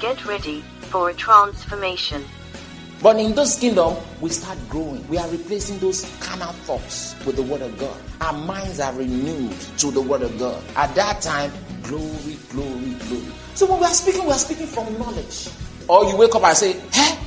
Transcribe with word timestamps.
Get 0.00 0.24
ready 0.24 0.62
for 0.88 1.10
a 1.10 1.14
transformation. 1.14 2.24
But 3.02 3.20
in 3.20 3.34
this 3.34 3.60
kingdom, 3.60 3.96
we 4.22 4.30
start 4.30 4.56
growing. 4.70 5.06
We 5.08 5.18
are 5.18 5.28
replacing 5.28 5.78
those 5.78 6.10
carnal 6.20 6.54
thoughts 6.64 7.14
with 7.26 7.36
the 7.36 7.42
word 7.42 7.60
of 7.60 7.78
God. 7.78 8.00
Our 8.22 8.32
minds 8.32 8.80
are 8.80 8.94
renewed 8.94 9.52
to 9.76 9.90
the 9.90 10.00
word 10.00 10.22
of 10.22 10.38
God. 10.38 10.62
At 10.74 10.94
that 10.94 11.20
time, 11.20 11.52
glory, 11.82 12.38
glory, 12.48 12.94
glory. 13.08 13.32
So 13.54 13.66
when 13.66 13.80
we 13.80 13.84
are 13.84 13.92
speaking, 13.92 14.24
we 14.24 14.30
are 14.30 14.38
speaking 14.38 14.66
from 14.66 14.98
knowledge. 14.98 15.50
Or 15.86 16.06
you 16.06 16.16
wake 16.16 16.34
up 16.34 16.44
and 16.44 16.56
say, 16.56 16.80
Hey, 16.92 17.18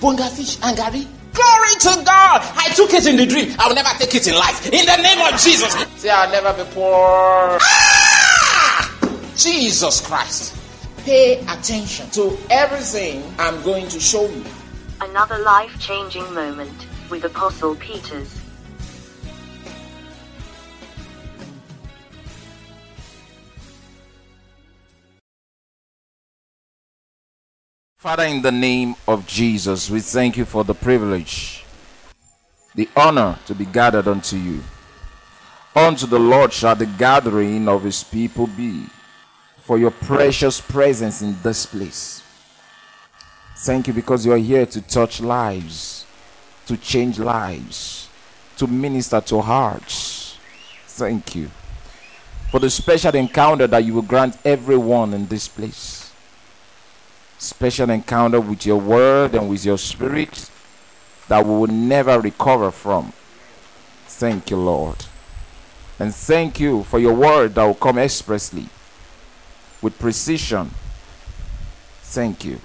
bonga 0.00 0.28
fish 0.28 0.58
and 0.64 0.76
garri. 0.76 1.06
Glory 1.32 1.74
to 1.78 2.04
God! 2.04 2.42
I 2.56 2.72
took 2.74 2.92
it 2.92 3.06
in 3.06 3.16
the 3.18 3.26
dream. 3.26 3.54
I 3.60 3.68
will 3.68 3.76
never 3.76 3.90
take 3.98 4.16
it 4.16 4.26
in 4.26 4.34
life. 4.34 4.66
In 4.66 4.84
the 4.84 4.96
name 4.96 5.32
of 5.32 5.38
Jesus. 5.38 5.72
Say, 5.94 6.10
I'll 6.10 6.30
never 6.32 6.52
be 6.64 6.68
poor. 6.72 7.58
Ah! 7.62 9.20
Jesus 9.36 10.00
Christ. 10.00 10.65
Pay 11.06 11.38
attention 11.42 12.10
to 12.10 12.36
everything 12.50 13.22
I'm 13.38 13.62
going 13.62 13.86
to 13.90 14.00
show 14.00 14.28
you. 14.28 14.44
Another 15.00 15.38
life 15.38 15.78
changing 15.78 16.34
moment 16.34 16.88
with 17.08 17.22
Apostle 17.22 17.76
Peters. 17.76 18.40
Father, 27.98 28.24
in 28.24 28.42
the 28.42 28.50
name 28.50 28.96
of 29.06 29.28
Jesus, 29.28 29.88
we 29.88 30.00
thank 30.00 30.36
you 30.36 30.44
for 30.44 30.64
the 30.64 30.74
privilege, 30.74 31.64
the 32.74 32.88
honor 32.96 33.38
to 33.46 33.54
be 33.54 33.66
gathered 33.66 34.08
unto 34.08 34.36
you. 34.36 34.60
Unto 35.76 36.08
the 36.08 36.18
Lord 36.18 36.52
shall 36.52 36.74
the 36.74 36.86
gathering 36.86 37.68
of 37.68 37.84
his 37.84 38.02
people 38.02 38.48
be, 38.48 38.86
for 39.66 39.78
your 39.78 39.90
precious 39.90 40.60
presence 40.60 41.22
in 41.22 41.36
this 41.42 41.66
place. 41.66 42.22
Thank 43.58 43.88
you 43.88 43.92
because 43.92 44.24
you 44.24 44.32
are 44.32 44.38
here 44.38 44.64
to 44.66 44.80
touch 44.80 45.20
lives, 45.20 46.06
to 46.66 46.76
change 46.76 47.18
lives, 47.18 48.08
to 48.58 48.66
minister 48.66 49.20
to 49.20 49.40
hearts. 49.40 50.38
Thank 50.86 51.34
you 51.34 51.50
for 52.50 52.60
the 52.60 52.70
special 52.70 53.14
encounter 53.16 53.66
that 53.66 53.84
you 53.84 53.94
will 53.94 54.02
grant 54.02 54.38
everyone 54.44 55.12
in 55.12 55.26
this 55.26 55.48
place 55.48 56.06
special 57.38 57.90
encounter 57.90 58.40
with 58.40 58.64
your 58.64 58.80
word 58.80 59.34
and 59.34 59.48
with 59.48 59.64
your 59.64 59.78
spirit 59.78 60.50
that 61.28 61.44
we 61.44 61.50
will 61.50 61.66
never 61.66 62.20
recover 62.20 62.70
from. 62.70 63.12
Thank 64.06 64.50
you, 64.50 64.56
Lord. 64.56 65.04
And 65.98 66.14
thank 66.14 66.60
you 66.60 66.84
for 66.84 66.98
your 66.98 67.14
word 67.14 67.54
that 67.54 67.64
will 67.64 67.74
come 67.74 67.98
expressly 67.98 68.68
with 69.86 70.00
precision. 70.00 70.68
Thank 72.02 72.44
you. 72.44 72.58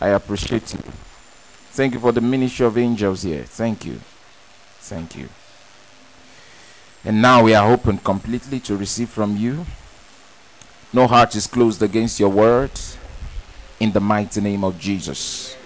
I 0.00 0.10
appreciate 0.10 0.72
you. 0.72 0.78
Thank 1.72 1.94
you 1.94 1.98
for 1.98 2.12
the 2.12 2.20
ministry 2.20 2.64
of 2.66 2.78
angels 2.78 3.22
here. 3.22 3.42
Thank 3.42 3.84
you. 3.84 3.98
Thank 4.78 5.16
you. 5.16 5.28
And 7.04 7.20
now 7.20 7.42
we 7.42 7.52
are 7.52 7.68
open 7.68 7.98
completely 7.98 8.60
to 8.60 8.76
receive 8.76 9.08
from 9.08 9.36
you. 9.36 9.66
No 10.92 11.08
heart 11.08 11.34
is 11.34 11.48
closed 11.48 11.82
against 11.82 12.20
your 12.20 12.28
word 12.28 12.70
in 13.80 13.90
the 13.90 13.98
mighty 13.98 14.40
name 14.40 14.62
of 14.62 14.78
Jesus. 14.78 15.56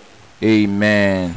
Amen. 0.42 1.36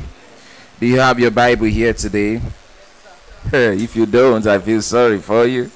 Do 0.79 0.87
you 0.87 1.01
have 1.01 1.19
your 1.19 1.31
Bible 1.31 1.65
here 1.65 1.93
today? 1.93 2.39
If 3.51 3.93
you 3.93 4.05
don't, 4.05 4.47
I 4.47 4.57
feel 4.59 4.81
sorry 4.81 5.19
for 5.19 5.45
you. 5.45 5.69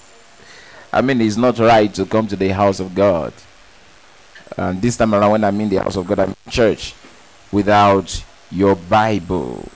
I 0.96 1.02
mean, 1.02 1.20
it's 1.22 1.36
not 1.36 1.60
right 1.60 1.94
to 1.94 2.06
come 2.06 2.26
to 2.28 2.36
the 2.36 2.50
house 2.50 2.80
of 2.80 2.96
God. 2.96 3.34
And 4.58 4.82
this 4.82 4.96
time 4.98 5.14
around, 5.14 5.32
when 5.32 5.44
I'm 5.44 5.60
in 5.60 5.70
the 5.70 5.84
house 5.84 5.98
of 5.98 6.08
God, 6.08 6.20
I'm 6.20 6.30
in 6.30 6.52
church 6.52 6.96
without 7.52 8.24
your 8.50 8.76
Bible. 8.76 9.68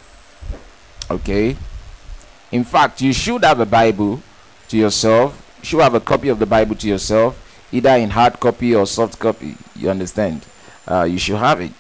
Okay? 1.12 1.58
In 2.52 2.64
fact, 2.64 3.02
you 3.02 3.14
should 3.14 3.44
have 3.44 3.60
a 3.60 3.66
Bible 3.66 4.22
to 4.70 4.78
yourself. 4.78 5.36
You 5.60 5.66
should 5.66 5.82
have 5.82 5.94
a 5.96 6.00
copy 6.00 6.30
of 6.30 6.40
the 6.40 6.46
Bible 6.46 6.76
to 6.78 6.88
yourself, 6.88 7.38
either 7.72 7.92
in 7.92 8.10
hard 8.10 8.40
copy 8.40 8.74
or 8.74 8.88
soft 8.88 9.20
copy. 9.20 9.56
You 9.76 9.90
understand? 9.90 10.46
uh, 10.90 11.04
you 11.04 11.20
should 11.20 11.38
have 11.38 11.62
it. 11.62 11.72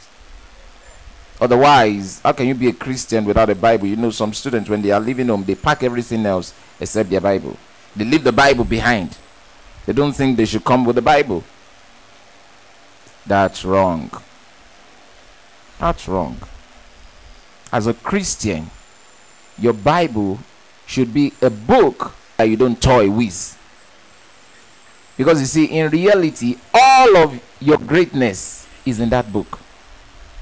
Otherwise, 1.41 2.21
how 2.21 2.31
can 2.33 2.47
you 2.47 2.53
be 2.53 2.67
a 2.67 2.73
Christian 2.73 3.25
without 3.25 3.49
a 3.49 3.55
Bible? 3.55 3.87
You 3.87 3.95
know, 3.95 4.11
some 4.11 4.33
students, 4.33 4.69
when 4.69 4.81
they 4.81 4.91
are 4.91 4.99
leaving 4.99 5.27
home, 5.27 5.43
they 5.43 5.55
pack 5.55 5.83
everything 5.83 6.25
else 6.25 6.53
except 6.79 7.09
their 7.09 7.21
Bible. 7.21 7.57
They 7.95 8.05
leave 8.05 8.23
the 8.23 8.31
Bible 8.31 8.65
behind. 8.65 9.17
They 9.89 9.93
don't 9.93 10.13
think 10.13 10.37
they 10.37 10.45
should 10.45 10.63
come 10.63 10.85
with 10.85 10.97
the 10.97 11.01
Bible. 11.01 11.43
That's 13.25 13.65
wrong. 13.65 14.11
That's 15.79 16.07
wrong. 16.07 16.37
As 17.73 17.87
a 17.87 17.95
Christian, 17.95 18.69
your 19.57 19.73
Bible 19.73 20.37
should 20.85 21.11
be 21.11 21.33
a 21.41 21.49
book 21.49 22.13
that 22.37 22.43
you 22.43 22.55
don't 22.55 22.79
toy 22.79 23.09
with. 23.09 23.57
Because 25.17 25.39
you 25.39 25.47
see, 25.47 25.65
in 25.65 25.89
reality, 25.89 26.57
all 26.71 27.17
of 27.17 27.41
your 27.59 27.79
greatness 27.79 28.67
is 28.85 28.99
in 28.99 29.09
that 29.09 29.33
book. 29.33 29.57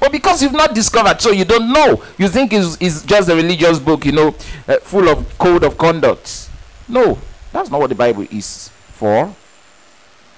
But 0.01 0.11
because 0.11 0.43
you've 0.43 0.51
not 0.51 0.75
discovered, 0.75 1.21
so 1.21 1.31
you 1.31 1.45
don't 1.45 1.71
know. 1.71 2.03
You 2.17 2.27
think 2.27 2.51
it's, 2.51 2.75
it's 2.81 3.01
just 3.03 3.29
a 3.29 3.35
religious 3.37 3.79
book, 3.79 4.03
you 4.03 4.11
know, 4.11 4.35
uh, 4.67 4.75
full 4.79 5.07
of 5.07 5.37
code 5.37 5.63
of 5.63 5.77
conduct. 5.77 6.49
No, 6.89 7.17
that's 7.53 7.69
not 7.69 7.79
what 7.79 7.87
the 7.87 7.95
Bible 7.95 8.23
is 8.29 8.71
for. 8.97 9.33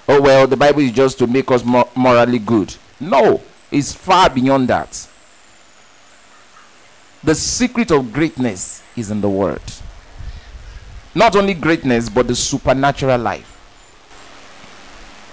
Oh, 0.08 0.22
well, 0.22 0.48
the 0.48 0.58
Bible 0.58 0.82
is 0.82 0.92
just 0.92 1.18
to 1.20 1.28
make 1.28 1.50
us 1.52 1.64
morally 1.64 2.40
good. 2.40 2.76
No, 3.00 3.42
it's 3.72 3.94
far 3.94 4.30
beyond 4.30 4.68
that. 4.70 5.08
The 7.24 7.36
secret 7.36 7.92
of 7.92 8.12
greatness 8.14 8.82
is 8.96 9.12
in 9.12 9.22
the 9.22 9.30
Word. 9.30 9.62
Not 11.14 11.36
only 11.36 11.54
greatness, 11.54 12.10
but 12.10 12.28
the 12.28 12.36
supernatural 12.36 13.20
life. 13.20 13.56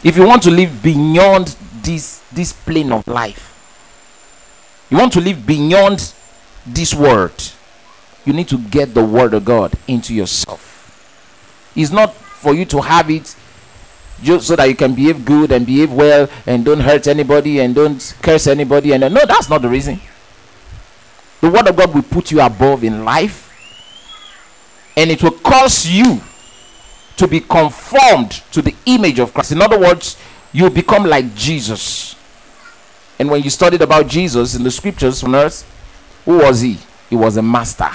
If 0.05 0.17
you 0.17 0.27
want 0.27 0.43
to 0.45 0.51
live 0.51 0.83
beyond 0.83 1.57
this 1.87 2.21
this 2.33 2.53
plane 2.53 2.93
of 2.93 3.07
life 3.07 3.55
you 4.91 4.99
want 4.99 5.13
to 5.13 5.21
live 5.21 5.47
beyond 5.47 6.13
this 6.67 6.93
world 6.93 7.53
you 8.25 8.33
need 8.33 8.49
to 8.49 8.59
get 8.59 8.93
the 8.93 9.05
word 9.05 9.33
of 9.33 9.45
god 9.45 9.73
into 9.87 10.13
yourself 10.13 11.71
it's 11.77 11.93
not 11.93 12.15
for 12.37 12.55
you 12.55 12.65
to 12.67 12.81
have 12.81 13.11
it 13.11 13.35
just 14.23 14.47
so 14.47 14.57
that 14.57 14.69
you 14.69 14.75
can 14.75 14.95
behave 14.95 15.25
good 15.25 15.53
and 15.53 15.67
behave 15.67 15.93
well 15.93 16.29
and 16.47 16.65
don't 16.65 16.81
hurt 16.81 17.07
anybody 17.07 17.61
and 17.61 17.75
don't 17.75 18.17
curse 18.23 18.47
anybody. 18.47 18.93
And 18.93 19.03
no 19.03 19.27
that's 19.27 19.49
not 19.49 19.63
the 19.63 19.69
reason. 19.69 20.01
The 21.41 21.51
word 21.51 21.69
of 21.69 21.77
god 21.77 21.95
will 21.95 22.03
put 22.03 22.31
you 22.31 22.41
above 22.41 22.85
in 22.85 23.05
life. 23.05 23.45
And 24.97 25.11
it 25.11 25.23
will 25.23 25.33
cause 25.33 25.87
you 25.87 26.21
to 27.17 27.29
be 27.29 27.41
conformed 27.41 28.33
to 28.53 28.63
the 28.63 28.75
image 28.87 29.19
of 29.19 29.35
christ. 29.35 29.53
In 29.53 29.61
other 29.61 29.79
words 29.79 30.17
you 30.53 30.69
become 30.71 31.05
like 31.05 31.35
Jesus. 31.35 32.15
And 33.19 33.31
when 33.31 33.43
you 33.43 33.51
studied 33.51 33.83
about 33.83 34.09
Jesus 34.09 34.55
in 34.55 34.63
the 34.63 34.71
scriptures 34.71 35.23
on 35.23 35.35
earth, 35.35 35.65
who 36.25 36.39
was 36.39 36.61
he? 36.61 36.79
He 37.09 37.17
was 37.17 37.37
a 37.37 37.43
master 37.43 37.91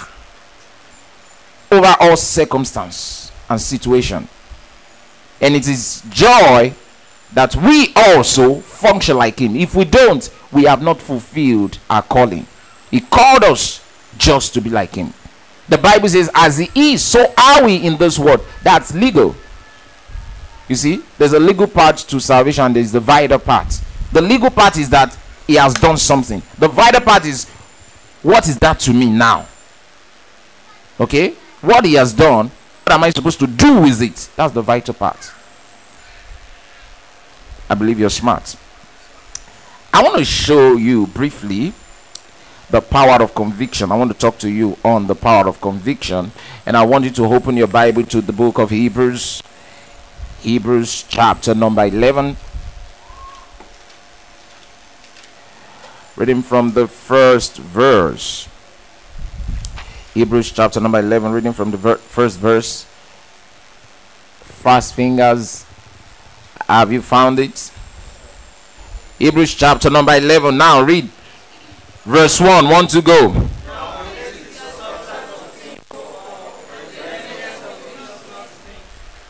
over 1.71 1.95
all 1.99 2.17
circumstance 2.17 3.20
and 3.51 3.61
situation. 3.61 4.27
And 5.39 5.55
it 5.55 5.67
is 5.67 6.03
joy 6.09 6.73
that 7.33 7.55
we 7.55 7.93
also 7.95 8.55
function 8.59 9.17
like 9.17 9.39
him. 9.39 9.55
If 9.55 9.75
we 9.75 9.85
don't, 9.85 10.29
we 10.51 10.63
have 10.63 10.81
not 10.81 10.99
fulfilled 10.99 11.77
our 11.89 12.01
calling. 12.01 12.45
He 12.89 13.01
called 13.01 13.43
us 13.43 13.83
just 14.17 14.53
to 14.55 14.61
be 14.61 14.69
like 14.69 14.95
him. 14.95 15.13
The 15.69 15.77
Bible 15.77 16.09
says, 16.09 16.29
as 16.33 16.57
he 16.57 16.93
is, 16.93 17.03
so 17.03 17.33
are 17.37 17.63
we 17.63 17.77
in 17.77 17.97
this 17.97 18.19
world. 18.19 18.45
That's 18.63 18.93
legal. 18.93 19.35
You 20.67 20.75
see, 20.75 21.01
there's 21.17 21.33
a 21.33 21.39
legal 21.39 21.67
part 21.67 21.97
to 21.97 22.19
salvation, 22.19 22.73
there's 22.73 22.91
the 22.91 22.99
vital 22.99 23.39
part. 23.39 23.81
The 24.11 24.21
legal 24.21 24.49
part 24.49 24.77
is 24.77 24.89
that 24.89 25.17
he 25.47 25.55
has 25.55 25.73
done 25.73 25.97
something. 25.97 26.41
The 26.59 26.67
vital 26.67 27.01
part 27.01 27.25
is 27.25 27.49
what 28.21 28.47
is 28.47 28.57
that 28.59 28.79
to 28.81 28.93
me 28.93 29.09
now? 29.09 29.47
Okay? 30.99 31.33
What 31.61 31.85
he 31.85 31.93
has 31.95 32.13
done, 32.13 32.51
what 32.91 32.95
am 32.97 33.03
I 33.05 33.09
supposed 33.11 33.39
to 33.39 33.47
do 33.47 33.79
with 33.79 34.01
it? 34.01 34.29
That's 34.35 34.53
the 34.53 34.61
vital 34.61 34.93
part. 34.93 35.31
I 37.69 37.73
believe 37.73 37.97
you're 37.97 38.09
smart. 38.09 38.57
I 39.93 40.03
want 40.03 40.17
to 40.17 40.25
show 40.25 40.75
you 40.75 41.07
briefly 41.07 41.71
the 42.69 42.81
power 42.81 43.23
of 43.23 43.33
conviction. 43.33 43.93
I 43.93 43.95
want 43.95 44.11
to 44.11 44.17
talk 44.17 44.39
to 44.39 44.49
you 44.49 44.77
on 44.83 45.07
the 45.07 45.15
power 45.15 45.47
of 45.47 45.61
conviction. 45.61 46.33
And 46.65 46.75
I 46.75 46.83
want 46.83 47.05
you 47.05 47.11
to 47.11 47.23
open 47.27 47.55
your 47.55 47.67
Bible 47.67 48.03
to 48.07 48.19
the 48.19 48.33
book 48.33 48.59
of 48.59 48.71
Hebrews, 48.71 49.41
Hebrews 50.41 51.05
chapter 51.07 51.55
number 51.55 51.85
11. 51.85 52.35
Reading 56.17 56.41
from 56.41 56.73
the 56.73 56.89
first 56.89 57.55
verse. 57.55 58.49
Hebrews 60.13 60.51
chapter 60.51 60.79
number 60.81 60.99
11, 60.99 61.31
reading 61.31 61.53
from 61.53 61.71
the 61.71 61.77
ver- 61.77 61.95
first 61.95 62.37
verse. 62.37 62.83
Fast 64.61 64.93
fingers. 64.93 65.65
Have 66.67 66.91
you 66.91 67.01
found 67.01 67.39
it? 67.39 67.71
Hebrews 69.19 69.55
chapter 69.55 69.89
number 69.89 70.13
11. 70.13 70.57
Now 70.57 70.81
read 70.81 71.09
verse 72.03 72.41
1. 72.41 72.67
One 72.67 72.87
to 72.87 73.01
go. 73.01 73.47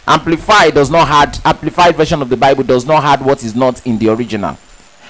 Amplified 0.07 0.74
does 0.74 0.89
not 0.89 1.07
had 1.07 1.39
amplified 1.45 1.95
version 1.95 2.22
of 2.22 2.30
the 2.30 2.36
Bible 2.36 2.63
does 2.63 2.86
not 2.86 3.04
have 3.04 3.24
what 3.24 3.44
is 3.44 3.56
not 3.56 3.86
in 3.86 3.98
the 4.00 4.10
original. 4.10 4.57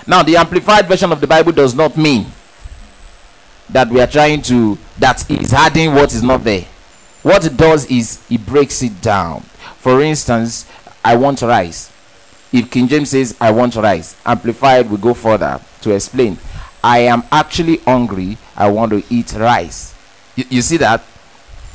Now 0.06 0.22
the 0.22 0.36
amplified 0.36 0.88
version 0.88 1.12
of 1.12 1.22
the 1.22 1.28
Bible 1.28 1.54
does 1.54 1.74
not 1.74 1.96
mean 1.96 2.26
that 3.72 3.90
we 3.90 4.02
are 4.02 4.08
trying 4.08 4.42
to 4.44 4.78
that 5.00 5.30
is 5.30 5.54
adding 5.54 5.94
what 5.94 6.14
is 6.14 6.24
not 6.24 6.44
there. 6.44 6.66
What 7.24 7.46
it 7.46 7.56
does 7.56 7.90
is 7.90 8.24
it 8.30 8.46
breaks 8.46 8.82
it 8.82 9.02
down. 9.02 9.42
For 9.78 10.02
instance, 10.02 10.70
I 11.04 11.16
want 11.16 11.42
rice. 11.42 11.92
If 12.52 12.70
King 12.70 12.88
James 12.88 13.12
says 13.12 13.36
I 13.40 13.52
want 13.52 13.76
rice, 13.76 14.16
amplified 14.26 14.90
we 14.90 14.98
go 14.98 15.14
further 15.14 15.62
to 15.82 15.92
explain. 15.96 16.38
I 16.84 17.00
am 17.00 17.24
actually 17.32 17.78
hungry. 17.78 18.38
I 18.56 18.70
want 18.70 18.92
to 18.92 19.04
eat 19.10 19.34
rice. 19.34 19.96
You, 20.36 20.46
you 20.50 20.62
see 20.62 20.78
that? 20.78 21.04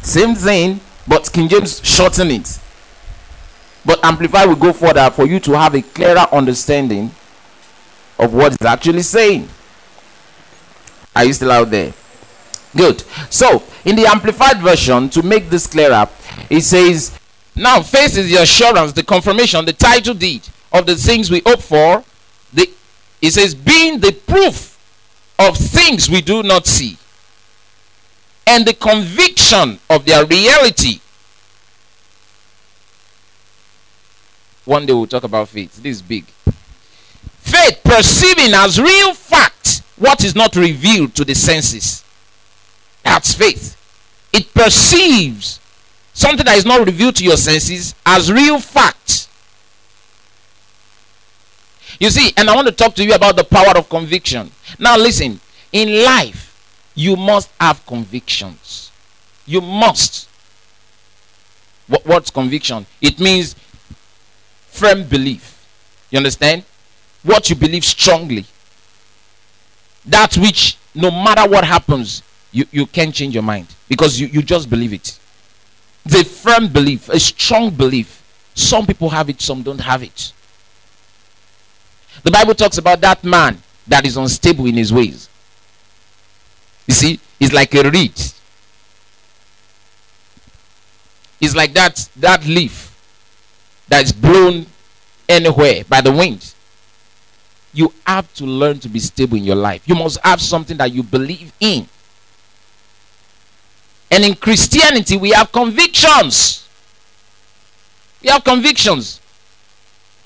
Same 0.02 0.34
thing, 0.34 0.80
but 1.06 1.32
King 1.32 1.48
James 1.48 1.84
shorten 1.84 2.30
it. 2.30 2.58
But 3.84 4.04
amplified 4.04 4.48
we 4.48 4.56
go 4.56 4.72
further 4.72 5.08
for 5.10 5.26
you 5.26 5.38
to 5.40 5.52
have 5.52 5.74
a 5.74 5.82
clearer 5.82 6.26
understanding 6.32 7.10
of 8.18 8.34
what 8.34 8.54
it's 8.54 8.64
actually 8.64 9.02
saying. 9.02 9.48
Are 11.16 11.24
you 11.24 11.32
still 11.32 11.50
out 11.50 11.70
there? 11.70 11.94
Good. 12.76 13.00
So, 13.30 13.62
in 13.86 13.96
the 13.96 14.04
amplified 14.04 14.58
version, 14.58 15.08
to 15.08 15.22
make 15.22 15.48
this 15.48 15.66
clearer, 15.66 16.06
it 16.50 16.60
says, 16.60 17.18
Now 17.54 17.80
faith 17.80 18.18
is 18.18 18.28
the 18.30 18.42
assurance, 18.42 18.92
the 18.92 19.02
confirmation, 19.02 19.64
the 19.64 19.72
title 19.72 20.12
deed 20.12 20.46
of 20.70 20.84
the 20.84 20.94
things 20.94 21.30
we 21.30 21.40
hope 21.46 21.62
for. 21.62 22.04
The, 22.52 22.68
it 23.22 23.30
says, 23.30 23.54
being 23.54 24.00
the 24.00 24.12
proof 24.12 24.78
of 25.38 25.56
things 25.56 26.10
we 26.10 26.20
do 26.20 26.42
not 26.42 26.66
see, 26.66 26.98
and 28.46 28.66
the 28.66 28.74
conviction 28.74 29.78
of 29.88 30.04
their 30.04 30.26
reality. 30.26 31.00
One 34.66 34.84
day 34.84 34.92
we'll 34.92 35.06
talk 35.06 35.24
about 35.24 35.48
faith. 35.48 35.82
This 35.82 35.96
is 35.96 36.02
big. 36.02 36.26
Faith 37.40 37.80
perceiving 37.82 38.52
as 38.52 38.78
real 38.78 39.14
fact 39.14 39.75
what 39.96 40.24
is 40.24 40.34
not 40.34 40.56
revealed 40.56 41.14
to 41.14 41.24
the 41.24 41.34
senses. 41.34 42.04
That's 43.02 43.34
faith. 43.34 43.76
It 44.32 44.52
perceives 44.52 45.60
something 46.12 46.44
that 46.44 46.56
is 46.56 46.66
not 46.66 46.84
revealed 46.86 47.16
to 47.16 47.24
your 47.24 47.36
senses 47.36 47.94
as 48.04 48.30
real 48.30 48.58
fact. 48.58 49.28
You 51.98 52.10
see, 52.10 52.32
and 52.36 52.50
I 52.50 52.54
want 52.54 52.68
to 52.68 52.74
talk 52.74 52.94
to 52.96 53.04
you 53.04 53.14
about 53.14 53.36
the 53.36 53.44
power 53.44 53.76
of 53.76 53.88
conviction. 53.88 54.50
Now, 54.78 54.98
listen, 54.98 55.40
in 55.72 56.04
life, 56.04 56.90
you 56.94 57.16
must 57.16 57.50
have 57.60 57.84
convictions. 57.86 58.90
You 59.46 59.60
must. 59.60 60.28
What, 61.86 62.04
what's 62.04 62.30
conviction? 62.30 62.86
It 63.00 63.18
means 63.20 63.54
firm 64.68 65.04
belief. 65.04 65.66
You 66.10 66.18
understand? 66.18 66.64
What 67.22 67.48
you 67.48 67.56
believe 67.56 67.84
strongly. 67.84 68.44
That 70.06 70.36
which, 70.36 70.78
no 70.94 71.10
matter 71.10 71.48
what 71.48 71.64
happens, 71.64 72.22
you, 72.52 72.64
you 72.70 72.86
can't 72.86 73.14
change 73.14 73.34
your 73.34 73.42
mind 73.42 73.66
because 73.88 74.20
you, 74.20 74.28
you 74.28 74.42
just 74.42 74.70
believe 74.70 74.92
it. 74.92 75.18
The 76.04 76.24
firm 76.24 76.68
belief, 76.68 77.08
a 77.08 77.18
strong 77.18 77.70
belief. 77.70 78.22
Some 78.54 78.86
people 78.86 79.10
have 79.10 79.28
it, 79.28 79.40
some 79.40 79.62
don't 79.62 79.80
have 79.80 80.02
it. 80.02 80.32
The 82.22 82.30
Bible 82.30 82.54
talks 82.54 82.78
about 82.78 83.00
that 83.02 83.22
man 83.24 83.62
that 83.86 84.06
is 84.06 84.16
unstable 84.16 84.66
in 84.66 84.74
his 84.74 84.92
ways. 84.92 85.28
You 86.86 86.94
see, 86.94 87.20
it's 87.38 87.52
like 87.52 87.74
a 87.74 87.90
reed. 87.90 88.14
It's 91.40 91.54
like 91.54 91.74
that 91.74 92.08
that 92.16 92.46
leaf 92.46 92.96
that 93.88 94.04
is 94.04 94.12
blown 94.12 94.66
anywhere 95.28 95.84
by 95.88 96.00
the 96.00 96.12
wind. 96.12 96.54
You 97.76 97.92
have 98.06 98.32
to 98.34 98.46
learn 98.46 98.78
to 98.80 98.88
be 98.88 98.98
stable 98.98 99.36
in 99.36 99.44
your 99.44 99.54
life. 99.54 99.82
You 99.86 99.94
must 99.94 100.18
have 100.24 100.40
something 100.40 100.78
that 100.78 100.92
you 100.92 101.02
believe 101.02 101.52
in. 101.60 101.86
And 104.10 104.24
in 104.24 104.34
Christianity, 104.34 105.18
we 105.18 105.32
have 105.32 105.52
convictions. 105.52 106.66
We 108.22 108.30
have 108.30 108.42
convictions. 108.42 109.20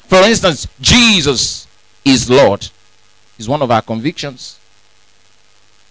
For 0.06 0.18
instance, 0.18 0.68
Jesus 0.80 1.66
is 2.04 2.30
Lord. 2.30 2.68
Is 3.36 3.48
one 3.48 3.62
of 3.62 3.70
our 3.72 3.82
convictions. 3.82 4.60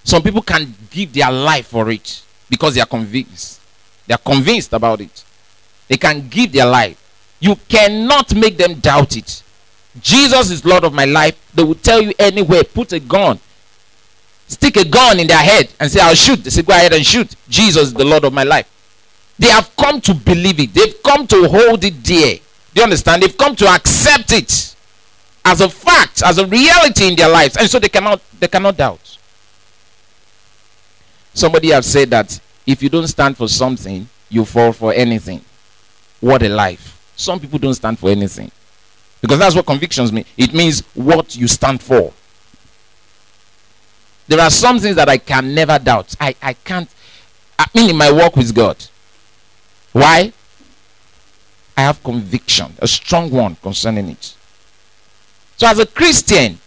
Some 0.06 0.24
people 0.24 0.42
can 0.42 0.74
give 0.90 1.12
their 1.12 1.30
life 1.30 1.68
for 1.68 1.90
it 1.92 2.22
because 2.50 2.74
they 2.76 2.82
are 2.82 2.88
convinced. 2.88 3.60
They 4.08 4.14
are 4.14 4.18
convinced 4.18 4.72
about 4.72 5.02
it. 5.02 5.26
They 5.90 5.98
can 5.98 6.30
give 6.30 6.54
their 6.54 6.68
life. 6.68 6.96
You 7.42 7.58
cannot 7.68 8.34
make 8.34 8.56
them 8.56 8.76
doubt 8.76 9.18
it. 9.18 9.44
Jesus 10.02 10.52
is 10.52 10.66
Lord 10.66 10.84
of 10.84 10.94
my 10.94 11.06
life. 11.06 11.36
They 11.54 11.64
will 11.64 11.76
tell 11.76 12.02
you 12.02 12.14
anywhere, 12.20 12.64
put 12.64 12.94
a 12.94 13.00
gun, 13.00 13.40
stick 14.48 14.78
a 14.78 14.86
gun 14.86 15.20
in 15.20 15.28
their 15.28 15.38
head 15.38 15.70
and 15.80 15.92
say, 15.92 16.00
I'll 16.00 16.16
shoot. 16.16 16.44
They 16.44 16.50
say, 16.50 16.62
Go 16.62 16.74
ahead 16.74 16.94
and 16.94 17.06
shoot. 17.06 17.36
Jesus 17.50 17.88
is 17.88 17.94
the 17.94 18.06
Lord 18.06 18.24
of 18.24 18.34
my 18.34 18.44
life. 18.44 18.68
They 19.40 19.48
have 19.50 19.76
come 19.76 20.02
to 20.02 20.14
believe 20.14 20.60
it, 20.60 20.74
they've 20.74 21.02
come 21.02 21.26
to 21.28 21.48
hold 21.48 21.84
it 21.84 22.04
dear. 22.04 22.38
Do 22.74 22.82
you 22.82 22.84
understand? 22.84 23.24
They've 23.24 23.38
come 23.38 23.56
to 23.56 23.68
accept 23.68 24.32
it 24.32 24.76
as 25.44 25.62
a 25.62 25.70
fact, 25.70 26.22
as 26.24 26.38
a 26.38 26.46
reality 26.46 27.08
in 27.08 27.16
their 27.16 27.30
lives. 27.30 27.58
And 27.58 27.70
so 27.70 27.80
they 27.80 27.90
cannot 27.90 28.22
they 28.40 28.48
cannot 28.48 28.78
doubt. 28.78 29.18
Somebody 31.34 31.70
have 31.70 31.86
said 31.86 32.10
that 32.10 32.40
if 32.66 32.84
you 32.84 32.90
don't 32.90 33.08
stand 33.08 33.38
for 33.38 33.48
something, 33.48 34.08
you 34.30 34.46
fall 34.46 34.74
for 34.74 34.94
anything. 34.94 35.42
What 36.20 36.44
a 36.44 36.50
life. 36.50 37.12
Some 37.16 37.40
people 37.40 37.60
don't 37.60 37.74
stand 37.74 37.98
for 37.98 38.10
anything. 38.10 38.52
Because 39.22 39.40
that's 39.40 39.56
what 39.56 39.66
convictions 39.66 40.12
mean. 40.12 40.26
It 40.38 40.54
means 40.54 40.82
what 40.94 41.36
you 41.36 41.48
stand 41.48 41.82
for. 41.82 42.14
There 44.28 44.40
are 44.40 44.50
some 44.50 44.80
things 44.80 44.96
that 44.96 45.10
I 45.10 45.18
can 45.18 45.54
never 45.54 45.80
doubt. 45.80 46.16
I, 46.20 46.36
I 46.42 46.54
can't. 46.54 46.90
I 47.58 47.66
mean, 47.74 47.90
in 47.90 47.98
my 47.98 48.12
work 48.12 48.36
with 48.36 48.56
God. 48.56 48.78
Why? 49.92 50.32
I 51.76 51.82
have 51.82 52.04
conviction, 52.04 52.74
a 52.80 52.88
strong 52.88 53.32
one 53.32 53.56
concerning 53.56 54.10
it. 54.10 54.36
So, 55.58 55.68
as 55.68 55.80
a 55.80 55.86
Christian, 55.86 56.60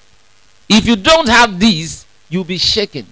if 0.69 0.87
you 0.87 0.97
don't 0.97 1.29
have 1.29 1.61
these, 1.61 2.07
you'll 2.29 2.45
be 2.45 2.59
shaken. 2.59 3.07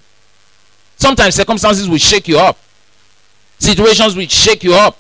Sometimes 0.97 1.35
circumstances 1.35 1.89
will 1.89 1.99
shake 1.99 2.27
you 2.27 2.39
up. 2.39 2.59
Situations 3.59 4.17
will 4.17 4.27
shake 4.27 4.65
you 4.65 4.75
up. 4.75 4.99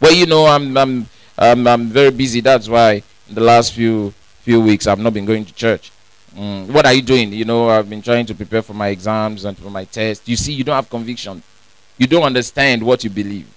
Well, 0.00 0.12
you 0.12 0.26
know, 0.26 0.46
I'm 0.46 0.76
I'm 0.76 1.06
I'm, 1.38 1.66
I'm 1.66 1.86
very 1.86 2.10
busy. 2.10 2.40
That's 2.40 2.68
why 2.68 3.02
the 3.28 3.40
last 3.40 3.72
few 3.72 4.12
few 4.40 4.60
weeks 4.60 4.86
I've 4.86 4.98
not 4.98 5.12
been 5.12 5.24
going 5.24 5.44
to 5.44 5.52
church. 5.54 5.90
Mm, 6.34 6.68
what 6.68 6.86
are 6.86 6.92
you 6.92 7.02
doing? 7.02 7.32
You 7.32 7.44
know, 7.44 7.68
I've 7.68 7.88
been 7.88 8.02
trying 8.02 8.26
to 8.26 8.34
prepare 8.34 8.62
for 8.62 8.74
my 8.74 8.88
exams 8.88 9.44
and 9.44 9.56
for 9.56 9.70
my 9.70 9.84
test. 9.84 10.28
You 10.28 10.36
see, 10.36 10.52
you 10.52 10.64
don't 10.64 10.76
have 10.76 10.90
conviction. 10.90 11.42
You 11.98 12.06
don't 12.06 12.22
understand 12.22 12.82
what 12.82 13.02
you 13.04 13.10
believe. 13.10 13.48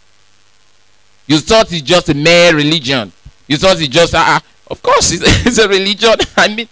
You 1.27 1.37
thought 1.39 1.71
it's 1.71 1.81
just 1.81 2.09
a 2.09 2.13
mere 2.13 2.55
religion. 2.55 3.11
You 3.47 3.57
thought 3.57 3.79
it's 3.79 3.87
just 3.89 4.15
uh, 4.15 4.39
of 4.67 4.81
course 4.81 5.11
it's, 5.13 5.45
it's 5.45 5.57
a 5.57 5.67
religion. 5.67 6.15
I 6.37 6.47
mean, 6.47 6.67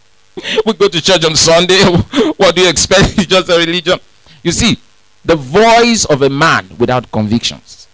we 0.65 0.73
go 0.73 0.87
to 0.87 1.01
church 1.01 1.25
on 1.25 1.35
Sunday. 1.35 1.83
what 2.37 2.55
do 2.55 2.61
you 2.61 2.69
expect? 2.69 3.17
It's 3.17 3.25
just 3.27 3.49
a 3.49 3.57
religion. 3.57 3.99
You 4.43 4.51
see, 4.51 4.77
the 5.25 5.35
voice 5.35 6.05
of 6.05 6.21
a 6.21 6.29
man 6.29 6.69
without 6.79 7.11
convictions. 7.11 7.87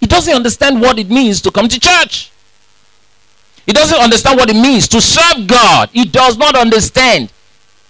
He 0.00 0.06
doesn't 0.06 0.34
understand 0.34 0.80
what 0.80 0.98
it 0.98 1.08
means 1.10 1.40
to 1.42 1.50
come 1.50 1.68
to 1.68 1.78
church. 1.78 2.30
He 3.66 3.72
doesn't 3.72 3.98
understand 3.98 4.38
what 4.38 4.50
it 4.50 4.54
means 4.56 4.88
to 4.88 5.00
serve 5.00 5.46
God. 5.46 5.88
He 5.92 6.04
does 6.04 6.36
not 6.36 6.56
understand. 6.56 7.32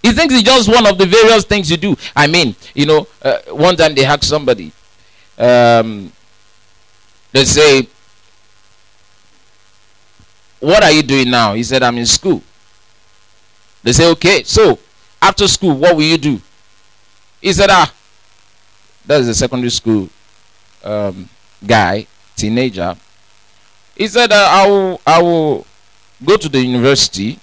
He 0.01 0.11
thinks 0.11 0.33
it's 0.33 0.43
just 0.43 0.69
one 0.69 0.85
of 0.85 0.97
the 0.97 1.05
various 1.05 1.43
things 1.45 1.69
you 1.69 1.77
do. 1.77 1.95
I 2.15 2.27
mean, 2.27 2.55
you 2.73 2.85
know, 2.85 3.07
uh, 3.21 3.39
one 3.49 3.75
time 3.75 3.95
they 3.95 4.05
asked 4.05 4.25
somebody, 4.29 4.71
um, 5.37 6.11
they 7.31 7.43
say, 7.43 7.87
What 10.59 10.83
are 10.83 10.91
you 10.91 11.03
doing 11.03 11.29
now? 11.29 11.53
He 11.53 11.63
said, 11.63 11.83
I'm 11.83 11.97
in 11.97 12.05
school. 12.05 12.41
They 13.83 13.91
say, 13.93 14.09
Okay, 14.11 14.43
so 14.43 14.79
after 15.21 15.47
school, 15.47 15.75
what 15.75 15.95
will 15.95 16.03
you 16.03 16.17
do? 16.17 16.41
He 17.41 17.51
said, 17.51 17.69
Ah, 17.69 17.93
that 19.05 19.21
is 19.21 19.27
a 19.27 19.35
secondary 19.35 19.69
school 19.71 20.09
um, 20.83 21.27
guy, 21.65 22.07
teenager. 22.35 22.95
He 23.95 24.07
said, 24.07 24.31
uh, 24.31 24.47
I, 24.49 24.67
will, 24.67 25.01
I 25.07 25.21
will 25.21 25.65
go 26.23 26.37
to 26.37 26.49
the 26.49 26.59
university. 26.59 27.39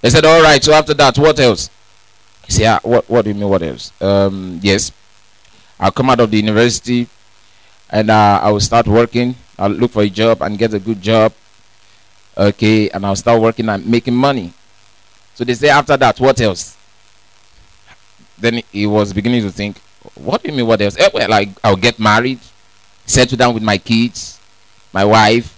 They 0.00 0.10
said, 0.10 0.24
All 0.24 0.42
right, 0.42 0.62
so 0.62 0.72
after 0.72 0.94
that, 0.94 1.18
what 1.18 1.38
else? 1.38 1.70
He 2.46 2.52
said, 2.52 2.66
ah, 2.66 2.80
what, 2.82 3.08
what 3.10 3.22
do 3.22 3.30
you 3.30 3.34
mean, 3.34 3.48
what 3.48 3.62
else? 3.62 3.92
Um, 4.00 4.58
yes, 4.62 4.90
I'll 5.78 5.90
come 5.92 6.08
out 6.08 6.20
of 6.20 6.30
the 6.30 6.38
university 6.38 7.06
and 7.90 8.10
uh, 8.10 8.40
I 8.42 8.50
will 8.50 8.60
start 8.60 8.86
working. 8.86 9.34
I'll 9.58 9.68
look 9.70 9.90
for 9.90 10.02
a 10.02 10.08
job 10.08 10.40
and 10.40 10.56
get 10.56 10.72
a 10.72 10.78
good 10.78 11.02
job. 11.02 11.34
Okay, 12.36 12.88
and 12.88 13.04
I'll 13.04 13.16
start 13.16 13.42
working 13.42 13.68
and 13.68 13.86
making 13.86 14.14
money. 14.14 14.54
So 15.34 15.44
they 15.44 15.54
say 15.54 15.68
after 15.68 15.96
that, 15.98 16.18
what 16.20 16.40
else? 16.40 16.76
Then 18.38 18.62
he 18.72 18.86
was 18.86 19.12
beginning 19.12 19.42
to 19.42 19.50
think, 19.50 19.78
what 20.14 20.42
do 20.42 20.50
you 20.50 20.56
mean 20.56 20.66
what 20.66 20.80
else? 20.80 20.96
Eh, 20.96 21.10
well, 21.12 21.28
like 21.28 21.50
I'll 21.62 21.76
get 21.76 21.98
married, 21.98 22.38
settle 23.04 23.36
down 23.36 23.52
with 23.52 23.62
my 23.62 23.76
kids, 23.76 24.37
my 24.98 25.04
wife, 25.04 25.48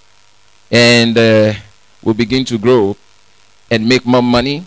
and 0.70 1.16
uh, 1.16 1.54
we'll 2.02 2.14
begin 2.14 2.44
to 2.44 2.58
grow 2.58 2.94
and 3.70 3.88
make 3.88 4.04
more 4.04 4.22
money 4.22 4.66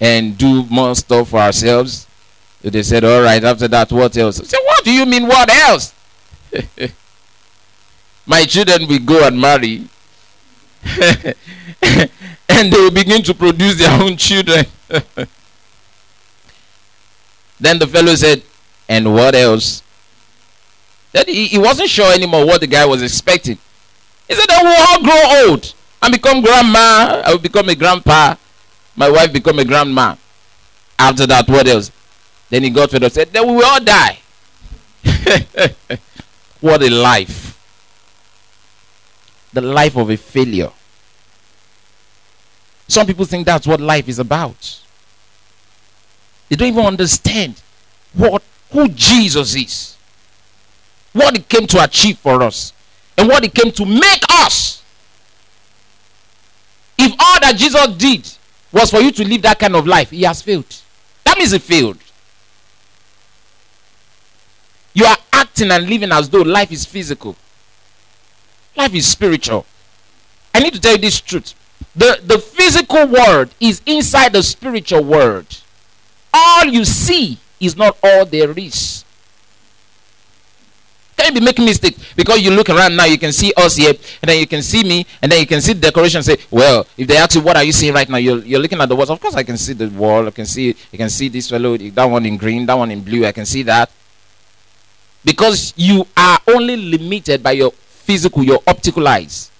and 0.00 0.36
do 0.36 0.64
more 0.64 0.96
stuff 0.96 1.28
for 1.28 1.38
ourselves. 1.38 2.08
So 2.62 2.70
they 2.70 2.82
said, 2.82 3.04
all 3.04 3.22
right, 3.22 3.44
after 3.44 3.68
that, 3.68 3.92
what 3.92 4.16
else? 4.16 4.40
I 4.40 4.44
said, 4.44 4.58
what 4.64 4.82
do 4.82 4.90
you 4.90 5.06
mean 5.06 5.28
what 5.28 5.48
else? 5.48 5.94
my 8.26 8.42
children 8.44 8.88
will 8.88 8.98
go 8.98 9.24
and 9.24 9.40
marry 9.40 9.86
and 12.48 12.72
they 12.72 12.80
will 12.84 12.90
begin 12.90 13.22
to 13.22 13.34
produce 13.34 13.78
their 13.78 14.02
own 14.02 14.16
children. 14.16 14.66
then 17.60 17.78
the 17.78 17.86
fellow 17.86 18.16
said, 18.16 18.42
And 18.88 19.14
what 19.14 19.36
else? 19.36 19.80
Then 21.12 21.26
he, 21.28 21.46
he 21.46 21.58
wasn't 21.58 21.88
sure 21.88 22.12
anymore 22.12 22.44
what 22.44 22.60
the 22.60 22.66
guy 22.66 22.84
was 22.84 23.00
expecting. 23.00 23.58
He 24.32 24.40
said, 24.40 24.50
I 24.50 24.62
will 24.62 24.86
all 24.88 25.02
grow 25.02 25.50
old 25.50 25.74
and 26.00 26.12
become 26.12 26.40
grandma. 26.40 27.22
I 27.22 27.32
will 27.32 27.38
become 27.38 27.68
a 27.68 27.74
grandpa. 27.74 28.34
My 28.96 29.10
wife 29.10 29.30
become 29.30 29.58
a 29.58 29.64
grandma. 29.64 30.16
After 30.98 31.26
that, 31.26 31.46
what 31.48 31.66
else? 31.66 31.90
Then 32.48 32.62
he 32.62 32.70
got 32.70 32.90
fed 32.90 33.04
up 33.04 33.12
said, 33.12 33.30
Then 33.30 33.46
we 33.46 33.56
will 33.56 33.64
all 33.66 33.84
die. 33.84 34.20
what 36.60 36.82
a 36.82 36.88
life. 36.88 37.58
The 39.52 39.60
life 39.60 39.96
of 39.96 40.08
a 40.08 40.16
failure. 40.16 40.70
Some 42.88 43.06
people 43.06 43.26
think 43.26 43.44
that's 43.44 43.66
what 43.66 43.80
life 43.80 44.08
is 44.08 44.18
about. 44.18 44.80
They 46.48 46.56
don't 46.56 46.68
even 46.68 46.86
understand 46.86 47.60
what 48.14 48.42
who 48.70 48.88
Jesus 48.88 49.54
is. 49.54 49.96
What 51.12 51.36
he 51.36 51.42
came 51.42 51.66
to 51.66 51.84
achieve 51.84 52.16
for 52.16 52.42
us. 52.42 52.72
And 53.22 53.30
what 53.30 53.44
he 53.44 53.48
came 53.50 53.70
to 53.70 53.86
make 53.86 54.24
us. 54.30 54.82
If 56.98 57.12
all 57.20 57.38
that 57.38 57.54
Jesus 57.56 57.86
did 57.96 58.28
was 58.72 58.90
for 58.90 58.98
you 59.00 59.12
to 59.12 59.24
live 59.24 59.42
that 59.42 59.60
kind 59.60 59.76
of 59.76 59.86
life, 59.86 60.10
he 60.10 60.24
has 60.24 60.42
failed. 60.42 60.66
That 61.22 61.38
means 61.38 61.52
he 61.52 61.60
failed. 61.60 61.98
You 64.92 65.04
are 65.04 65.16
acting 65.32 65.70
and 65.70 65.88
living 65.88 66.10
as 66.10 66.28
though 66.30 66.42
life 66.42 66.72
is 66.72 66.84
physical. 66.84 67.36
Life 68.76 68.92
is 68.92 69.06
spiritual. 69.06 69.66
I 70.52 70.58
need 70.58 70.74
to 70.74 70.80
tell 70.80 70.96
you 70.96 70.98
this 70.98 71.20
truth. 71.20 71.54
The, 71.94 72.20
the 72.24 72.40
physical 72.40 73.06
world 73.06 73.54
is 73.60 73.82
inside 73.86 74.32
the 74.32 74.42
spiritual 74.42 75.04
world. 75.04 75.46
All 76.34 76.64
you 76.64 76.84
see 76.84 77.38
is 77.60 77.76
not 77.76 77.96
all 78.02 78.26
there 78.26 78.50
is. 78.58 79.04
Can 81.22 81.34
you 81.34 81.40
be 81.40 81.44
making 81.44 81.64
mistakes? 81.64 82.14
Because 82.14 82.40
you 82.40 82.50
look 82.50 82.68
around 82.68 82.96
now, 82.96 83.04
you 83.04 83.18
can 83.18 83.32
see 83.32 83.52
us 83.56 83.76
here, 83.76 83.90
and 83.90 84.28
then 84.28 84.40
you 84.40 84.46
can 84.46 84.62
see 84.62 84.82
me, 84.82 85.06
and 85.22 85.30
then 85.30 85.38
you 85.40 85.46
can 85.46 85.60
see 85.60 85.72
the 85.72 85.80
decoration 85.80 86.22
say, 86.22 86.36
Well, 86.50 86.84
if 86.96 87.06
they 87.06 87.16
ask 87.16 87.34
you, 87.36 87.42
What 87.42 87.56
are 87.56 87.64
you 87.64 87.72
seeing 87.72 87.94
right 87.94 88.08
now? 88.08 88.16
You're, 88.16 88.38
you're 88.38 88.60
looking 88.60 88.80
at 88.80 88.88
the 88.88 88.96
walls. 88.96 89.10
Of 89.10 89.20
course, 89.20 89.34
I 89.34 89.44
can 89.44 89.56
see 89.56 89.72
the 89.72 89.88
wall. 89.88 90.26
I 90.26 90.30
can 90.32 90.46
see, 90.46 90.74
I 90.92 90.96
can 90.96 91.08
see 91.08 91.28
this 91.28 91.48
fellow, 91.48 91.76
that 91.76 92.04
one 92.04 92.26
in 92.26 92.36
green, 92.36 92.66
that 92.66 92.74
one 92.74 92.90
in 92.90 93.02
blue. 93.02 93.24
I 93.24 93.32
can 93.32 93.46
see 93.46 93.62
that. 93.62 93.90
Because 95.24 95.72
you 95.76 96.06
are 96.16 96.40
only 96.48 96.76
limited 96.76 97.42
by 97.42 97.52
your 97.52 97.70
physical, 97.70 98.42
your 98.42 98.60
optical 98.66 99.06
eyes 99.06 99.52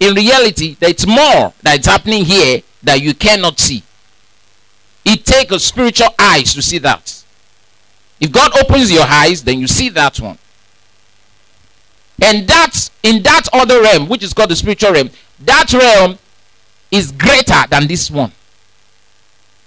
in 0.00 0.14
reality, 0.14 0.76
there's 0.78 1.06
more 1.06 1.52
that's 1.62 1.86
happening 1.86 2.24
here 2.24 2.62
that 2.82 3.00
you 3.00 3.14
cannot 3.14 3.58
see. 3.58 3.82
It 5.04 5.24
takes 5.24 5.62
spiritual 5.64 6.08
eyes 6.18 6.52
to 6.54 6.62
see 6.62 6.78
that. 6.78 7.24
If 8.20 8.32
God 8.32 8.52
opens 8.58 8.90
your 8.90 9.04
eyes, 9.04 9.42
then 9.42 9.60
you 9.60 9.66
see 9.66 9.88
that 9.90 10.18
one. 10.20 10.38
And 12.22 12.46
that's 12.46 12.90
in 13.02 13.22
that 13.24 13.48
other 13.52 13.82
realm, 13.82 14.08
which 14.08 14.22
is 14.22 14.32
called 14.32 14.50
the 14.50 14.56
spiritual 14.56 14.92
realm, 14.92 15.10
that 15.40 15.72
realm 15.72 16.18
is 16.90 17.12
greater 17.12 17.66
than 17.68 17.86
this 17.86 18.10
one. 18.10 18.32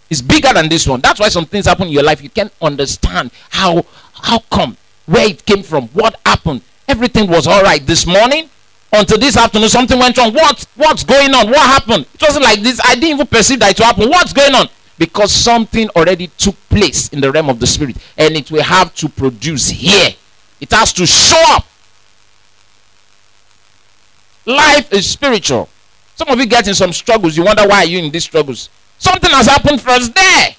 It's 0.09 0.21
bigger 0.21 0.53
than 0.53 0.69
this 0.69 0.87
one. 0.87 1.01
That's 1.01 1.19
why 1.19 1.29
some 1.29 1.45
things 1.45 1.65
happen 1.65 1.87
in 1.87 1.93
your 1.93 2.03
life. 2.03 2.23
You 2.23 2.29
can't 2.29 2.53
understand 2.61 3.31
how 3.49 3.85
how 4.13 4.39
come, 4.49 4.77
where 5.05 5.29
it 5.29 5.45
came 5.45 5.63
from, 5.63 5.87
what 5.89 6.19
happened. 6.25 6.61
Everything 6.87 7.29
was 7.29 7.45
all 7.45 7.61
right 7.61 7.85
this 7.85 8.07
morning. 8.07 8.49
Until 8.93 9.17
this 9.17 9.35
afternoon 9.35 9.67
something 9.67 9.99
went 9.99 10.17
wrong. 10.17 10.33
What 10.33 10.65
what's 10.75 11.03
going 11.03 11.33
on? 11.33 11.49
What 11.49 11.59
happened? 11.59 12.05
It 12.13 12.21
wasn't 12.21 12.45
like 12.45 12.61
this. 12.61 12.79
I 12.83 12.95
didn't 12.95 13.09
even 13.09 13.27
perceive 13.27 13.59
that 13.59 13.71
it 13.71 13.79
would 13.79 13.85
happen. 13.85 14.09
What's 14.09 14.31
going 14.31 14.55
on? 14.55 14.69
Because 14.97 15.31
something 15.31 15.89
already 15.89 16.27
took 16.27 16.55
place 16.69 17.09
in 17.09 17.19
the 17.19 17.31
realm 17.31 17.49
of 17.49 17.59
the 17.59 17.67
spirit. 17.67 17.97
And 18.17 18.35
it 18.35 18.49
will 18.49 18.63
have 18.63 18.95
to 18.95 19.09
produce 19.09 19.67
here. 19.69 20.11
It 20.61 20.71
has 20.71 20.93
to 20.93 21.05
show 21.05 21.43
up 21.49 21.65
life 24.47 24.91
is 24.91 25.07
spiritual 25.07 25.69
some 26.15 26.27
of 26.29 26.39
you 26.39 26.47
get 26.47 26.67
in 26.67 26.73
some 26.73 26.91
struggles 26.91 27.37
you 27.37 27.43
wonder 27.43 27.67
why 27.67 27.83
are 27.83 27.85
you 27.85 27.99
in 27.99 28.11
these 28.11 28.23
struggles 28.23 28.69
something 28.97 29.29
has 29.29 29.45
happened 29.45 29.79
for 29.79 29.91
us 29.91 30.09
there 30.09 30.55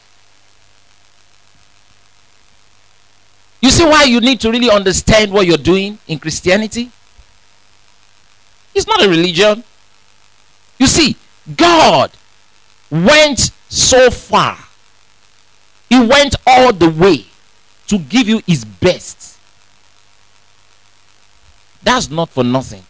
you 3.60 3.70
see 3.70 3.84
why 3.84 4.04
you 4.04 4.20
need 4.20 4.38
to 4.38 4.50
really 4.50 4.70
understand 4.70 5.32
what 5.32 5.46
you're 5.46 5.56
doing 5.56 5.98
in 6.06 6.18
christianity 6.18 6.92
it's 8.78 8.86
not 8.86 9.04
a 9.04 9.08
religion. 9.08 9.64
You 10.78 10.86
see, 10.86 11.16
God 11.56 12.12
went 12.90 13.50
so 13.68 14.08
far. 14.08 14.56
He 15.88 15.98
went 15.98 16.36
all 16.46 16.72
the 16.72 16.88
way 16.88 17.26
to 17.88 17.98
give 17.98 18.28
you 18.28 18.40
his 18.46 18.64
best. 18.64 19.36
That's 21.82 22.08
not 22.08 22.28
for 22.28 22.44
nothing. 22.44 22.84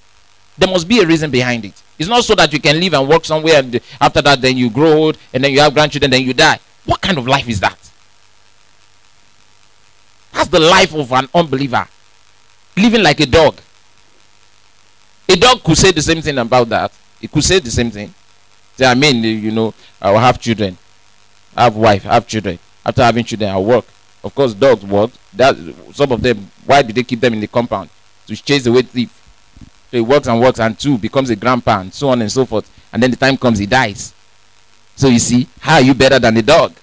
There 0.58 0.68
must 0.68 0.88
be 0.88 1.00
a 1.00 1.06
reason 1.06 1.30
behind 1.30 1.64
it. 1.64 1.80
It's 1.98 2.08
not 2.08 2.24
so 2.24 2.34
that 2.34 2.52
you 2.52 2.60
can 2.60 2.78
live 2.80 2.94
and 2.94 3.08
work 3.08 3.24
somewhere 3.24 3.56
and 3.60 3.80
after 4.00 4.20
that 4.22 4.40
then 4.40 4.56
you 4.56 4.70
grow 4.70 4.92
old 4.92 5.18
and 5.32 5.42
then 5.42 5.52
you 5.52 5.60
have 5.60 5.72
grandchildren 5.72 6.10
then 6.10 6.22
you 6.22 6.34
die. 6.34 6.58
What 6.84 7.00
kind 7.00 7.18
of 7.18 7.26
life 7.26 7.48
is 7.48 7.60
that? 7.60 7.78
That's 10.32 10.48
the 10.48 10.60
life 10.60 10.94
of 10.94 11.10
an 11.12 11.28
unbeliever. 11.34 11.86
Living 12.76 13.02
like 13.02 13.20
a 13.20 13.26
dog. 13.26 13.56
A 15.28 15.36
dog 15.36 15.62
could 15.62 15.76
say 15.76 15.92
the 15.92 16.02
same 16.02 16.22
thing 16.22 16.38
about 16.38 16.68
that. 16.68 16.92
It 17.20 17.30
could 17.30 17.44
say 17.44 17.58
the 17.58 17.70
same 17.70 17.90
thing. 17.90 18.14
Say, 18.76 18.86
I 18.86 18.94
mean, 18.94 19.22
you 19.24 19.50
know, 19.50 19.74
I 20.00 20.10
will 20.10 20.20
have 20.20 20.40
children, 20.40 20.78
I 21.56 21.64
have 21.64 21.76
wife, 21.76 22.06
I 22.06 22.14
have 22.14 22.26
children. 22.26 22.58
After 22.86 23.02
having 23.02 23.24
children, 23.24 23.50
I 23.50 23.58
work. 23.58 23.84
Of 24.22 24.34
course, 24.34 24.54
dogs 24.54 24.84
work. 24.84 25.10
That 25.34 25.56
some 25.92 26.12
of 26.12 26.22
them. 26.22 26.50
Why 26.64 26.82
do 26.82 26.92
they 26.92 27.02
keep 27.02 27.20
them 27.20 27.34
in 27.34 27.40
the 27.40 27.46
compound 27.46 27.90
to 28.26 28.36
chase 28.36 28.66
away 28.66 28.82
thief? 28.82 29.10
So 29.90 29.96
he 29.96 30.00
works 30.00 30.28
and 30.28 30.40
works, 30.40 30.60
and 30.60 30.78
two 30.78 30.98
becomes 30.98 31.30
a 31.30 31.36
grandpa, 31.36 31.80
and 31.80 31.92
so 31.92 32.08
on 32.10 32.20
and 32.20 32.30
so 32.30 32.44
forth. 32.44 32.70
And 32.92 33.02
then 33.02 33.10
the 33.10 33.16
time 33.16 33.36
comes, 33.36 33.58
he 33.58 33.66
dies. 33.66 34.14
So 34.96 35.08
you 35.08 35.18
see, 35.18 35.48
how 35.60 35.74
are 35.76 35.80
you 35.80 35.94
better 35.94 36.18
than 36.18 36.36
a 36.36 36.42
dog? 36.42 36.74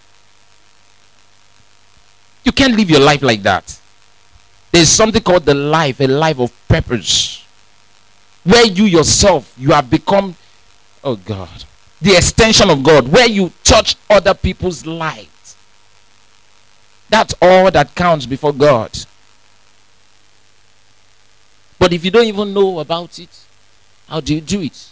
You 2.43 2.51
can't 2.51 2.75
live 2.75 2.89
your 2.89 2.99
life 3.01 3.21
like 3.21 3.43
that. 3.43 3.79
There's 4.71 4.89
something 4.89 5.21
called 5.21 5.45
the 5.45 5.53
life, 5.53 5.99
a 5.99 6.07
life 6.07 6.39
of 6.39 6.51
purpose 6.67 7.45
where 8.45 8.65
you 8.65 8.85
yourself 8.85 9.53
you 9.57 9.71
have 9.71 9.89
become 9.89 10.35
oh 11.03 11.15
god 11.15 11.65
the 12.01 12.15
extension 12.15 12.69
of 12.69 12.83
god 12.83 13.07
where 13.07 13.27
you 13.27 13.51
touch 13.63 13.95
other 14.09 14.33
people's 14.33 14.85
lives 14.85 15.55
that's 17.09 17.33
all 17.41 17.69
that 17.71 17.93
counts 17.95 18.25
before 18.25 18.53
god 18.53 18.91
but 21.85 21.93
if 21.93 22.03
you 22.03 22.09
don't 22.09 22.25
even 22.25 22.53
know 22.53 22.79
about 22.79 23.19
it 23.19 23.29
how 24.09 24.19
do 24.19 24.33
you 24.33 24.41
do 24.41 24.59
it 24.61 24.89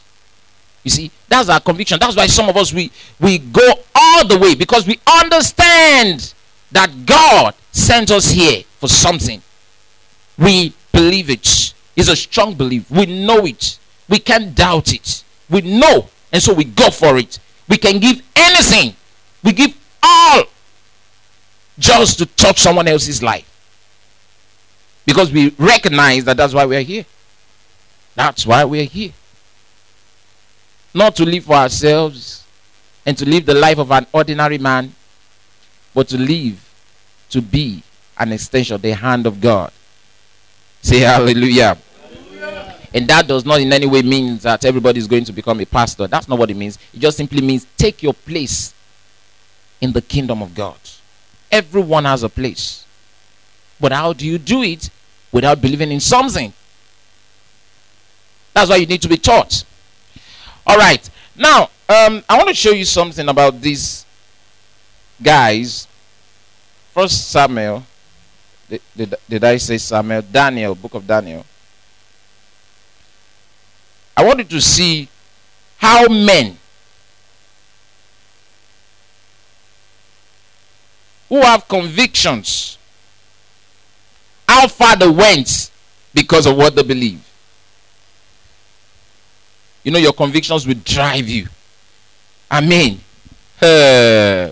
you 0.83 0.91
see 0.91 1.09
that's 1.27 1.49
our 1.49 1.59
conviction 1.59 1.97
that's 1.99 2.15
why 2.15 2.27
some 2.27 2.47
of 2.49 2.55
us 2.55 2.71
we 2.71 2.91
we 3.19 3.39
go 3.39 3.67
all 3.95 4.27
the 4.27 4.37
way 4.37 4.53
because 4.53 4.85
we 4.85 4.99
understand 5.07 6.33
that 6.71 6.89
god 7.07 7.55
sent 7.71 8.11
us 8.11 8.29
here 8.29 8.61
for 8.79 8.87
something 8.87 9.41
we 10.37 10.73
believe 10.91 11.29
it 11.29 11.73
is 11.95 12.09
a 12.09 12.15
strong 12.15 12.55
belief. 12.55 12.89
We 12.89 13.05
know 13.05 13.45
it. 13.45 13.77
We 14.09 14.19
can't 14.19 14.55
doubt 14.55 14.93
it. 14.93 15.23
We 15.49 15.61
know. 15.61 16.09
And 16.31 16.41
so 16.41 16.53
we 16.53 16.63
go 16.63 16.89
for 16.89 17.17
it. 17.17 17.39
We 17.67 17.77
can 17.77 17.99
give 17.99 18.21
anything. 18.35 18.95
We 19.43 19.53
give 19.53 19.75
all 20.01 20.43
just 21.77 22.19
to 22.19 22.25
touch 22.25 22.59
someone 22.59 22.87
else's 22.87 23.21
life. 23.21 23.49
Because 25.05 25.31
we 25.31 25.49
recognize 25.57 26.23
that 26.25 26.37
that's 26.37 26.53
why 26.53 26.65
we're 26.65 26.81
here. 26.81 27.05
That's 28.15 28.45
why 28.45 28.63
we're 28.63 28.85
here. 28.85 29.11
Not 30.93 31.15
to 31.17 31.25
live 31.25 31.45
for 31.45 31.55
ourselves 31.55 32.45
and 33.05 33.17
to 33.17 33.25
live 33.25 33.45
the 33.45 33.53
life 33.53 33.79
of 33.79 33.91
an 33.91 34.05
ordinary 34.13 34.57
man, 34.57 34.93
but 35.93 36.07
to 36.09 36.17
live 36.17 36.59
to 37.29 37.41
be 37.41 37.83
an 38.17 38.31
extension 38.31 38.75
of 38.75 38.81
the 38.81 38.93
hand 38.93 39.25
of 39.25 39.41
God. 39.41 39.71
Say 40.81 40.99
hallelujah. 40.99 41.77
hallelujah. 42.01 42.75
And 42.93 43.07
that 43.07 43.27
does 43.27 43.43
not 43.43 43.59
in 43.59 43.73
any 43.73 43.87
way 43.87 44.03
mean 44.03 44.37
that 44.39 44.63
everybody 44.65 44.99
is 44.99 45.07
going 45.07 45.25
to 45.25 45.33
become 45.33 45.59
a 45.59 45.65
pastor. 45.65 46.07
That's 46.07 46.27
not 46.27 46.37
what 46.37 46.51
it 46.51 46.57
means. 46.57 46.77
It 46.93 46.99
just 46.99 47.17
simply 47.17 47.41
means 47.41 47.65
take 47.75 48.03
your 48.03 48.13
place 48.13 48.73
in 49.81 49.91
the 49.91 50.01
kingdom 50.01 50.41
of 50.41 50.53
God. 50.53 50.77
Everyone 51.51 52.05
has 52.05 52.23
a 52.23 52.29
place. 52.29 52.82
But 53.83 53.91
how 53.91 54.13
do 54.13 54.25
you 54.25 54.37
do 54.37 54.63
it 54.63 54.89
without 55.29 55.59
believing 55.59 55.91
in 55.91 55.99
something? 55.99 56.53
That's 58.53 58.69
why 58.69 58.77
you 58.77 58.85
need 58.85 59.01
to 59.01 59.09
be 59.09 59.17
taught. 59.17 59.65
All 60.65 60.77
right. 60.77 61.03
Now, 61.35 61.63
um, 61.89 62.23
I 62.29 62.37
want 62.37 62.47
to 62.47 62.53
show 62.53 62.71
you 62.71 62.85
something 62.85 63.27
about 63.27 63.59
these 63.59 64.05
guys. 65.21 65.85
First 66.93 67.29
Samuel. 67.29 67.83
Did, 68.69 68.81
did, 68.95 69.15
did 69.27 69.43
I 69.43 69.57
say 69.57 69.77
Samuel? 69.77 70.21
Daniel, 70.21 70.75
book 70.75 70.93
of 70.93 71.05
Daniel. 71.05 71.45
I 74.15 74.23
wanted 74.23 74.49
to 74.49 74.61
see 74.61 75.09
how 75.75 76.07
men 76.07 76.57
who 81.27 81.41
have 81.41 81.67
convictions 81.67 82.77
how 84.63 84.67
far 84.67 84.95
they 84.95 85.09
went 85.09 85.69
because 86.13 86.45
of 86.45 86.55
what 86.55 86.73
they 86.75 86.83
believe. 86.83 87.19
You 89.83 89.91
know, 89.91 89.99
your 89.99 90.13
convictions 90.13 90.65
will 90.65 90.79
drive 90.85 91.27
you. 91.27 91.47
Amen. 92.49 92.99
Uh, 93.61 94.51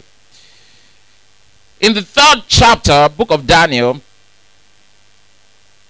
in 1.79 1.93
the 1.93 2.01
third 2.01 2.43
chapter, 2.47 3.07
book 3.15 3.31
of 3.31 3.47
Daniel, 3.47 4.01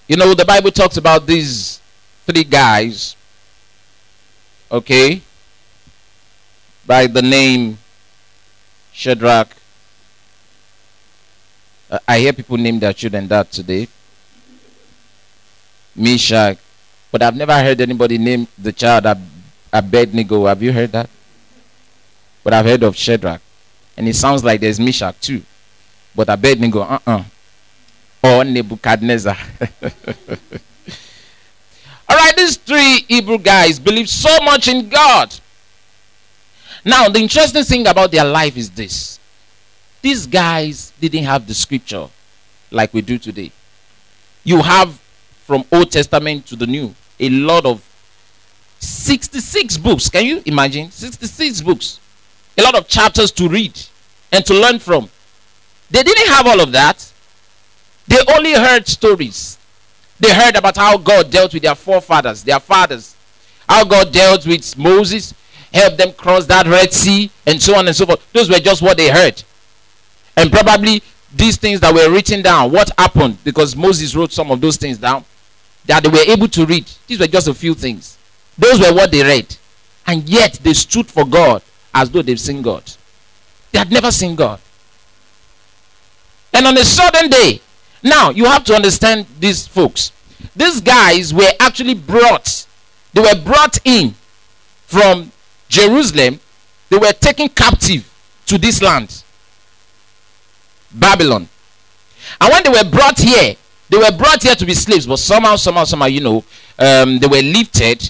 you 0.08 0.16
know, 0.18 0.34
the 0.36 0.46
Bible 0.46 0.72
talks 0.72 0.98
about 0.98 1.26
these 1.26 1.82
three 2.26 2.44
guys 2.44 3.16
okay, 4.70 5.22
by 6.86 7.08
the 7.08 7.22
name 7.22 7.78
Shadrach. 8.94 9.50
Uh, 11.90 12.00
I 12.08 12.20
hear 12.20 12.34
people 12.34 12.58
name 12.58 12.80
their 12.80 12.94
children 12.94 13.28
that 13.28 13.52
today. 13.52 13.88
Meshach. 15.96 16.58
But 17.12 17.22
I've 17.22 17.36
never 17.36 17.54
heard 17.54 17.82
anybody 17.82 18.18
name 18.18 18.48
the 18.58 18.72
child 18.72 19.06
Ab- 19.06 19.22
Abednego. 19.74 20.46
Have 20.46 20.64
you 20.64 20.72
heard 20.72 20.92
that? 20.94 21.10
But 22.44 22.54
I've 22.54 22.66
heard 22.66 22.84
of 22.84 22.96
Shadrach. 22.96 23.42
And 23.98 24.08
it 24.08 24.16
sounds 24.16 24.44
like 24.44 24.62
there's 24.62 24.80
Meshach 24.80 25.20
too. 25.20 25.44
But 26.16 26.30
Abednego, 26.30 26.82
uh 26.82 27.00
uh-uh. 27.06 27.18
uh. 27.18 27.24
Or 28.24 28.44
Nebuchadnezzar. 28.44 29.38
All 32.10 32.18
right, 32.18 32.36
these 32.36 32.58
three 32.58 33.06
Hebrew 33.08 33.38
guys 33.38 33.80
believe 33.80 34.10
so 34.10 34.40
much 34.42 34.68
in 34.68 34.90
God. 34.90 35.34
Now, 36.84 37.08
the 37.10 37.20
interesting 37.20 37.64
thing 37.64 37.88
about 37.88 38.12
their 38.12 38.26
life 38.26 38.58
is 38.58 38.70
this 38.70 39.20
these 40.02 40.26
guys 40.28 40.92
didn't 41.00 41.24
have 41.24 41.48
the 41.48 41.54
scripture 41.54 42.10
like 42.72 42.94
we 42.94 43.02
do 43.02 43.18
today. 43.18 43.52
You 44.44 44.62
have 44.62 45.01
from 45.52 45.66
Old 45.70 45.92
Testament 45.92 46.46
to 46.46 46.56
the 46.56 46.66
New 46.66 46.96
a 47.20 47.30
lot 47.30 47.66
of 47.66 47.84
66 48.80 49.76
books. 49.80 50.10
Can 50.10 50.26
you 50.26 50.42
imagine? 50.46 50.90
66 50.90 51.60
books. 51.60 52.00
A 52.58 52.64
lot 52.64 52.74
of 52.74 52.88
chapters 52.88 53.32
to 53.32 53.50
read 53.50 53.78
and 54.32 54.46
to 54.46 54.54
learn 54.54 54.80
from. 54.80 55.10
They 55.90 56.04
didn't 56.04 56.30
have 56.30 56.48
all 56.48 56.62
of 56.62 56.72
that. 56.72 57.06
They 58.08 58.16
only 58.34 58.54
heard 58.54 58.88
stories. 58.88 59.58
They 60.22 60.34
heard 60.34 60.56
about 60.56 60.78
how 60.78 60.98
God 60.98 61.30
dealt 61.30 61.54
with 61.54 61.64
their 61.64 61.76
forefathers, 61.76 62.46
their 62.46 62.62
fathers. 62.62 63.14
How 63.68 63.84
God 63.84 64.14
dealt 64.14 64.48
with 64.48 64.78
Moses, 64.78 65.34
helped 65.74 65.98
them 65.98 66.14
cross 66.14 66.46
that 66.46 66.66
Red 66.66 66.94
Sea, 66.94 67.30
and 67.46 67.62
so 67.62 67.76
on 67.76 67.88
and 67.88 67.96
so 67.96 68.06
forth. 68.06 68.26
Those 68.32 68.50
were 68.50 68.60
just 68.60 68.82
what 68.82 68.96
they 68.96 69.10
heard. 69.10 69.44
And 70.38 70.50
probably 70.50 71.04
these 71.34 71.58
things 71.58 71.82
that 71.82 71.94
were 71.94 72.10
written 72.10 72.42
down, 72.42 72.72
what 72.72 72.90
happened, 72.98 73.44
because 73.44 73.76
Moses 73.76 74.16
wrote 74.16 74.32
some 74.32 74.50
of 74.50 74.62
those 74.62 74.78
things 74.78 74.98
down, 74.98 75.26
that 75.86 76.04
they 76.04 76.10
were 76.10 76.32
able 76.32 76.48
to 76.50 76.66
read. 76.66 76.90
These 77.08 77.20
were 77.20 77.28
just 77.28 77.48
a 77.48 77.54
few 77.54 77.74
things. 77.74 78.18
Those 78.58 78.80
were 78.80 78.94
what 78.94 79.12
they 79.12 79.24
read. 79.24 79.56
And 80.06 80.28
yet 80.28 80.54
they 80.64 80.74
stood 80.74 81.08
for 81.08 81.26
God 81.26 81.62
as 81.94 82.10
though 82.10 82.22
they've 82.22 82.40
seen 82.40 82.62
God. 82.62 82.84
They 83.72 83.80
had 83.80 83.92
never 83.92 84.12
seen 84.12 84.36
God. 84.36 84.60
And 86.54 86.68
on 86.68 86.78
a 86.78 86.84
sudden 86.84 87.30
day, 87.30 87.62
now, 88.04 88.32
you 88.32 88.46
have 88.46 88.64
to 88.66 88.74
understand 88.74 89.26
these 89.40 89.68
folks. 89.68 90.12
These 90.56 90.82
guys 90.82 91.34
were 91.34 91.52
actually 91.60 91.94
brought, 91.94 92.66
they 93.14 93.22
were 93.22 93.40
brought 93.44 93.78
in 93.86 94.16
from 94.88 95.32
Jerusalem. 95.70 96.40
They 96.90 96.98
were 96.98 97.14
taken 97.14 97.48
captive 97.48 98.12
to 98.48 98.58
this 98.58 98.82
land, 98.82 99.24
Babylon. 100.92 101.48
And 102.40 102.52
when 102.52 102.64
they 102.64 102.70
were 102.70 102.90
brought 102.90 103.20
here, 103.20 103.56
they 103.92 103.98
were 103.98 104.12
brought 104.18 104.42
here 104.42 104.56
to 104.56 104.66
be 104.66 104.74
slaves, 104.74 105.06
but 105.06 105.20
somehow, 105.20 105.56
somehow, 105.56 105.84
somehow, 105.84 106.08
you 106.08 106.22
know, 106.22 106.44
um, 106.80 107.20
they 107.20 107.28
were 107.28 107.44
lifted. 107.44 108.10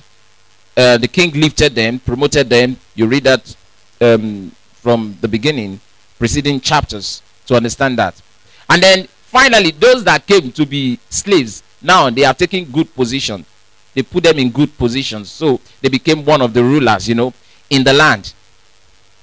Uh, 0.77 0.97
the 0.97 1.07
king 1.09 1.31
lifted 1.33 1.75
them, 1.75 1.99
promoted 1.99 2.49
them. 2.49 2.77
You 2.95 3.07
read 3.07 3.25
that 3.25 3.53
um, 3.99 4.53
from 4.75 5.17
the 5.19 5.27
beginning, 5.27 5.81
preceding 6.17 6.61
chapters, 6.61 7.21
to 7.47 7.55
understand 7.55 7.99
that. 7.99 8.21
And 8.69 8.81
then 8.81 9.07
Finally, 9.31 9.71
those 9.71 10.03
that 10.03 10.27
came 10.27 10.51
to 10.51 10.65
be 10.65 10.99
slaves, 11.09 11.63
now 11.81 12.09
they 12.09 12.25
are 12.25 12.33
taking 12.33 12.69
good 12.69 12.93
position. 12.93 13.45
They 13.93 14.03
put 14.03 14.25
them 14.25 14.37
in 14.39 14.51
good 14.51 14.77
positions. 14.77 15.31
So 15.31 15.61
they 15.79 15.87
became 15.87 16.25
one 16.25 16.41
of 16.41 16.53
the 16.53 16.61
rulers, 16.61 17.07
you 17.07 17.15
know, 17.15 17.33
in 17.69 17.81
the 17.85 17.93
land. 17.93 18.33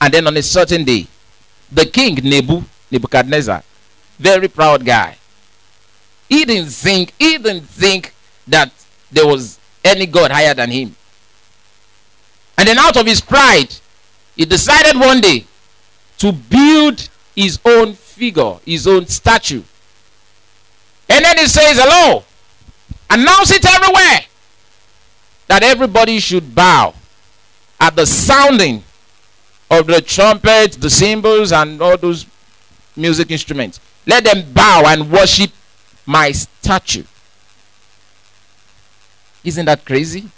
And 0.01 0.15
then 0.15 0.27
on 0.27 0.35
a 0.35 0.43
certain 0.43 0.83
day, 0.83 1.07
the 1.71 1.85
king 1.85 2.15
Nebu, 2.15 2.65
Nebuchadnezzar, 2.91 3.63
very 4.19 4.49
proud 4.49 4.83
guy. 4.83 5.19
He 6.29 6.45
didn't 6.45 6.71
think, 6.71 7.13
he 7.19 7.39
didn't 7.39 7.63
think 7.67 8.15
that 8.47 8.73
there 9.11 9.27
was 9.27 9.59
any 9.85 10.07
God 10.07 10.31
higher 10.31 10.55
than 10.55 10.71
him. 10.71 10.95
And 12.57 12.69
then 12.69 12.79
out 12.79 12.97
of 12.97 13.07
his 13.07 13.21
pride, 13.21 13.75
he 14.37 14.45
decided 14.45 14.99
one 14.99 15.21
day 15.21 15.45
to 16.19 16.33
build 16.33 17.09
his 17.35 17.59
own 17.65 17.95
figure, 17.95 18.55
his 18.65 18.87
own 18.87 19.07
statue 19.07 19.63
and 21.09 21.25
then 21.25 21.39
he 21.39 21.47
says, 21.47 21.79
Hello. 21.81 22.25
Announce 23.11 23.51
it 23.51 23.65
everywhere 23.65 24.21
that 25.47 25.63
everybody 25.63 26.19
should 26.19 26.55
bow 26.55 26.95
at 27.81 27.97
the 27.97 28.05
sounding 28.05 28.85
of 29.71 29.87
the 29.87 30.03
trumpet, 30.03 30.73
the 30.73 30.91
cymbals, 30.91 31.53
and 31.53 31.81
all 31.81 31.97
those 31.97 32.27
music 32.95 33.31
instruments. 33.31 33.81
Let 34.07 34.25
them 34.25 34.53
bow 34.53 34.85
and 34.87 35.11
worship 35.11 35.51
my 36.09 36.33
statue. 36.33 37.05
Isn't 39.45 39.67
that 39.67 39.85
crazy? 39.85 40.29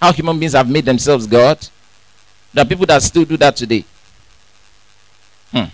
How 0.00 0.12
human 0.12 0.38
beings 0.38 0.54
have 0.54 0.70
made 0.70 0.86
themselves 0.86 1.26
God? 1.26 1.58
There 2.54 2.64
are 2.64 2.68
people 2.68 2.86
that 2.86 3.02
still 3.02 3.24
do 3.24 3.36
that 3.36 3.56
today. 3.56 3.84
Hmm. 5.52 5.64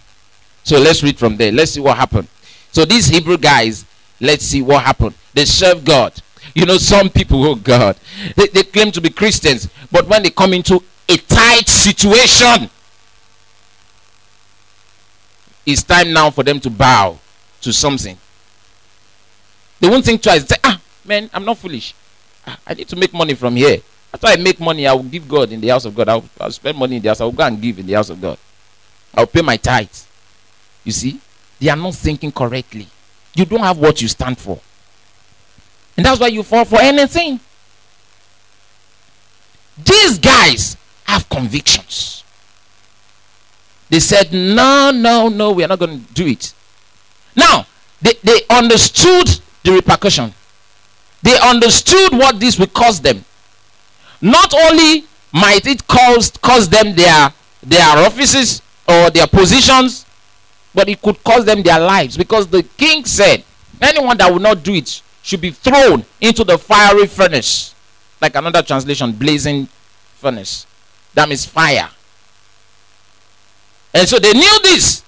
So 0.64 0.78
let's 0.78 1.02
read 1.02 1.18
from 1.18 1.36
there. 1.36 1.52
Let's 1.52 1.72
see 1.72 1.80
what 1.80 1.96
happened. 1.96 2.28
So 2.72 2.84
these 2.84 3.06
Hebrew 3.06 3.38
guys 3.38 3.84
Let's 4.20 4.44
see 4.44 4.62
what 4.62 4.82
happened. 4.82 5.14
They 5.34 5.44
serve 5.44 5.84
God. 5.84 6.12
You 6.54 6.64
know, 6.64 6.78
some 6.78 7.10
people, 7.10 7.44
oh 7.44 7.54
God, 7.54 7.96
they, 8.34 8.46
they 8.46 8.62
claim 8.62 8.90
to 8.92 9.00
be 9.00 9.10
Christians, 9.10 9.68
but 9.90 10.08
when 10.08 10.22
they 10.22 10.30
come 10.30 10.54
into 10.54 10.82
a 11.08 11.16
tight 11.16 11.68
situation, 11.68 12.70
it's 15.66 15.82
time 15.82 16.12
now 16.12 16.30
for 16.30 16.44
them 16.44 16.60
to 16.60 16.70
bow 16.70 17.18
to 17.60 17.72
something. 17.72 18.16
They 19.80 19.88
won't 19.88 20.04
think 20.04 20.22
twice. 20.22 20.46
Say, 20.46 20.56
ah, 20.64 20.80
man, 21.04 21.30
I'm 21.32 21.44
not 21.44 21.58
foolish. 21.58 21.94
Ah, 22.46 22.58
I 22.66 22.74
need 22.74 22.88
to 22.88 22.96
make 22.96 23.12
money 23.12 23.34
from 23.34 23.56
here. 23.56 23.78
After 24.12 24.28
I 24.28 24.36
make 24.36 24.58
money, 24.60 24.86
I 24.86 24.92
will 24.94 25.02
give 25.02 25.28
God 25.28 25.52
in 25.52 25.60
the 25.60 25.68
house 25.68 25.84
of 25.84 25.94
God. 25.94 26.08
I'll, 26.08 26.24
I'll 26.40 26.50
spend 26.50 26.78
money 26.78 26.96
in 26.96 27.02
the 27.02 27.08
house. 27.08 27.20
I'll 27.20 27.32
go 27.32 27.44
and 27.44 27.60
give 27.60 27.78
in 27.78 27.86
the 27.86 27.92
house 27.92 28.08
of 28.10 28.20
God. 28.20 28.38
I'll 29.14 29.26
pay 29.26 29.42
my 29.42 29.56
tithes. 29.56 30.06
You 30.84 30.92
see, 30.92 31.20
they 31.60 31.68
are 31.68 31.76
not 31.76 31.94
thinking 31.94 32.32
correctly 32.32 32.86
you 33.36 33.44
don't 33.44 33.60
have 33.60 33.78
what 33.78 34.00
you 34.00 34.08
stand 34.08 34.38
for. 34.38 34.58
And 35.96 36.04
that's 36.06 36.18
why 36.18 36.28
you 36.28 36.42
fall 36.42 36.64
for 36.64 36.80
anything. 36.80 37.38
These 39.82 40.18
guys 40.18 40.76
have 41.04 41.28
convictions. 41.28 42.24
They 43.90 44.00
said, 44.00 44.32
No, 44.32 44.90
no, 44.90 45.28
no, 45.28 45.52
we 45.52 45.64
are 45.64 45.68
not 45.68 45.78
going 45.78 46.04
to 46.04 46.14
do 46.14 46.26
it. 46.26 46.54
Now, 47.36 47.66
they, 48.00 48.14
they 48.22 48.40
understood 48.48 49.40
the 49.66 49.72
repercussion. 49.72 50.32
They 51.22 51.38
understood 51.40 52.12
what 52.12 52.40
this 52.40 52.58
would 52.58 52.72
cost 52.72 53.02
them. 53.02 53.24
Not 54.22 54.54
only 54.54 55.04
might 55.32 55.66
it 55.66 55.86
cost, 55.86 56.40
cost 56.40 56.70
them 56.70 56.94
their, 56.94 57.32
their 57.62 57.98
offices 57.98 58.62
or 58.88 59.10
their 59.10 59.26
positions, 59.26 60.06
but 60.74 60.88
it 60.88 61.02
could 61.02 61.22
cost 61.22 61.46
them 61.46 61.62
their 61.62 61.80
lives 61.80 62.16
because 62.16 62.46
the 62.46 62.62
king 62.62 63.04
said 63.04 63.42
anyone 63.80 64.16
that 64.16 64.30
will 64.32 64.40
not 64.40 64.62
do 64.62 64.72
it 64.74 65.02
should 65.22 65.40
be 65.40 65.50
thrown 65.50 66.04
into 66.20 66.44
the 66.44 66.56
fiery 66.56 67.06
furnace 67.06 67.74
like 68.20 68.34
another 68.34 68.62
translation, 68.62 69.12
blazing 69.12 69.66
furnace. 70.14 70.66
That 71.14 71.28
means 71.28 71.44
fire. 71.44 71.88
And 73.92 74.08
so 74.08 74.18
they 74.18 74.32
knew 74.32 74.58
this. 74.62 75.02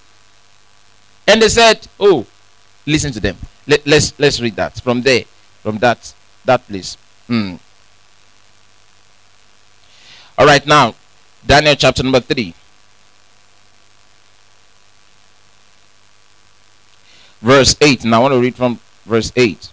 And 1.27 1.42
they 1.42 1.49
said, 1.49 1.87
Oh, 2.01 2.27
listen 2.87 3.12
to 3.12 3.21
them. 3.21 3.37
Let, 3.68 3.81
us 3.81 3.87
let's, 3.87 4.18
let's 4.18 4.40
read 4.40 4.57
that 4.57 4.81
from 4.81 5.02
there, 5.02 5.24
from 5.62 5.78
that 5.78 6.14
that 6.46 6.66
place. 6.66 6.96
Hmm. 7.26 7.57
All 10.38 10.46
right, 10.46 10.66
now 10.66 10.94
Daniel 11.46 11.74
chapter 11.76 12.02
number 12.02 12.20
three. 12.20 12.54
Verse 17.40 17.76
8. 17.81 18.04
And 18.04 18.14
I 18.14 18.18
want 18.18 18.35
to 18.35 18.40
read 18.40 18.57
from 18.57 18.81
verse 19.04 19.33
8. 19.37 19.68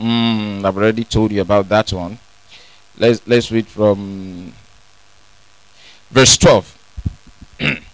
Mm, 0.00 0.64
I've 0.64 0.76
already 0.76 1.04
told 1.04 1.30
you 1.30 1.42
about 1.42 1.68
that 1.68 1.92
one. 1.92 2.18
Let's 2.98 3.20
let's 3.26 3.52
read 3.52 3.66
from 3.66 4.54
verse 6.10 6.36
12. 6.38 6.78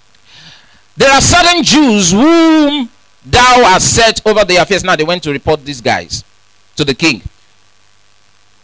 there 0.97 1.11
are 1.11 1.21
certain 1.21 1.63
Jews 1.63 2.13
whom 2.13 2.89
thou 3.25 3.65
hast 3.65 3.95
set 3.95 4.27
over 4.27 4.45
their 4.45 4.63
affairs. 4.63 4.85
Now 4.85 4.97
they 4.97 5.05
went 5.05 5.23
to 5.25 5.33
report 5.33 5.65
these 5.65 5.81
guys 5.81 6.25
to 6.77 6.85
the 6.85 6.95
king. 6.95 7.23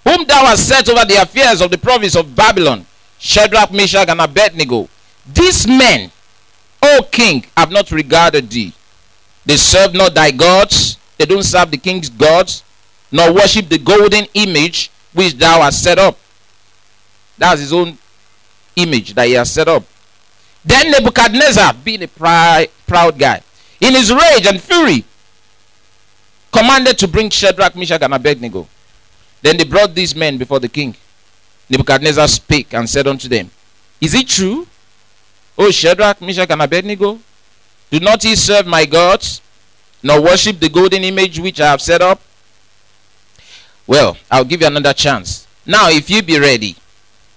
Whom 0.04 0.24
thou 0.26 0.46
hast 0.46 0.66
set 0.66 0.88
over 0.88 1.04
the 1.04 1.20
affairs 1.20 1.60
of 1.60 1.70
the 1.70 1.78
province 1.78 2.16
of 2.16 2.34
Babylon, 2.34 2.86
Shadrach, 3.18 3.70
Meshach, 3.70 4.08
and 4.08 4.20
Abednego. 4.20 4.88
These 5.26 5.66
men, 5.68 6.10
O 6.82 7.06
king, 7.10 7.44
have 7.56 7.70
not 7.70 7.90
regarded 7.92 8.50
thee. 8.50 8.72
They 9.44 9.56
serve 9.56 9.94
not 9.94 10.14
thy 10.14 10.30
gods, 10.30 10.96
they 11.18 11.26
don't 11.26 11.42
serve 11.42 11.70
the 11.70 11.76
king's 11.76 12.08
gods, 12.08 12.64
nor 13.10 13.32
worship 13.32 13.68
the 13.68 13.78
golden 13.78 14.26
image 14.34 14.90
which 15.12 15.34
thou 15.34 15.60
hast 15.62 15.82
set 15.82 15.98
up. 15.98 16.16
That's 17.36 17.60
his 17.60 17.72
own 17.72 17.98
image 18.76 19.14
that 19.14 19.26
he 19.26 19.34
has 19.34 19.50
set 19.50 19.68
up. 19.68 19.84
Then 20.64 20.90
Nebuchadnezzar, 20.90 21.74
being 21.84 22.02
a 22.02 22.08
proud, 22.08 22.68
proud 22.86 23.18
guy, 23.18 23.42
in 23.80 23.94
his 23.94 24.12
rage 24.12 24.46
and 24.46 24.60
fury, 24.60 25.04
commanded 26.52 26.98
to 26.98 27.08
bring 27.08 27.30
Shadrach, 27.30 27.74
Meshach, 27.74 28.02
and 28.02 28.14
Abednego. 28.14 28.68
Then 29.40 29.56
they 29.56 29.64
brought 29.64 29.94
these 29.94 30.14
men 30.14 30.38
before 30.38 30.60
the 30.60 30.68
king. 30.68 30.94
Nebuchadnezzar 31.68 32.28
spake 32.28 32.74
and 32.74 32.88
said 32.88 33.06
unto 33.06 33.28
them, 33.28 33.50
Is 34.00 34.14
it 34.14 34.28
true, 34.28 34.66
O 35.58 35.70
Shadrach, 35.70 36.20
Meshach, 36.20 36.50
and 36.50 36.62
Abednego? 36.62 37.18
Do 37.90 38.00
not 38.00 38.22
ye 38.24 38.36
serve 38.36 38.66
my 38.66 38.84
gods, 38.84 39.40
nor 40.02 40.20
worship 40.20 40.60
the 40.60 40.68
golden 40.68 41.02
image 41.02 41.38
which 41.40 41.60
I 41.60 41.70
have 41.70 41.82
set 41.82 42.00
up? 42.00 42.20
Well, 43.86 44.16
I'll 44.30 44.44
give 44.44 44.60
you 44.60 44.66
another 44.66 44.92
chance. 44.92 45.46
Now, 45.66 45.90
if 45.90 46.08
you 46.08 46.22
be 46.22 46.38
ready, 46.38 46.76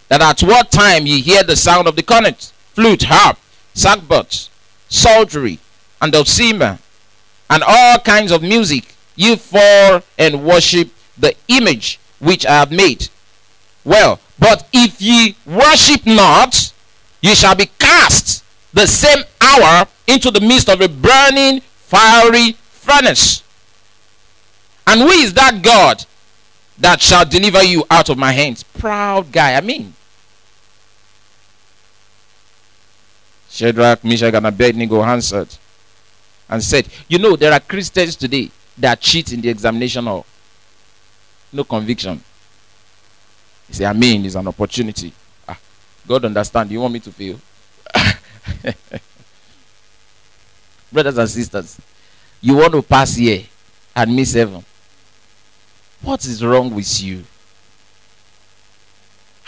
that 0.09 0.21
at 0.21 0.41
what 0.43 0.71
time 0.71 1.05
ye 1.05 1.21
hear 1.21 1.43
the 1.43 1.55
sound 1.55 1.87
of 1.87 1.95
the 1.95 2.03
cornet, 2.03 2.51
flute, 2.75 3.03
harp, 3.03 3.37
sackbut, 3.73 4.49
psaltery, 4.89 5.59
and 6.01 6.11
dulcimer, 6.11 6.77
and 7.49 7.63
all 7.65 7.97
kinds 7.99 8.31
of 8.31 8.41
music, 8.41 8.95
ye 9.15 9.35
fall 9.35 10.01
and 10.17 10.45
worship 10.45 10.89
the 11.17 11.33
image 11.47 11.99
which 12.19 12.45
I 12.45 12.59
have 12.59 12.71
made. 12.71 13.09
Well, 13.83 14.19
but 14.37 14.67
if 14.73 15.01
ye 15.01 15.35
worship 15.45 16.05
not, 16.05 16.73
ye 17.21 17.33
shall 17.33 17.55
be 17.55 17.71
cast 17.79 18.43
the 18.73 18.87
same 18.87 19.23
hour 19.39 19.87
into 20.05 20.29
the 20.29 20.41
midst 20.41 20.69
of 20.69 20.81
a 20.81 20.89
burning 20.89 21.61
fiery 21.61 22.53
furnace. 22.69 23.41
And 24.85 25.01
who 25.01 25.09
is 25.09 25.33
that 25.33 25.63
God 25.63 26.05
that 26.77 27.01
shall 27.01 27.25
deliver 27.25 27.63
you 27.63 27.85
out 27.89 28.09
of 28.09 28.17
my 28.17 28.31
hands. 28.31 28.63
Proud 28.63 29.31
guy, 29.31 29.55
I 29.55 29.61
mean. 29.61 29.93
Shadrach, 33.55 34.03
Meshach, 34.03 34.33
and 34.33 34.47
Abednego 34.47 35.01
answered 35.01 35.47
and 36.49 36.61
said, 36.61 36.89
You 37.07 37.17
know, 37.19 37.37
there 37.37 37.53
are 37.53 37.59
Christians 37.61 38.17
today 38.17 38.51
that 38.77 38.99
cheat 38.99 39.31
in 39.31 39.39
the 39.39 39.47
examination 39.47 40.03
hall. 40.05 40.25
No 41.53 41.63
conviction. 41.63 42.21
He 43.67 43.73
said, 43.73 43.87
I 43.87 43.93
mean, 43.93 44.25
it's 44.25 44.35
an 44.35 44.45
opportunity. 44.45 45.13
Ah, 45.47 45.57
God 46.05 46.25
understand. 46.25 46.69
You 46.69 46.81
want 46.81 46.95
me 46.95 46.99
to 46.99 47.11
fail? 47.13 47.39
Brothers 50.91 51.17
and 51.17 51.29
sisters, 51.29 51.79
you 52.41 52.57
want 52.57 52.73
to 52.73 52.81
pass 52.81 53.15
here 53.15 53.43
and 53.95 54.13
miss 54.13 54.33
heaven. 54.33 54.65
What 56.01 56.25
is 56.25 56.43
wrong 56.43 56.75
with 56.75 57.01
you? 57.01 57.23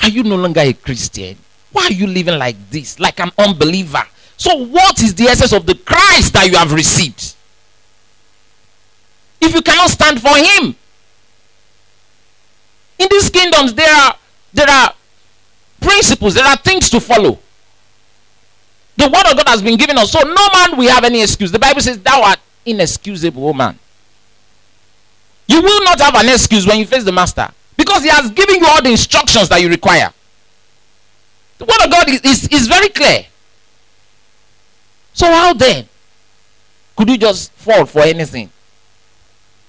Are 0.02 0.08
you 0.08 0.24
no 0.24 0.38
longer 0.38 0.62
a 0.62 0.72
Christian? 0.72 1.36
Why 1.72 1.86
are 1.86 1.92
you 1.92 2.08
living 2.08 2.38
like 2.38 2.56
this, 2.70 3.00
like 3.00 3.20
an 3.20 3.32
unbeliever? 3.38 4.04
So, 4.38 4.56
what 4.56 5.02
is 5.02 5.16
the 5.16 5.26
essence 5.26 5.54
of 5.54 5.66
the 5.66 5.76
Christ 5.76 6.34
that 6.34 6.50
you 6.50 6.58
have 6.58 6.72
received? 6.72 7.36
If 9.42 9.54
you 9.54 9.62
cannot 9.62 9.90
stand 9.90 10.22
for 10.22 10.36
Him, 10.36 10.76
in 13.00 13.08
these 13.12 13.30
kingdoms 13.30 13.74
there 13.74 13.94
are 13.94 14.16
there 14.54 14.70
are 14.70 14.94
principles, 15.80 16.34
there 16.36 16.46
are 16.46 16.58
things 16.58 16.90
to 16.90 17.00
follow. 17.00 17.40
The 18.96 19.06
word 19.06 19.32
of 19.32 19.38
God 19.38 19.48
has 19.48 19.62
been 19.62 19.78
given 19.78 19.98
us, 19.98 20.12
so 20.12 20.22
no 20.22 20.48
man 20.54 20.78
will 20.78 20.90
have 20.90 21.04
any 21.04 21.22
excuse. 21.22 21.52
The 21.52 21.60
Bible 21.60 21.82
says, 21.82 22.00
"Thou 22.00 22.22
art 22.22 22.40
inexcusable, 22.66 23.48
O 23.48 23.54
man." 23.54 23.78
You 25.48 25.62
will 25.62 25.84
not 25.84 26.00
have 26.02 26.16
an 26.16 26.30
excuse 26.30 26.66
when 26.66 26.80
you 26.80 26.86
face 26.86 27.04
the 27.04 27.12
master 27.12 27.50
because 27.78 28.04
he 28.04 28.10
has 28.10 28.30
given 28.32 28.56
you 28.56 28.68
all 28.68 28.82
the 28.82 28.90
instructions 28.90 29.48
that 29.50 29.62
you 29.62 29.70
require. 29.70 30.12
The 31.58 31.66
word 31.66 31.86
of 31.86 31.92
God 31.92 32.10
is, 32.10 32.22
is, 32.22 32.48
is 32.50 32.68
very 32.68 32.90
clear. 32.90 33.26
So, 35.14 35.26
how 35.26 35.54
then 35.54 35.88
could 36.96 37.10
you 37.10 37.18
just 37.18 37.52
fall 37.54 37.86
for 37.86 38.02
anything? 38.02 38.50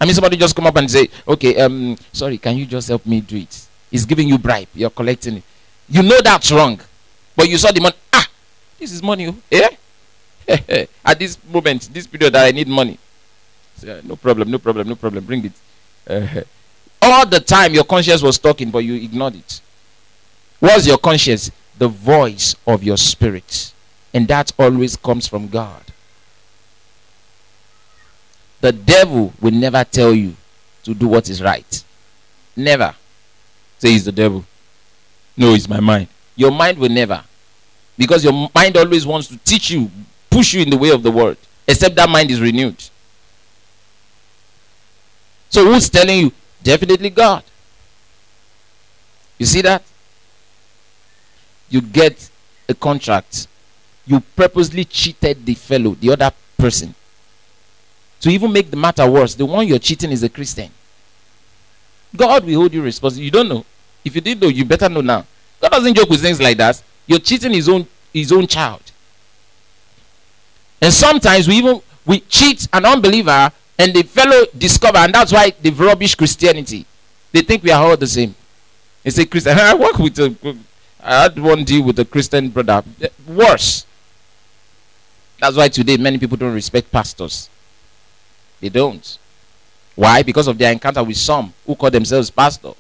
I 0.01 0.05
mean, 0.05 0.14
somebody 0.14 0.37
just 0.37 0.55
come 0.55 0.66
up 0.66 0.77
and 0.77 0.90
say, 0.90 1.09
Okay, 1.27 1.57
um, 1.61 1.96
sorry, 2.12 2.38
can 2.38 2.57
you 2.57 2.66
just 2.66 2.88
help 2.88 3.05
me 3.07 3.20
do 3.20 3.37
it? 3.37 3.66
He's 3.90 4.05
giving 4.05 4.29
you 4.29 4.38
bribe, 4.38 4.68
you're 4.74 4.90
collecting 4.90 5.38
it. 5.38 5.42
You 5.88 6.03
know 6.03 6.20
that's 6.22 6.53
wrong, 6.53 6.79
but 7.35 7.48
you 7.48 7.57
saw 7.57 7.72
the 7.72 7.81
money. 7.81 7.96
Ah, 8.12 8.29
this 8.79 8.92
is 8.92 9.03
money, 9.03 9.35
yeah? 9.51 9.68
At 11.05 11.18
this 11.18 11.38
moment, 11.51 11.88
this 11.92 12.07
period 12.07 12.35
that 12.35 12.46
I 12.46 12.51
need 12.51 12.68
money. 12.68 12.98
So, 13.77 14.01
no 14.05 14.16
problem, 14.16 14.51
no 14.51 14.59
problem, 14.59 14.88
no 14.88 14.96
problem. 14.96 15.24
Bring 15.24 15.44
it. 15.46 16.46
All 17.03 17.27
the 17.27 17.40
time 17.40 17.72
your 17.74 17.85
conscience 17.85 18.22
was 18.22 18.38
talking, 18.38 18.70
but 18.70 18.79
you 18.81 18.94
ignored 18.94 19.37
it. 19.37 19.61
What's 20.59 20.87
your 20.87 20.98
conscience? 20.98 21.51
The 21.79 21.88
voice 21.88 22.57
of 22.67 22.83
your 22.83 22.97
spirit. 22.97 23.73
And 24.12 24.27
that 24.29 24.53
always 24.59 24.97
comes 24.97 25.29
from 25.29 25.49
God. 25.49 25.83
The 28.61 28.73
devil 28.73 29.33
will 29.41 29.53
never 29.53 29.85
tell 29.85 30.12
you 30.12 30.35
to 30.83 30.95
do 30.95 31.07
what 31.07 31.29
is 31.31 31.43
right. 31.43 31.85
Never. 32.57 32.95
Say 33.79 33.95
it's 33.95 34.05
the 34.05 34.12
devil. 34.12 34.45
No, 35.37 35.55
it's 35.55 35.69
my 35.69 35.79
mind. 35.79 36.09
Your 36.35 36.51
mind 36.51 36.79
will 36.79 36.88
never. 36.88 37.23
Because 37.97 38.25
your 38.25 38.49
mind 38.55 38.77
always 38.77 39.07
wants 39.07 39.29
to 39.29 39.37
teach 39.38 39.71
you, 39.71 39.91
push 40.31 40.55
you 40.55 40.62
in 40.62 40.71
the 40.71 40.77
way 40.77 40.91
of 40.91 41.03
the 41.03 41.11
world. 41.11 41.37
Except 41.67 41.95
that 41.95 42.09
mind 42.09 42.31
is 42.31 42.41
renewed. 42.41 42.83
So 45.51 45.64
who's 45.64 45.88
telling 45.88 46.19
you? 46.19 46.33
Definitely 46.62 47.11
God. 47.11 47.45
You 49.38 49.47
see 49.47 49.62
that? 49.62 49.83
You 51.69 51.81
get 51.81 52.31
a 52.69 52.75
contract. 52.75 53.47
You 54.07 54.21
purposely 54.35 54.85
cheated 54.85 55.45
the 55.45 55.55
fellow, 55.55 55.95
the 55.95 56.11
other 56.13 56.31
person. 56.57 56.95
To 58.21 58.31
even 58.31 58.53
make 58.53 58.71
the 58.71 58.77
matter 58.77 59.09
worse, 59.09 59.35
the 59.35 59.47
one 59.47 59.67
you're 59.67 59.79
cheating 59.79 60.11
is 60.11 60.23
a 60.23 60.29
Christian. 60.29 60.71
God 62.17 62.45
will 62.45 62.61
hold 62.61 62.73
you 62.73 62.83
responsible. 62.83 63.23
You 63.23 63.31
don't 63.31 63.49
know. 63.49 63.65
If 64.05 64.15
you 64.15 64.21
did 64.21 64.41
know, 64.41 64.49
you 64.49 64.65
better 64.65 64.89
know 64.89 65.03
now. 65.03 65.27
God 65.61 65.71
doesn't 65.71 65.95
joke 65.95 66.09
with 66.09 66.23
things 66.23 66.41
like 66.41 66.57
that. 66.57 66.83
You're 67.07 67.19
cheating 67.19 67.53
his 67.53 67.69
own 67.69 67.87
his 68.13 68.33
own 68.33 68.47
child. 68.47 68.81
And 70.81 70.93
sometimes 70.93 71.47
we 71.49 71.57
even 71.57 71.81
we 72.07 72.21
cheat 72.21 72.67
an 72.73 72.87
unbeliever 72.87 73.53
and 73.79 73.95
the 73.95 74.03
fellow 74.03 74.47
discover, 74.57 74.99
and 74.99 75.15
that's 75.15 75.33
why 75.33 75.53
they've 75.61 75.79
rubbish 75.79 76.15
Christianity. 76.15 76.85
They 77.33 77.43
think 77.43 77.63
we 77.63 77.71
are 77.71 77.83
all 77.83 77.97
the 77.97 78.07
same. 78.07 78.35
They 79.05 79.11
say 79.11 79.27
Christian. 79.27 79.57
I 79.59 79.75
work 79.75 79.99
with 79.99 80.19
a, 80.19 80.57
I 81.09 81.23
had 81.23 81.38
one 81.38 81.64
deal 81.64 81.85
with 81.85 81.99
a 82.01 82.05
Christian 82.05 82.51
brother. 82.51 82.85
Eh, 83.01 83.09
worse. 83.27 83.87
That's 85.40 85.57
why 85.57 85.68
today 85.68 85.97
many 85.97 86.18
people 86.18 86.37
don't 86.37 86.53
respect 86.53 86.92
pastors. 86.92 87.49
They 88.61 88.68
don't. 88.68 89.18
Why? 89.94 90.23
Because 90.23 90.49
of 90.49 90.59
their 90.59 90.71
encounter 90.71 91.03
with 91.03 91.16
some 91.16 91.55
who 91.64 91.75
call 91.77 91.90
themselves 91.90 92.29
pastor. 92.29 92.73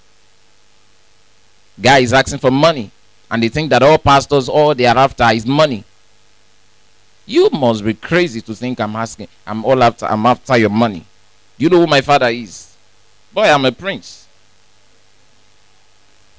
Guy 1.80 2.00
is 2.00 2.12
asking 2.12 2.40
for 2.40 2.50
money, 2.50 2.90
and 3.30 3.42
they 3.42 3.48
think 3.48 3.70
that 3.70 3.82
all 3.82 3.96
pastors, 3.96 4.46
all 4.46 4.74
they 4.74 4.84
are 4.84 4.98
after 4.98 5.24
is 5.32 5.46
money. 5.46 5.82
You 7.24 7.48
must 7.48 7.82
be 7.82 7.94
crazy 7.94 8.42
to 8.42 8.54
think 8.54 8.78
I'm 8.78 8.94
asking. 8.94 9.28
I'm 9.46 9.64
all 9.64 9.82
after. 9.82 10.04
I'm 10.04 10.26
after 10.26 10.58
your 10.58 10.70
money. 10.70 11.06
You 11.56 11.70
know 11.70 11.78
who 11.80 11.86
my 11.86 12.02
father 12.02 12.28
is? 12.28 12.76
Boy, 13.32 13.44
I'm 13.44 13.64
a 13.64 13.72
prince. 13.72 14.28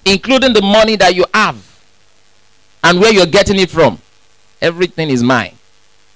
Including 0.06 0.54
the 0.54 0.62
money 0.62 0.96
that 0.96 1.16
you 1.16 1.26
have 1.34 1.69
and 2.84 3.00
where 3.00 3.14
you're 3.14 3.26
getting 3.26 3.60
it 3.60 3.70
from. 3.70 4.00
Everything 4.62 5.10
is 5.10 5.24
mine. 5.24 5.56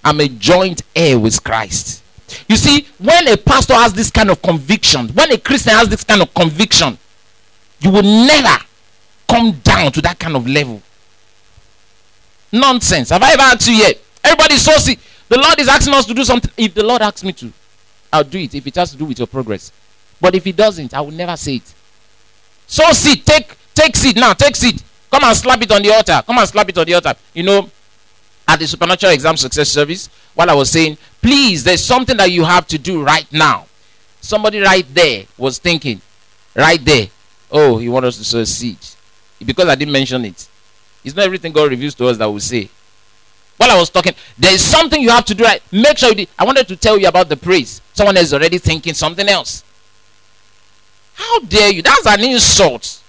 I'm 0.03 0.19
a 0.19 0.27
joint 0.27 0.81
heir 0.95 1.17
with 1.17 1.43
Christ. 1.43 2.03
You 2.47 2.55
see, 2.55 2.87
when 2.97 3.27
a 3.27 3.37
pastor 3.37 3.73
has 3.73 3.93
this 3.93 4.09
kind 4.11 4.29
of 4.29 4.41
conviction, 4.41 5.09
when 5.09 5.31
a 5.31 5.37
Christian 5.37 5.73
has 5.73 5.89
this 5.89 6.03
kind 6.03 6.21
of 6.21 6.33
conviction, 6.33 6.97
you 7.79 7.91
will 7.91 8.03
never 8.03 8.63
come 9.27 9.51
down 9.63 9.91
to 9.91 10.01
that 10.01 10.19
kind 10.19 10.35
of 10.35 10.47
level. 10.47 10.81
Nonsense. 12.51 13.09
Have 13.09 13.23
I 13.23 13.33
ever 13.33 13.41
asked 13.41 13.67
you 13.67 13.75
yet? 13.75 13.99
Everybody 14.23 14.57
so 14.57 14.73
sick. 14.73 14.99
The 15.27 15.39
Lord 15.39 15.59
is 15.59 15.67
asking 15.67 15.93
us 15.93 16.05
to 16.05 16.13
do 16.13 16.23
something. 16.23 16.51
If 16.55 16.73
the 16.73 16.83
Lord 16.83 17.01
asks 17.01 17.23
me 17.23 17.33
to, 17.33 17.51
I'll 18.11 18.23
do 18.23 18.37
it 18.37 18.53
if 18.53 18.67
it 18.67 18.75
has 18.75 18.91
to 18.91 18.97
do 18.97 19.05
with 19.05 19.17
your 19.17 19.27
progress. 19.27 19.71
But 20.21 20.35
if 20.35 20.43
He 20.43 20.51
doesn't, 20.51 20.93
I 20.93 21.01
will 21.01 21.11
never 21.11 21.35
say 21.35 21.55
it. 21.55 21.73
So 22.67 22.89
sit, 22.91 23.25
take 23.25 23.55
take 23.73 23.95
seat 23.95 24.15
now, 24.15 24.33
take 24.33 24.55
seat. 24.55 24.83
Come 25.13 25.25
and 25.25 25.37
slap 25.37 25.61
it 25.61 25.71
on 25.71 25.83
the 25.83 25.93
altar. 25.93 26.23
Come 26.25 26.39
and 26.39 26.49
slap 26.49 26.67
it 26.69 26.77
on 26.79 26.87
the 26.87 26.95
altar. 26.95 27.13
You 27.35 27.43
know, 27.43 27.69
at 28.47 28.57
the 28.57 28.65
supernatural 28.65 29.11
exam 29.11 29.37
success 29.37 29.69
service, 29.69 30.09
while 30.33 30.49
I 30.49 30.55
was 30.55 30.71
saying, 30.71 30.97
please, 31.21 31.63
there's 31.63 31.85
something 31.85 32.17
that 32.17 32.31
you 32.31 32.43
have 32.43 32.65
to 32.69 32.79
do 32.79 33.03
right 33.03 33.31
now. 33.31 33.67
Somebody 34.21 34.59
right 34.59 34.85
there 34.91 35.25
was 35.37 35.59
thinking, 35.59 36.01
right 36.55 36.83
there, 36.83 37.09
oh, 37.51 37.77
he 37.77 37.89
wants 37.89 38.07
us 38.07 38.17
to 38.17 38.23
sow 38.23 38.39
a 38.39 38.45
seed. 38.47 38.79
Because 39.45 39.67
I 39.67 39.75
didn't 39.75 39.91
mention 39.91 40.25
it. 40.25 40.49
It's 41.03 41.15
not 41.15 41.25
everything 41.25 41.53
God 41.53 41.69
reveals 41.69 41.93
to 41.95 42.07
us 42.07 42.17
that 42.17 42.31
we 42.31 42.39
say. 42.39 42.71
While 43.57 43.69
I 43.69 43.77
was 43.77 43.91
talking, 43.91 44.15
there 44.35 44.51
is 44.51 44.63
something 44.63 44.99
you 44.99 45.11
have 45.11 45.25
to 45.25 45.35
do 45.35 45.43
right. 45.43 45.61
Make 45.71 45.99
sure 45.99 46.11
you. 46.11 46.25
I 46.39 46.43
wanted 46.43 46.67
to 46.69 46.75
tell 46.75 46.97
you 46.97 47.07
about 47.07 47.29
the 47.29 47.37
praise. 47.37 47.83
Someone 47.93 48.17
is 48.17 48.33
already 48.33 48.57
thinking 48.57 48.95
something 48.95 49.29
else. 49.29 49.63
How 51.13 51.39
dare 51.41 51.71
you? 51.71 51.83
That's 51.83 52.07
an 52.07 52.21
insult. 52.21 53.02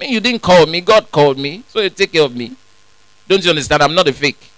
I 0.00 0.04
mean, 0.04 0.14
you 0.14 0.20
didn't 0.20 0.40
call 0.40 0.64
me. 0.64 0.80
God 0.80 1.12
called 1.12 1.38
me. 1.38 1.62
So 1.68 1.80
you 1.80 1.90
take 1.90 2.12
care 2.12 2.22
of 2.22 2.34
me. 2.34 2.56
Don't 3.28 3.44
you 3.44 3.50
understand? 3.50 3.82
I'm 3.82 3.94
not 3.94 4.08
a 4.08 4.14
fake. 4.14 4.50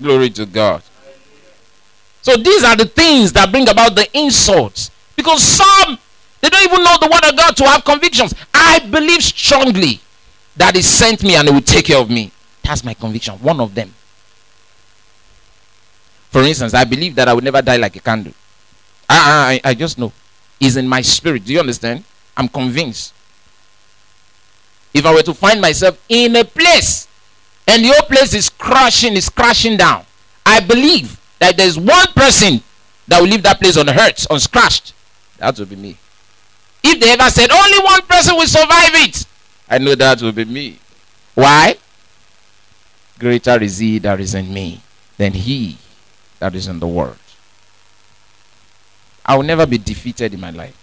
Glory 0.00 0.30
to 0.30 0.46
God. 0.46 0.80
So 2.22 2.36
these 2.36 2.62
are 2.62 2.76
the 2.76 2.84
things 2.84 3.32
that 3.32 3.50
bring 3.50 3.68
about 3.68 3.96
the 3.96 4.06
insults. 4.16 4.92
Because 5.16 5.42
some, 5.42 5.98
they 6.40 6.48
don't 6.48 6.62
even 6.62 6.84
know 6.84 6.96
the 7.00 7.08
word 7.08 7.28
of 7.28 7.36
God 7.36 7.56
to 7.56 7.64
have 7.64 7.84
convictions. 7.84 8.32
I 8.54 8.78
believe 8.78 9.22
strongly 9.24 10.00
that 10.56 10.76
He 10.76 10.82
sent 10.82 11.24
me 11.24 11.34
and 11.34 11.48
He 11.48 11.54
will 11.54 11.60
take 11.62 11.86
care 11.86 11.98
of 11.98 12.08
me. 12.08 12.30
That's 12.62 12.84
my 12.84 12.94
conviction. 12.94 13.34
One 13.40 13.60
of 13.60 13.74
them. 13.74 13.92
For 16.30 16.42
instance, 16.42 16.74
I 16.74 16.84
believe 16.84 17.16
that 17.16 17.26
I 17.26 17.32
will 17.32 17.42
never 17.42 17.60
die 17.60 17.76
like 17.76 17.96
a 17.96 18.00
candle. 18.00 18.34
I, 19.08 19.60
I, 19.64 19.70
I 19.70 19.74
just 19.74 19.98
know. 19.98 20.12
It's 20.60 20.76
in 20.76 20.86
my 20.86 21.00
spirit. 21.00 21.44
Do 21.44 21.52
you 21.52 21.58
understand? 21.58 22.04
I'm 22.36 22.48
convinced. 22.48 23.14
If 24.96 25.04
I 25.04 25.12
were 25.12 25.22
to 25.24 25.34
find 25.34 25.60
myself 25.60 26.02
in 26.08 26.34
a 26.36 26.42
place 26.42 27.06
and 27.68 27.82
your 27.82 28.00
place 28.04 28.32
is 28.32 28.48
crashing, 28.48 29.12
is 29.12 29.28
crashing 29.28 29.76
down, 29.76 30.06
I 30.46 30.60
believe 30.60 31.20
that 31.38 31.58
there's 31.58 31.78
one 31.78 32.06
person 32.14 32.62
that 33.06 33.20
will 33.20 33.28
leave 33.28 33.42
that 33.42 33.60
place 33.60 33.76
unhurt, 33.76 34.26
unscratched. 34.30 34.94
That 35.36 35.58
will 35.58 35.66
be 35.66 35.76
me. 35.76 35.98
If 36.82 36.98
they 36.98 37.10
ever 37.12 37.28
said 37.28 37.50
only 37.50 37.78
one 37.84 38.00
person 38.06 38.36
will 38.36 38.46
survive 38.46 38.94
it, 38.94 39.26
I 39.68 39.76
know 39.76 39.94
that 39.96 40.22
will 40.22 40.32
be 40.32 40.46
me. 40.46 40.78
Why? 41.34 41.76
Greater 43.18 43.62
is 43.62 43.76
he 43.76 43.98
that 43.98 44.18
is 44.18 44.34
in 44.34 44.50
me 44.50 44.80
than 45.18 45.34
he 45.34 45.76
that 46.38 46.54
is 46.54 46.68
in 46.68 46.80
the 46.80 46.86
world. 46.86 47.18
I 49.26 49.36
will 49.36 49.42
never 49.44 49.66
be 49.66 49.76
defeated 49.76 50.32
in 50.32 50.40
my 50.40 50.52
life. 50.52 50.74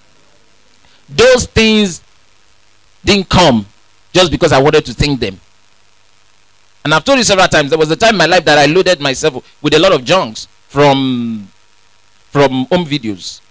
Those 1.09 1.47
things 1.47 2.03
didn't 3.03 3.29
come 3.29 3.65
just 4.13 4.31
because 4.31 4.51
I 4.51 4.61
wanted 4.61 4.85
to 4.85 4.93
think 4.93 5.19
them. 5.19 5.39
And 6.85 6.93
I've 6.93 7.03
told 7.03 7.17
you 7.17 7.23
several 7.23 7.47
times 7.47 7.69
there 7.69 7.79
was 7.79 7.91
a 7.91 7.95
time 7.95 8.11
in 8.11 8.17
my 8.17 8.25
life 8.25 8.45
that 8.45 8.57
I 8.57 8.65
loaded 8.65 8.99
myself 8.99 9.61
with 9.61 9.73
a 9.73 9.79
lot 9.79 9.93
of 9.93 10.03
junks 10.03 10.47
from 10.67 11.47
from 12.29 12.65
home 12.65 12.85
videos. 12.85 13.41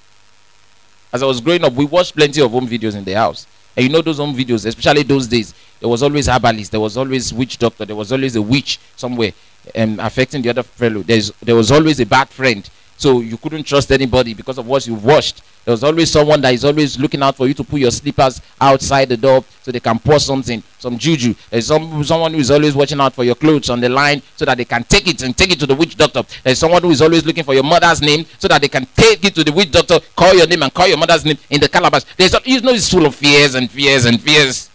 As 1.13 1.23
I 1.23 1.27
was 1.27 1.41
growing 1.41 1.63
up, 1.65 1.73
we 1.75 1.85
watched 1.85 2.17
plenty 2.17 2.41
of 2.43 2.51
home 2.51 2.67
videos 2.67 2.97
in 2.97 3.05
the 3.05 3.13
house. 3.13 3.47
And 3.77 3.87
you 3.87 3.93
know 3.93 4.03
those 4.03 4.19
home 4.19 4.35
videos, 4.35 4.67
especially 4.67 5.03
those 5.03 5.27
days, 5.29 5.55
there 5.81 5.89
was 5.89 6.03
always 6.03 6.27
herbalist, 6.27 6.73
there 6.73 6.81
was 6.81 6.97
always 6.97 7.33
witch 7.33 7.59
doctor, 7.59 7.85
there 7.85 7.97
was 7.97 8.13
always 8.13 8.37
a 8.37 8.43
witch 8.43 8.79
somewhere 8.97 9.33
um, 9.77 9.99
affecting 10.01 10.43
the 10.43 10.51
other 10.51 10.63
fellow. 10.63 11.03
There's, 11.03 11.31
there 11.43 11.55
was 11.55 11.71
always 11.71 12.01
a 12.01 12.07
bad 12.07 12.29
friend. 12.29 12.69
So 13.03 13.19
you 13.19 13.37
couldn't 13.37 13.65
trust 13.65 13.91
anybody 13.91 14.33
because 14.33 14.59
of 14.59 14.69
what 14.69 14.87
you've 14.87 15.05
watched. 15.05 15.43
There 15.65 15.73
was 15.73 15.83
always 15.83 16.09
someone 16.09 16.41
that 16.43 16.55
is 16.55 16.65
always 16.65 16.97
looking 17.01 17.21
out 17.21 17.35
for 17.35 17.49
you 17.49 17.55
to 17.55 17.65
put 17.65 17.81
your 17.81 17.91
slippers 17.91 18.41
outside 18.61 19.09
the 19.09 19.17
door 19.17 19.45
so 19.61 19.73
they 19.73 19.81
can 19.81 19.99
pour 19.99 20.21
something, 20.21 20.63
some 20.79 20.97
juju. 20.97 21.35
There's 21.51 21.67
some, 21.67 22.05
someone 22.05 22.33
who 22.33 22.39
is 22.39 22.53
always 22.53 22.77
watching 22.77 23.01
out 23.01 23.13
for 23.13 23.25
your 23.25 23.35
clothes 23.35 23.71
on 23.71 23.81
the 23.81 23.89
line 23.89 24.23
so 24.37 24.45
that 24.45 24.57
they 24.57 24.65
can 24.65 24.85
take 24.85 25.09
it 25.09 25.21
and 25.25 25.37
take 25.37 25.51
it 25.51 25.59
to 25.59 25.67
the 25.67 25.75
witch 25.75 25.97
doctor. 25.97 26.23
There's 26.45 26.61
someone 26.61 26.81
who 26.81 26.91
is 26.91 27.03
always 27.03 27.27
looking 27.27 27.43
for 27.43 27.55
your 27.55 27.65
mother's 27.65 28.01
name 28.01 28.25
so 28.39 28.47
that 28.47 28.61
they 28.61 28.69
can 28.69 28.87
take 28.95 29.25
it 29.25 29.35
to 29.35 29.43
the 29.43 29.51
witch 29.51 29.73
doctor, 29.73 29.99
call 30.15 30.35
your 30.35 30.47
name 30.47 30.63
and 30.63 30.73
call 30.73 30.87
your 30.87 30.99
mother's 30.99 31.25
name 31.25 31.39
in 31.51 31.61
the 31.61 31.69
calabash. 31.69 32.05
There's, 32.17 32.37
you 32.45 32.61
know, 32.61 32.71
it's 32.71 32.89
full 32.89 33.05
of 33.05 33.17
fears 33.17 33.57
and 33.57 33.69
fears 33.69 34.05
and 34.05 34.21
fears. 34.23 34.71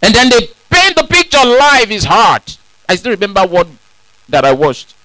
And 0.00 0.14
then 0.14 0.28
they 0.28 0.46
paint 0.70 0.94
the 0.94 1.08
picture 1.10 1.44
life 1.44 1.90
is 1.90 2.04
hard. 2.04 2.42
I 2.88 2.94
still 2.94 3.10
remember 3.10 3.44
one 3.44 3.80
that 4.28 4.44
I 4.44 4.52
watched 4.52 4.95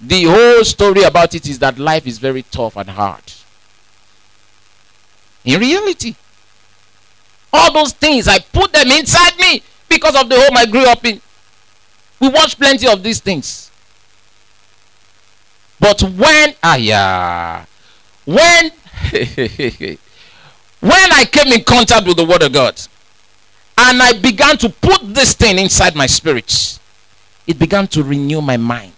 the 0.00 0.24
whole 0.24 0.64
story 0.64 1.02
about 1.02 1.34
it 1.34 1.48
is 1.48 1.58
that 1.60 1.78
life 1.78 2.06
is 2.06 2.18
very 2.18 2.42
tough 2.42 2.76
and 2.76 2.90
hard. 2.90 3.22
In 5.44 5.60
reality, 5.60 6.14
all 7.52 7.72
those 7.72 7.92
things, 7.92 8.28
I 8.28 8.38
put 8.40 8.72
them 8.72 8.90
inside 8.90 9.36
me 9.38 9.62
because 9.88 10.14
of 10.20 10.28
the 10.28 10.36
home 10.38 10.56
I 10.56 10.66
grew 10.66 10.84
up 10.86 11.04
in. 11.04 11.20
We 12.20 12.28
watch 12.28 12.58
plenty 12.58 12.88
of 12.88 13.02
these 13.02 13.20
things. 13.20 13.70
But 15.78 16.02
when, 16.02 16.54
ah, 16.62 16.76
yeah, 16.76 17.64
when, 18.24 18.70
when 20.80 21.12
I 21.12 21.24
came 21.30 21.52
in 21.52 21.62
contact 21.64 22.06
with 22.06 22.16
the 22.16 22.24
Word 22.24 22.42
of 22.42 22.52
God 22.52 22.80
and 23.78 24.02
I 24.02 24.12
began 24.14 24.56
to 24.58 24.68
put 24.68 25.14
this 25.14 25.34
thing 25.34 25.58
inside 25.58 25.94
my 25.94 26.06
spirit, 26.06 26.78
it 27.46 27.58
began 27.58 27.86
to 27.88 28.02
renew 28.02 28.40
my 28.40 28.56
mind. 28.56 28.95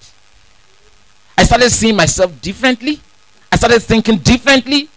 I 1.39 1.45
started 1.45 1.71
seeing 1.71 1.95
myself 1.95 2.43
differently. 2.43 3.01
I 3.53 3.57
started 3.57 3.81
thinking 3.81 4.19
differently. 4.19 4.89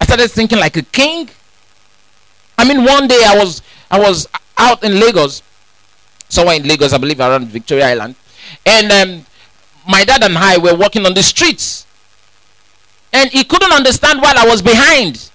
I 0.00 0.06
started 0.06 0.30
thinking 0.30 0.58
like 0.58 0.78
a 0.78 0.82
king. 0.82 1.28
I 2.56 2.64
mean, 2.64 2.82
one 2.86 3.06
day 3.06 3.20
I 3.26 3.36
was 3.36 3.60
I 3.90 4.00
was 4.00 4.26
out 4.56 4.82
in 4.82 4.98
Lagos, 4.98 5.42
somewhere 6.30 6.56
in 6.56 6.66
Lagos, 6.66 6.94
I 6.94 6.98
believe 6.98 7.20
around 7.20 7.48
Victoria 7.48 7.88
Island, 7.88 8.14
and 8.64 8.90
um, 8.90 9.26
my 9.86 10.04
dad 10.04 10.22
and 10.22 10.38
I 10.38 10.56
were 10.56 10.74
walking 10.74 11.04
on 11.04 11.12
the 11.12 11.22
streets, 11.22 11.86
and 13.12 13.28
he 13.28 13.44
couldn't 13.44 13.72
understand 13.72 14.22
why 14.22 14.32
I 14.34 14.46
was 14.46 14.62
behind. 14.62 15.28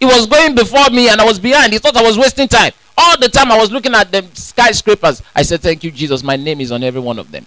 He 0.00 0.06
was 0.06 0.26
going 0.26 0.56
before 0.56 0.90
me, 0.90 1.08
and 1.08 1.20
I 1.20 1.24
was 1.24 1.38
behind. 1.38 1.72
He 1.72 1.78
thought 1.78 1.96
I 1.96 2.02
was 2.02 2.18
wasting 2.18 2.48
time. 2.48 2.72
All 2.98 3.16
the 3.16 3.28
time 3.28 3.52
I 3.52 3.58
was 3.58 3.70
looking 3.70 3.94
at 3.94 4.10
the 4.10 4.26
skyscrapers. 4.34 5.22
I 5.36 5.42
said, 5.42 5.60
"Thank 5.60 5.84
you, 5.84 5.92
Jesus. 5.92 6.24
My 6.24 6.34
name 6.34 6.60
is 6.60 6.72
on 6.72 6.82
every 6.82 7.00
one 7.00 7.20
of 7.20 7.30
them." 7.30 7.46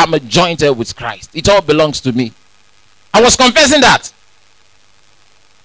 I'm 0.00 0.14
a 0.14 0.20
joint 0.20 0.62
heir 0.62 0.72
with 0.72 0.96
Christ. 0.96 1.30
It 1.34 1.46
all 1.48 1.60
belongs 1.60 2.00
to 2.00 2.12
me. 2.12 2.32
I 3.12 3.20
was 3.20 3.36
confessing 3.36 3.82
that 3.82 4.10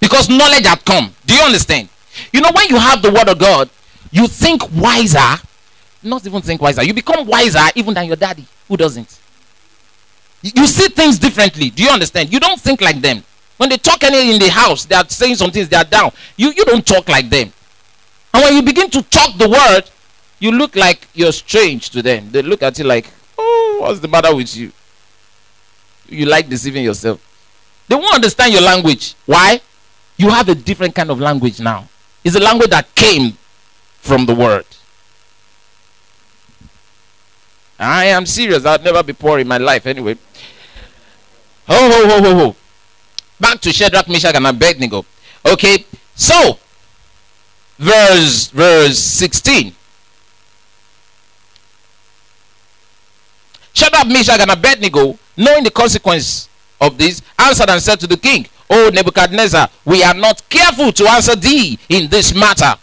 because 0.02 0.28
knowledge 0.30 0.65
had 0.65 0.84
come. 0.84 1.15
Do 1.26 1.34
you 1.34 1.41
understand? 1.41 1.88
You 2.34 2.41
know, 2.41 2.52
when 2.54 2.67
you 2.67 2.78
have 2.78 3.02
the 3.02 3.12
word 3.12 3.30
of 3.30 3.39
God, 3.39 3.69
you 4.12 4.28
think 4.28 4.62
wiser. 4.74 5.41
Not 6.04 6.26
even 6.26 6.41
think 6.41 6.62
wiser. 6.62 6.84
You 6.84 6.93
become 6.93 7.26
wiser 7.26 7.63
even 7.76 7.93
than 7.93 8.08
your 8.08 8.17
daddy, 8.17 8.45
who 8.67 8.76
doesn't. 8.76 9.19
You 10.41 10.67
see 10.67 10.89
things 10.89 11.17
differently. 11.17 11.69
Do 11.69 11.84
you 11.84 11.89
understand? 11.89 12.32
You 12.32 12.39
don't 12.41 12.60
think 12.60 12.82
like 12.82 13.00
them. 13.00 13.24
When 13.56 13.69
they 13.69 13.78
talk 13.78 14.04
any 14.04 14.34
in 14.34 14.39
the 14.39 14.50
house, 14.50 14.84
they 14.84 14.95
are 14.95 15.08
saying 15.08 15.36
some 15.36 15.50
things, 15.50 15.69
they 15.69 15.78
are 15.78 15.86
down. 15.86 16.12
You, 16.36 16.52
you 16.52 16.65
don't 16.65 16.86
talk 16.86 17.08
like 17.08 17.30
them. 17.30 17.54
And 18.34 18.43
when 18.43 18.54
you 18.54 18.62
begin 18.62 18.89
to 18.89 19.02
talk 19.04 19.38
the 19.38 19.48
word, 19.48 19.84
you 20.39 20.52
look 20.52 20.76
like 20.76 21.08
you're 21.13 21.32
strange 21.32 21.89
to 21.91 22.02
them. 22.02 22.30
They 22.32 22.41
look 22.41 22.62
at 22.62 22.78
you 22.78 22.84
like, 22.84 23.10
what's 23.82 24.00
the 24.00 24.08
matter 24.08 24.36
with 24.36 24.56
you? 24.56 24.72
You 26.08 26.26
like 26.26 26.48
deceiving 26.50 26.84
yourself. 26.84 27.22
They 27.88 27.96
won't 27.96 28.16
understand 28.16 28.54
your 28.54 28.62
language. 28.62 29.16
Why? 29.26 29.62
You 30.18 30.30
have 30.30 30.50
a 30.50 30.56
different 30.56 30.96
kind 30.96 31.12
of 31.12 31.20
language 31.20 31.60
now. 31.60 31.88
It's 32.24 32.36
a 32.36 32.40
language 32.40 32.70
that 32.70 32.94
came 32.96 33.38
from 34.00 34.26
the 34.26 34.36
word. 34.36 34.66
I 37.78 38.06
am 38.06 38.26
serious. 38.26 38.66
I'll 38.66 38.82
never 38.82 39.04
be 39.04 39.14
poor 39.14 39.40
in 39.40 39.48
my 39.48 39.58
life 39.58 39.86
anyway. 39.86 40.18
Ho, 41.68 41.76
ho, 41.76 42.08
ho, 42.08 42.22
ho, 42.22 42.36
ho. 42.36 42.56
Back 43.40 43.60
to 43.62 43.74
Shadrach, 43.74 44.08
Meshach, 44.08 44.36
and 44.36 44.48
Abednego. 44.48 45.06
Okay, 45.46 45.86
so 46.16 46.58
verse 47.78 48.48
verse 48.48 48.98
16 48.98 49.76
Shadrach, 53.76 54.08
Meshach, 54.08 54.40
and 54.40 54.50
Abednego, 54.50 55.20
knowing 55.38 55.64
the 55.64 55.72
consequence 55.72 56.50
of 56.82 56.98
this, 56.98 57.22
answered 57.38 57.70
and 57.70 57.82
said 57.82 58.00
to 58.00 58.08
the 58.08 58.18
king, 58.18 58.48
O 58.70 58.90
Nebuchadnezzar, 58.92 59.70
we 59.84 60.02
are 60.02 60.14
not 60.14 60.48
careful 60.50 60.92
to 60.94 61.08
answer 61.08 61.36
thee 61.36 61.78
in 61.90 62.10
this 62.10 62.34
matter. 62.34 62.74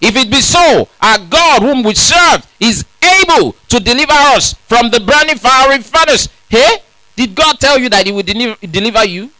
If 0.00 0.16
it 0.16 0.30
be 0.30 0.40
so, 0.40 0.88
our 1.02 1.18
God, 1.18 1.62
whom 1.62 1.82
we 1.82 1.94
serve, 1.94 2.46
is 2.58 2.86
able 3.02 3.52
to 3.68 3.80
deliver 3.80 4.12
us 4.12 4.54
from 4.54 4.90
the 4.90 5.00
burning 5.00 5.36
fiery 5.36 5.82
furnace. 5.82 6.28
Hey, 6.48 6.78
did 7.16 7.34
God 7.34 7.58
tell 7.58 7.78
you 7.78 7.90
that 7.90 8.06
He 8.06 8.12
would 8.12 8.24
deliver 8.24 9.04
you? 9.04 9.30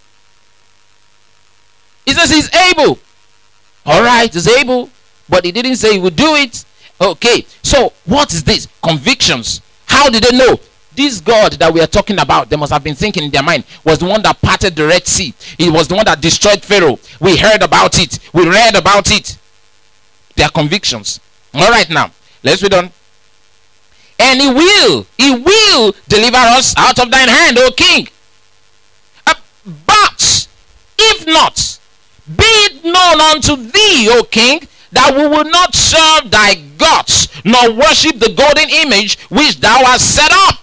He 2.05 2.12
says 2.12 2.31
He's 2.31 2.55
able. 2.55 2.98
All 3.87 4.03
right, 4.03 4.31
He's 4.31 4.48
able, 4.48 4.90
but 5.29 5.44
He 5.46 5.53
didn't 5.53 5.76
say 5.76 5.94
He 5.94 5.98
would 5.98 6.16
do 6.16 6.35
it. 6.35 6.64
Okay, 7.00 7.46
so 7.62 7.94
what 8.05 8.35
is 8.35 8.44
this? 8.44 8.68
Convictions. 8.83 9.62
How 9.87 10.11
did 10.11 10.24
they 10.24 10.37
know? 10.37 10.61
This 10.94 11.20
God 11.20 11.53
that 11.53 11.72
we 11.72 11.81
are 11.81 11.87
talking 11.87 12.18
about, 12.18 12.50
they 12.50 12.57
must 12.57 12.72
have 12.72 12.83
been 12.83 12.94
thinking 12.94 13.22
in 13.22 13.31
their 13.31 13.42
mind, 13.42 13.64
was 13.85 13.98
the 13.98 14.07
one 14.07 14.22
that 14.22 14.40
parted 14.40 14.74
the 14.74 14.87
Red 14.87 15.07
Sea. 15.07 15.33
He 15.57 15.70
was 15.70 15.88
the 15.88 15.94
one 15.94 16.05
that 16.05 16.20
destroyed 16.20 16.62
Pharaoh. 16.62 16.98
We 17.20 17.37
heard 17.37 17.62
about 17.62 17.98
it. 17.98 18.18
We 18.33 18.48
read 18.48 18.74
about 18.74 19.11
it. 19.11 19.38
Their 20.37 20.48
convictions. 20.48 21.20
All 21.55 21.70
right, 21.70 21.88
now 21.88 22.11
let's 22.42 22.62
read 22.62 22.74
on. 22.74 22.90
And 24.18 24.40
he 24.40 24.48
will, 24.48 25.07
he 25.16 25.35
will 25.35 25.94
deliver 26.09 26.37
us 26.37 26.74
out 26.76 26.98
of 26.98 27.11
thine 27.11 27.29
hand, 27.29 27.59
O 27.59 27.70
king. 27.70 28.09
Uh, 29.26 29.35
but 29.87 30.48
if 30.98 31.26
not, 31.26 31.79
be 32.37 32.44
it 32.44 32.85
known 32.85 33.20
unto 33.20 33.57
thee, 33.57 34.09
O 34.11 34.24
king, 34.24 34.61
that 34.92 35.14
we 35.16 35.26
will 35.26 35.44
not 35.44 35.74
serve 35.74 36.31
thy 36.31 36.55
gods, 36.76 37.29
nor 37.44 37.72
worship 37.72 38.18
the 38.18 38.33
golden 38.37 38.68
image 38.68 39.18
which 39.29 39.59
thou 39.61 39.85
hast 39.85 40.14
set 40.14 40.31
up. 40.33 40.60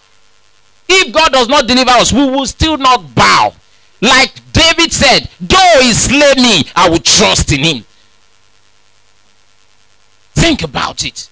If 0.89 1.13
God 1.13 1.31
does 1.31 1.47
not 1.47 1.67
deliver 1.67 1.91
us, 1.91 2.13
we 2.13 2.25
will 2.29 2.45
still 2.45 2.77
not 2.77 3.13
bow. 3.13 3.53
Like 4.01 4.31
David 4.53 4.91
said, 4.91 5.29
though 5.39 5.79
he 5.81 5.93
slay 5.93 6.33
me, 6.37 6.63
I 6.75 6.89
will 6.89 6.99
trust 6.99 7.51
in 7.51 7.63
him. 7.63 7.85
Think 10.33 10.63
about 10.63 11.03
it. 11.03 11.29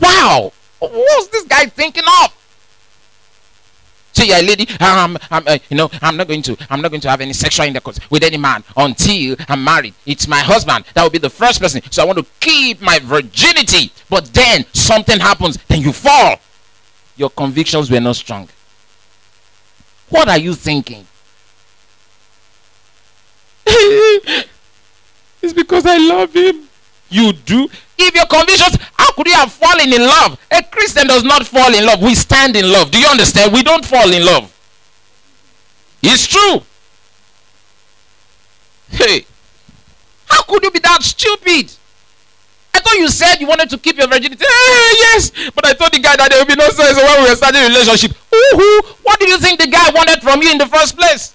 Wow. 0.00 0.52
What's 0.78 1.28
this 1.28 1.44
guy 1.44 1.66
thinking 1.66 2.04
of? 2.22 2.34
See, 4.12 4.30
a 4.30 4.40
lady, 4.40 4.68
um, 4.78 5.18
I'm, 5.30 5.42
uh, 5.46 5.58
you 5.68 5.76
know, 5.76 5.90
I'm 6.00 6.16
not 6.16 6.28
going 6.28 6.42
to, 6.42 6.56
I'm 6.70 6.80
not 6.80 6.92
going 6.92 7.00
to 7.00 7.10
have 7.10 7.20
any 7.20 7.32
sexual 7.32 7.66
intercourse 7.66 7.98
with 8.10 8.22
any 8.22 8.36
man 8.36 8.62
until 8.76 9.36
I'm 9.48 9.64
married. 9.64 9.94
It's 10.06 10.28
my 10.28 10.38
husband 10.38 10.84
that 10.94 11.02
will 11.02 11.10
be 11.10 11.18
the 11.18 11.30
first 11.30 11.60
person. 11.60 11.82
So 11.90 12.02
I 12.02 12.06
want 12.06 12.18
to 12.18 12.26
keep 12.38 12.80
my 12.80 13.00
virginity. 13.00 13.92
But 14.08 14.26
then 14.26 14.66
something 14.72 15.18
happens, 15.18 15.58
then 15.68 15.80
you 15.80 15.92
fall 15.92 16.36
your 17.16 17.30
convictions 17.30 17.90
were 17.90 18.00
not 18.00 18.16
strong. 18.16 18.48
What 20.08 20.28
are 20.28 20.38
you 20.38 20.54
thinking? 20.54 21.06
it's 23.66 25.52
because 25.54 25.86
I 25.86 25.96
love 25.96 26.34
him. 26.34 26.68
You 27.08 27.32
do? 27.32 27.68
If 27.98 28.14
your 28.14 28.26
convictions, 28.26 28.76
how 28.98 29.12
could 29.12 29.26
you 29.26 29.34
have 29.34 29.52
fallen 29.52 29.92
in 29.92 30.00
love? 30.00 30.38
A 30.50 30.62
Christian 30.62 31.06
does 31.06 31.22
not 31.22 31.46
fall 31.46 31.74
in 31.74 31.86
love. 31.86 32.02
We 32.02 32.14
stand 32.14 32.56
in 32.56 32.70
love. 32.70 32.90
Do 32.90 32.98
you 32.98 33.06
understand? 33.06 33.52
We 33.52 33.62
don't 33.62 33.84
fall 33.84 34.12
in 34.12 34.24
love. 34.24 34.50
It's 36.02 36.26
true. 36.26 36.62
Hey, 38.90 39.24
how 40.26 40.42
could 40.42 40.62
you 40.62 40.70
be 40.70 40.78
that 40.80 41.02
stupid? 41.02 41.72
I 42.74 42.80
thought 42.80 42.98
you 42.98 43.08
said 43.08 43.40
you 43.40 43.46
wanted 43.46 43.70
to 43.70 43.78
keep 43.78 43.96
your 43.96 44.08
virginity. 44.08 44.44
Eh, 44.44 44.94
yes, 44.98 45.30
but 45.54 45.64
I 45.64 45.74
told 45.74 45.92
the 45.92 46.00
guy 46.00 46.16
that 46.16 46.28
there 46.28 46.40
will 46.40 46.46
be 46.46 46.56
no 46.56 46.68
sex 46.70 46.96
when 46.96 47.22
we 47.22 47.28
were 47.30 47.36
starting 47.36 47.62
a 47.62 47.68
relationship. 47.68 48.10
Ooh, 48.34 48.82
what 49.04 49.20
do 49.20 49.28
you 49.28 49.38
think 49.38 49.60
the 49.60 49.68
guy 49.68 49.90
wanted 49.90 50.20
from 50.20 50.42
you 50.42 50.50
in 50.50 50.58
the 50.58 50.66
first 50.66 50.96
place? 50.96 51.34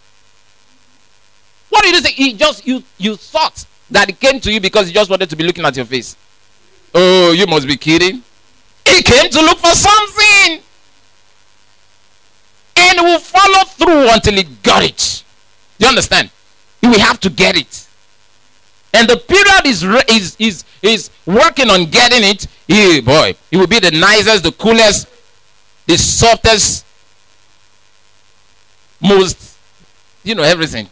What 1.69 1.83
did 1.83 1.95
you 1.95 2.01
think? 2.01 2.15
He 2.15 2.33
just 2.33 2.67
you 2.67 2.83
you 2.97 3.15
thought 3.15 3.65
that 3.89 4.09
he 4.09 4.13
came 4.13 4.41
to 4.41 4.51
you 4.51 4.59
because 4.59 4.87
he 4.87 4.93
just 4.93 5.09
wanted 5.09 5.29
to 5.29 5.35
be 5.37 5.45
looking 5.45 5.63
at 5.63 5.75
your 5.77 5.85
face. 5.85 6.17
Oh, 6.93 7.31
you 7.31 7.47
must 7.47 7.67
be 7.67 7.77
kidding. 7.77 8.21
He 8.85 9.01
came 9.01 9.29
to 9.29 9.41
look 9.41 9.59
for 9.59 9.71
something. 9.71 10.61
And 12.75 12.99
he 12.99 13.05
will 13.05 13.19
follow 13.19 13.63
through 13.65 14.09
until 14.09 14.33
he 14.33 14.43
got 14.43 14.83
it. 14.83 15.23
You 15.77 15.87
understand? 15.87 16.31
He 16.81 16.87
will 16.87 16.99
have 16.99 17.19
to 17.21 17.29
get 17.29 17.55
it 17.55 17.87
and 18.93 19.07
the 19.09 19.17
period 19.17 19.65
is 19.65 19.83
is 20.09 20.35
is 20.39 20.63
is 20.81 21.09
working 21.25 21.69
on 21.69 21.85
getting 21.85 22.23
it 22.23 22.47
he 22.67 23.01
boy 23.01 23.35
he 23.51 23.57
will 23.57 23.67
be 23.67 23.79
the 23.79 23.91
nicest 23.91 24.43
the 24.43 24.51
coolest 24.51 25.07
the 25.87 25.97
softest 25.97 26.85
most 29.01 29.57
you 30.23 30.35
know 30.35 30.43
everything. 30.43 30.87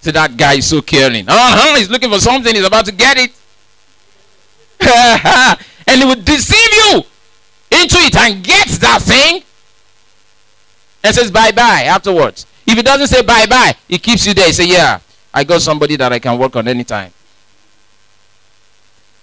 So 0.00 0.12
that 0.12 0.36
guy 0.36 0.54
is 0.54 0.66
so 0.66 0.80
caring. 0.80 1.28
Uh-huh 1.28 1.76
he's 1.76 1.90
looking 1.90 2.10
for 2.10 2.20
something 2.20 2.54
he's 2.54 2.64
about 2.66 2.84
to 2.86 2.92
get 2.92 3.16
it. 3.18 3.32
And 5.88 6.02
he 6.02 6.06
will 6.06 6.20
deceive 6.22 6.74
you 6.74 6.96
into 7.70 7.96
it 7.96 8.14
and 8.14 8.44
gets 8.44 8.76
that 8.78 9.00
thing. 9.00 9.42
And 11.02 11.14
says 11.14 11.30
bye 11.30 11.50
bye 11.50 11.84
afterwards. 11.84 12.46
If 12.66 12.76
he 12.76 12.82
doesn't 12.82 13.06
say 13.06 13.22
bye 13.22 13.46
bye 13.46 13.74
he 13.88 13.98
keeps 13.98 14.26
you 14.26 14.34
there. 14.34 14.46
He 14.46 14.52
say 14.52 14.66
yeah 14.68 15.00
I 15.38 15.44
got 15.44 15.62
somebody 15.62 15.94
that 15.94 16.12
I 16.12 16.18
can 16.18 16.36
work 16.36 16.56
on 16.56 16.66
anytime. 16.66 17.12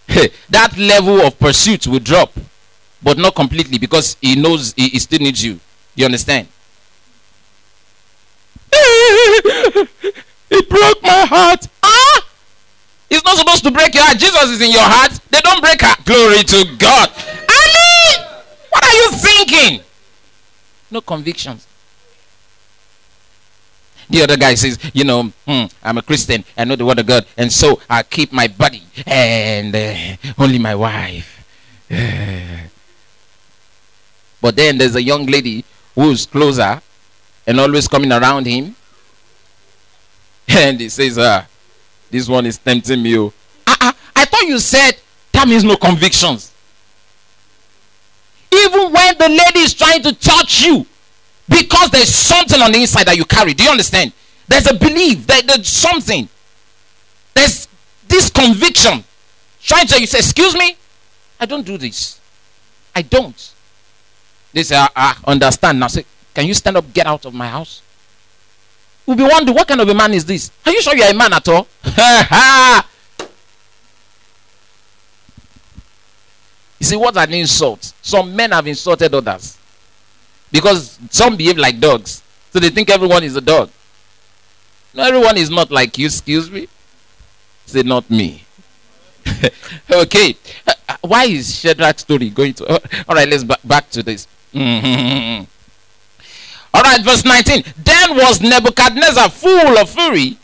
that 0.07 0.77
level 0.77 1.19
of 1.19 1.37
pursuit 1.37 1.85
will 1.87 1.99
drop, 1.99 2.31
but 3.03 3.17
not 3.17 3.35
completely 3.35 3.77
because 3.77 4.15
he 4.21 4.37
knows 4.37 4.73
he, 4.77 4.87
he 4.87 4.99
still 4.99 5.19
needs 5.19 5.43
you. 5.43 5.59
You 5.93 6.05
understand? 6.05 6.47
it 8.71 10.69
broke 10.69 11.03
my 11.03 11.25
heart. 11.25 11.67
Ah! 11.83 12.27
It's 13.09 13.25
not 13.25 13.37
supposed 13.37 13.65
to 13.65 13.71
break 13.71 13.93
your 13.93 14.05
heart. 14.05 14.17
Jesus 14.17 14.51
is 14.51 14.61
in 14.61 14.71
your 14.71 14.83
heart. 14.83 15.19
They 15.29 15.41
don't 15.41 15.59
break 15.59 15.81
heart. 15.81 16.05
Glory 16.05 16.43
to 16.43 16.77
God. 16.77 17.11
I 17.49 17.61
mean, 17.75 18.25
what 18.69 18.85
are 18.85 18.95
you 18.95 19.11
thinking? 19.11 19.83
No 20.89 21.01
convictions. 21.01 21.67
The 24.09 24.21
other 24.23 24.37
guy 24.37 24.55
says, 24.55 24.77
you 24.93 25.03
know, 25.03 25.31
hmm, 25.47 25.65
I'm 25.83 25.97
a 25.97 26.01
Christian. 26.01 26.43
I 26.57 26.63
know 26.65 26.75
the 26.75 26.85
word 26.85 26.99
of 26.99 27.05
God. 27.05 27.25
And 27.37 27.51
so 27.51 27.79
I 27.89 28.03
keep 28.03 28.31
my 28.31 28.47
body 28.47 28.83
and 29.05 29.75
uh, 29.75 30.15
only 30.37 30.59
my 30.59 30.75
wife. 30.75 31.31
but 34.41 34.55
then 34.55 34.77
there's 34.77 34.95
a 34.95 35.01
young 35.01 35.25
lady 35.25 35.65
who's 35.95 36.25
closer 36.25 36.81
and 37.47 37.59
always 37.59 37.87
coming 37.87 38.11
around 38.11 38.45
him. 38.45 38.75
And 40.47 40.79
he 40.79 40.89
says, 40.89 41.17
uh, 41.17 41.43
this 42.11 42.29
one 42.29 42.45
is 42.45 42.59
tempting 42.59 43.01
me. 43.01 43.17
Uh, 43.17 43.29
uh, 43.67 43.91
I 44.15 44.25
thought 44.25 44.43
you 44.43 44.59
said 44.59 44.97
that 45.31 45.47
means 45.47 45.63
no 45.63 45.75
convictions. 45.75 46.51
Even 48.51 48.91
when 48.91 49.17
the 49.17 49.27
lady 49.27 49.59
is 49.59 49.73
trying 49.73 50.01
to 50.03 50.13
touch 50.13 50.61
you, 50.61 50.85
because 51.47 51.91
there's 51.91 52.13
something 52.13 52.61
on 52.61 52.71
the 52.71 52.81
inside 52.81 53.05
that 53.05 53.17
you 53.17 53.25
carry. 53.25 53.53
Do 53.53 53.63
you 53.63 53.69
understand? 53.69 54.13
There's 54.47 54.67
a 54.67 54.73
belief, 54.73 55.25
that 55.27 55.45
there's 55.47 55.67
something. 55.67 56.27
There's 57.33 57.67
this 58.07 58.29
conviction. 58.29 59.03
Trying 59.61 59.87
to 59.87 59.99
you 59.99 60.07
say, 60.07 60.19
Excuse 60.19 60.55
me, 60.55 60.75
I 61.39 61.45
don't 61.45 61.65
do 61.65 61.77
this. 61.77 62.19
I 62.95 63.01
don't. 63.01 63.53
They 64.53 64.63
say, 64.63 64.77
I, 64.77 64.89
I 64.95 65.15
understand. 65.25 65.79
Now 65.79 65.87
say, 65.87 66.05
Can 66.33 66.45
you 66.45 66.53
stand 66.53 66.77
up, 66.77 66.91
get 66.93 67.05
out 67.05 67.25
of 67.25 67.33
my 67.33 67.47
house? 67.47 67.81
We'll 69.05 69.17
be 69.17 69.23
wondering, 69.23 69.55
what 69.55 69.67
kind 69.67 69.81
of 69.81 69.87
a 69.87 69.93
man 69.93 70.13
is 70.13 70.25
this? 70.25 70.49
Are 70.65 70.71
you 70.71 70.81
sure 70.81 70.95
you're 70.95 71.09
a 71.09 71.13
man 71.13 71.31
at 71.31 71.47
all? 71.47 71.67
you 76.79 76.85
see, 76.85 76.95
what 76.95 77.15
an 77.15 77.33
insult. 77.33 77.93
Some 78.01 78.35
men 78.35 78.51
have 78.51 78.65
insulted 78.65 79.13
others. 79.13 79.57
Because 80.55 80.97
some 81.09 81.35
behave 81.35 81.57
like 81.57 81.81
dogs. 81.81 82.23
So 82.51 82.59
they 82.61 82.69
think 82.69 82.89
everyone 82.89 83.25
is 83.25 83.35
a 83.35 83.41
dog. 83.41 83.69
No, 84.93 85.03
everyone 85.03 85.35
is 85.35 85.49
not 85.49 85.69
like 85.69 85.97
you, 85.97 86.05
excuse 86.05 86.49
me. 86.49 86.69
Say, 87.65 87.83
not 87.83 88.09
me. 88.09 88.45
okay. 89.91 90.37
Uh, 90.65 90.73
why 91.01 91.25
is 91.25 91.59
Shadrach's 91.59 92.03
story 92.03 92.29
going 92.29 92.53
to. 92.53 92.71
All 93.09 93.15
right, 93.15 93.27
let's 93.27 93.43
ba- 93.43 93.57
back 93.65 93.89
to 93.89 94.01
this. 94.01 94.27
all 94.55 94.61
right, 96.73 97.01
verse 97.01 97.25
19. 97.25 97.61
Then 97.83 98.15
was 98.15 98.39
Nebuchadnezzar 98.39 99.29
full 99.31 99.77
of 99.77 99.89
fury, 99.89 100.37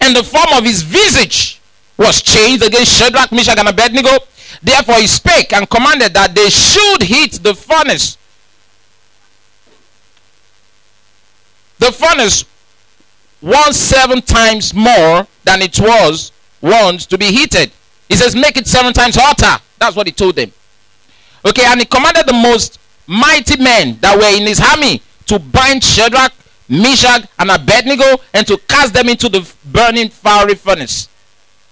and 0.00 0.16
the 0.16 0.24
form 0.24 0.56
of 0.56 0.64
his 0.64 0.80
visage 0.80 1.60
was 1.98 2.22
changed 2.22 2.64
against 2.64 2.92
Shadrach, 2.98 3.30
Meshach, 3.30 3.58
and 3.58 3.68
Abednego. 3.68 4.16
Therefore 4.62 4.96
he 4.96 5.06
spake 5.06 5.52
and 5.52 5.68
commanded 5.68 6.14
that 6.14 6.34
they 6.34 6.50
should 6.50 7.02
heat 7.02 7.32
the 7.42 7.54
furnace. 7.54 8.16
The 11.78 11.92
furnace 11.92 12.44
was 13.40 13.76
seven 13.76 14.20
times 14.20 14.74
more 14.74 15.26
than 15.44 15.62
it 15.62 15.78
was 15.78 16.32
once 16.60 17.06
to 17.06 17.18
be 17.18 17.26
heated. 17.26 17.70
He 18.08 18.16
says, 18.16 18.34
make 18.34 18.56
it 18.56 18.66
seven 18.66 18.92
times 18.92 19.16
hotter. 19.16 19.62
That's 19.78 19.94
what 19.94 20.06
he 20.06 20.12
told 20.12 20.34
them. 20.36 20.52
Okay, 21.44 21.62
and 21.64 21.78
he 21.78 21.86
commanded 21.86 22.26
the 22.26 22.32
most 22.32 22.80
mighty 23.06 23.62
men 23.62 23.98
that 24.00 24.16
were 24.16 24.36
in 24.36 24.46
his 24.46 24.60
army 24.60 25.02
to 25.26 25.38
bind 25.38 25.84
Shadrach, 25.84 26.32
Meshach, 26.68 27.28
and 27.38 27.50
Abednego 27.50 28.20
and 28.34 28.46
to 28.46 28.58
cast 28.68 28.92
them 28.92 29.08
into 29.08 29.28
the 29.28 29.48
burning 29.64 30.08
fiery 30.08 30.54
furnace. 30.54 31.08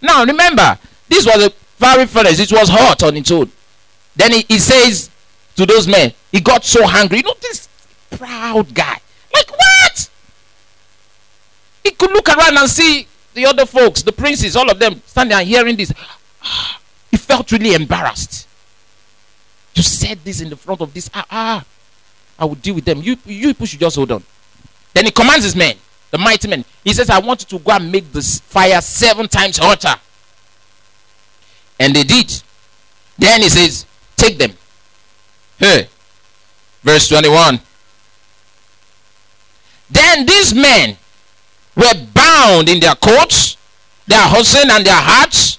Now 0.01 0.25
remember, 0.25 0.79
this 1.09 1.27
was 1.27 1.47
a 1.47 1.53
fiery 1.77 2.07
furnace, 2.07 2.41
it 2.41 2.53
was 2.53 2.69
hot 2.69 3.03
on 3.03 3.17
its 3.17 3.31
own. 3.31 3.51
Then 4.15 4.33
he, 4.33 4.45
he 4.49 4.59
says 4.59 5.11
to 5.57 5.67
those 5.67 5.87
men, 5.87 6.13
he 6.33 6.41
got 6.41 6.65
so 6.65 6.87
hungry. 6.87 7.19
You 7.19 7.25
know, 7.25 7.35
this 7.41 7.69
proud 8.11 8.75
guy. 8.75 8.99
Like, 9.33 9.51
what? 9.51 10.11
He 11.85 11.91
could 11.91 12.11
look 12.11 12.29
around 12.29 12.57
and 12.57 12.69
see 12.69 13.07
the 13.35 13.47
other 13.47 13.67
folks, 13.67 14.03
the 14.03 14.13
princes, 14.13 14.57
all 14.57 14.71
of 14.71 14.79
them 14.79 15.01
standing 15.07 15.37
and 15.39 15.47
hearing 15.47 15.77
this. 15.77 15.93
He 17.09 17.17
felt 17.17 17.51
really 17.53 17.73
embarrassed. 17.73 18.49
You 19.75 19.83
said 19.83 20.19
this 20.25 20.41
in 20.41 20.51
the 20.51 20.57
front 20.57 20.81
of 20.81 20.93
this. 20.93 21.09
Ah, 21.15 21.27
ah. 21.31 21.65
I 22.39 22.45
will 22.45 22.57
deal 22.57 22.75
with 22.75 22.85
them. 22.85 23.01
You, 23.01 23.17
you 23.25 23.49
people 23.49 23.67
should 23.67 23.81
just 23.81 23.97
hold 23.97 24.11
on. 24.11 24.23
Then 24.93 25.05
he 25.05 25.11
commands 25.11 25.45
his 25.45 25.55
men, 25.55 25.77
the 26.11 26.19
mighty 26.19 26.49
men. 26.49 26.65
He 26.83 26.93
says, 26.93 27.11
I 27.11 27.19
want 27.21 27.43
you 27.43 27.59
to 27.59 27.65
go 27.65 27.73
and 27.73 27.93
make 27.93 28.11
this 28.13 28.41
fire 28.41 28.81
seven 28.81 29.29
times 29.29 29.59
hotter. 29.59 29.95
And 31.79 31.95
they 31.95 32.03
did. 32.03 32.43
Then 33.19 33.43
he 33.43 33.49
says, 33.49 33.87
Take 34.17 34.39
them. 34.39 34.53
Hey. 35.59 35.89
Verse 36.83 37.09
21. 37.09 37.61
Then 39.91 40.27
these 40.27 40.55
men 40.55 40.97
were 41.75 41.95
bound 42.15 42.69
in 42.69 42.81
their 42.81 42.95
coats, 42.95 43.57
their 44.07 44.23
hosen, 44.23 44.71
and 44.71 44.85
their 44.85 44.95
hats, 44.95 45.59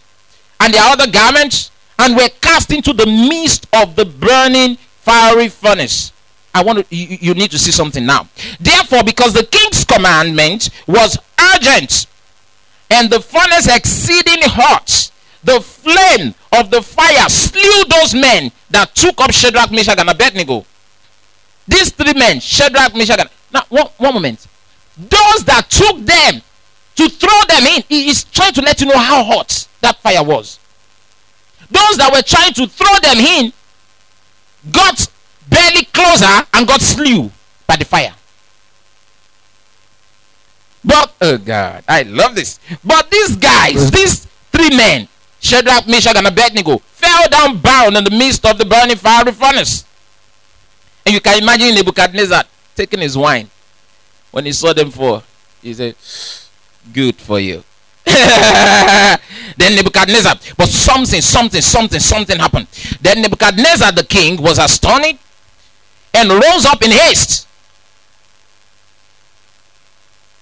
and 0.60 0.74
their 0.74 0.84
other 0.84 1.10
garments, 1.10 1.72
and 2.00 2.16
were 2.16 2.30
cast 2.42 2.72
into 2.72 2.94
the 2.94 3.06
midst 3.06 3.68
of 3.74 3.96
the 3.96 4.06
burning 4.06 4.76
fiery 4.76 5.50
furnace. 5.50 6.12
I 6.54 6.64
want 6.64 6.80
to, 6.80 6.96
you, 6.96 7.18
you 7.22 7.34
need 7.34 7.52
to 7.52 7.60
see 7.60 7.72
something 7.72 8.06
now. 8.06 8.28
Therefore, 8.60 9.04
because 9.04 9.34
the 9.34 9.44
king's 9.44 9.86
commandment 9.86 10.70
was 10.88 11.18
urgent, 11.56 12.08
and 12.90 13.10
the 13.10 13.20
furnace 13.20 13.68
exceeding 13.68 14.42
hot, 14.44 15.12
the 15.44 15.62
flame 15.62 16.34
of 16.52 16.72
the 16.72 16.82
fire 16.82 17.30
slew 17.30 17.84
those 17.86 18.14
men 18.14 18.52
that 18.70 18.94
took 18.96 19.20
up 19.22 19.32
Shadrach, 19.32 19.72
Meshach, 19.72 20.00
and 20.00 20.10
Abednego. 20.10 20.66
These 21.68 21.92
three 21.92 22.14
men, 22.14 22.40
Shadrach, 22.40 22.96
Meshach, 22.96 23.20
and 23.20 23.30
now 23.54 23.64
one, 23.70 23.88
one 23.98 24.14
moment. 24.14 24.48
Those 24.98 25.44
that 25.46 25.68
took 25.70 25.98
them 26.00 26.42
to 26.96 27.10
throw 27.10 27.42
them 27.48 27.66
in, 27.68 27.84
he 27.88 28.10
is 28.10 28.24
trying 28.24 28.54
to 28.54 28.62
let 28.62 28.82
you 28.82 28.88
know 28.88 28.98
how 28.98 29.24
hot 29.24 29.68
that 29.82 29.98
fire 29.98 30.24
was. 30.24 30.60
Those 31.70 31.98
that 31.98 32.12
were 32.12 32.22
trying 32.22 32.54
to 32.54 32.68
throw 32.68 32.96
them 33.02 33.18
in 33.18 33.54
got 34.72 35.08
barely 35.50 35.86
closer 35.86 36.48
and 36.54 36.68
got 36.68 36.82
slew 36.82 37.32
by 37.68 37.76
the 37.76 37.86
fire. 37.86 38.14
But 40.84 41.14
oh 41.22 41.38
God, 41.38 41.84
I 41.88 42.04
love 42.04 42.36
this. 42.36 42.60
But 42.84 43.12
these 43.12 43.36
guys, 43.36 43.92
these 43.92 44.26
three 44.52 44.70
men, 44.76 45.08
Shadrach, 45.48 45.88
Meshach, 45.88 46.16
and 46.18 46.28
Abednego, 46.28 46.78
fell 46.80 47.30
down 47.30 47.58
bound 47.60 47.96
in 47.96 48.04
the 48.04 48.12
midst 48.12 48.46
of 48.46 48.58
the 48.58 48.66
burning 48.66 48.98
fiery 48.98 49.32
furnace. 49.32 49.86
And 51.06 51.14
you 51.16 51.22
can 51.22 51.42
imagine 51.42 51.74
Nebuchadnezzar 51.74 52.44
taking 52.76 53.00
his 53.00 53.18
wine. 53.18 53.50
When 54.32 54.46
he 54.46 54.52
saw 54.52 54.74
them 54.74 54.92
fall, 54.92 55.24
he 55.62 55.74
said, 55.74 55.96
Good 56.92 57.16
for 57.16 57.40
you. 57.40 57.64
then 58.06 59.76
Nebuchadnezzar, 59.76 60.36
but 60.58 60.68
something, 60.68 61.22
something, 61.22 61.62
something, 61.62 62.00
something 62.00 62.38
happened. 62.38 62.68
Then 63.02 63.22
Nebuchadnezzar 63.22 63.94
the 63.94 64.04
king 64.04 64.42
was 64.42 64.60
astonished 64.60 65.20
and 66.14 66.30
rose 66.30 66.66
up 66.66 66.82
in 66.84 66.92
haste 66.92 67.48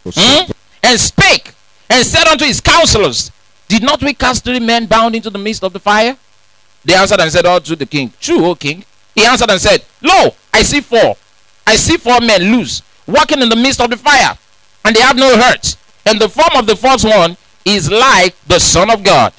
hmm? 0.03 0.51
and 0.83 0.99
spake 0.99 1.53
and 1.89 2.05
said 2.05 2.27
unto 2.27 2.45
his 2.45 2.59
counselors, 2.61 3.31
Did 3.67 3.83
not 3.83 4.01
we 4.01 4.13
cast 4.13 4.43
three 4.43 4.59
men 4.59 4.85
bound 4.85 5.15
into 5.15 5.29
the 5.29 5.39
midst 5.39 5.63
of 5.63 5.73
the 5.73 5.79
fire? 5.79 6.17
They 6.83 6.93
answered 6.93 7.19
and 7.19 7.31
said, 7.31 7.45
Oh, 7.45 7.59
to 7.59 7.75
the 7.75 7.85
king, 7.85 8.13
True, 8.19 8.45
O 8.45 8.55
king. 8.55 8.85
He 9.15 9.25
answered 9.25 9.49
and 9.49 9.59
said, 9.59 9.83
Lo, 10.01 10.35
I 10.53 10.61
see 10.61 10.81
four. 10.81 11.15
I 11.65 11.75
see 11.75 11.97
four 11.97 12.19
men 12.21 12.41
loose, 12.51 12.83
walking 13.07 13.41
in 13.41 13.49
the 13.49 13.55
midst 13.55 13.81
of 13.81 13.89
the 13.89 13.97
fire, 13.97 14.37
and 14.83 14.95
they 14.95 15.01
have 15.01 15.15
no 15.15 15.35
hurt. 15.37 15.75
And 16.05 16.19
the 16.21 16.29
form 16.29 16.51
of 16.55 16.67
the 16.67 16.75
fourth 16.75 17.03
one 17.03 17.37
is 17.65 17.89
like 17.89 18.35
the 18.47 18.59
Son 18.59 18.91
of 18.91 19.03
God. 19.03 19.33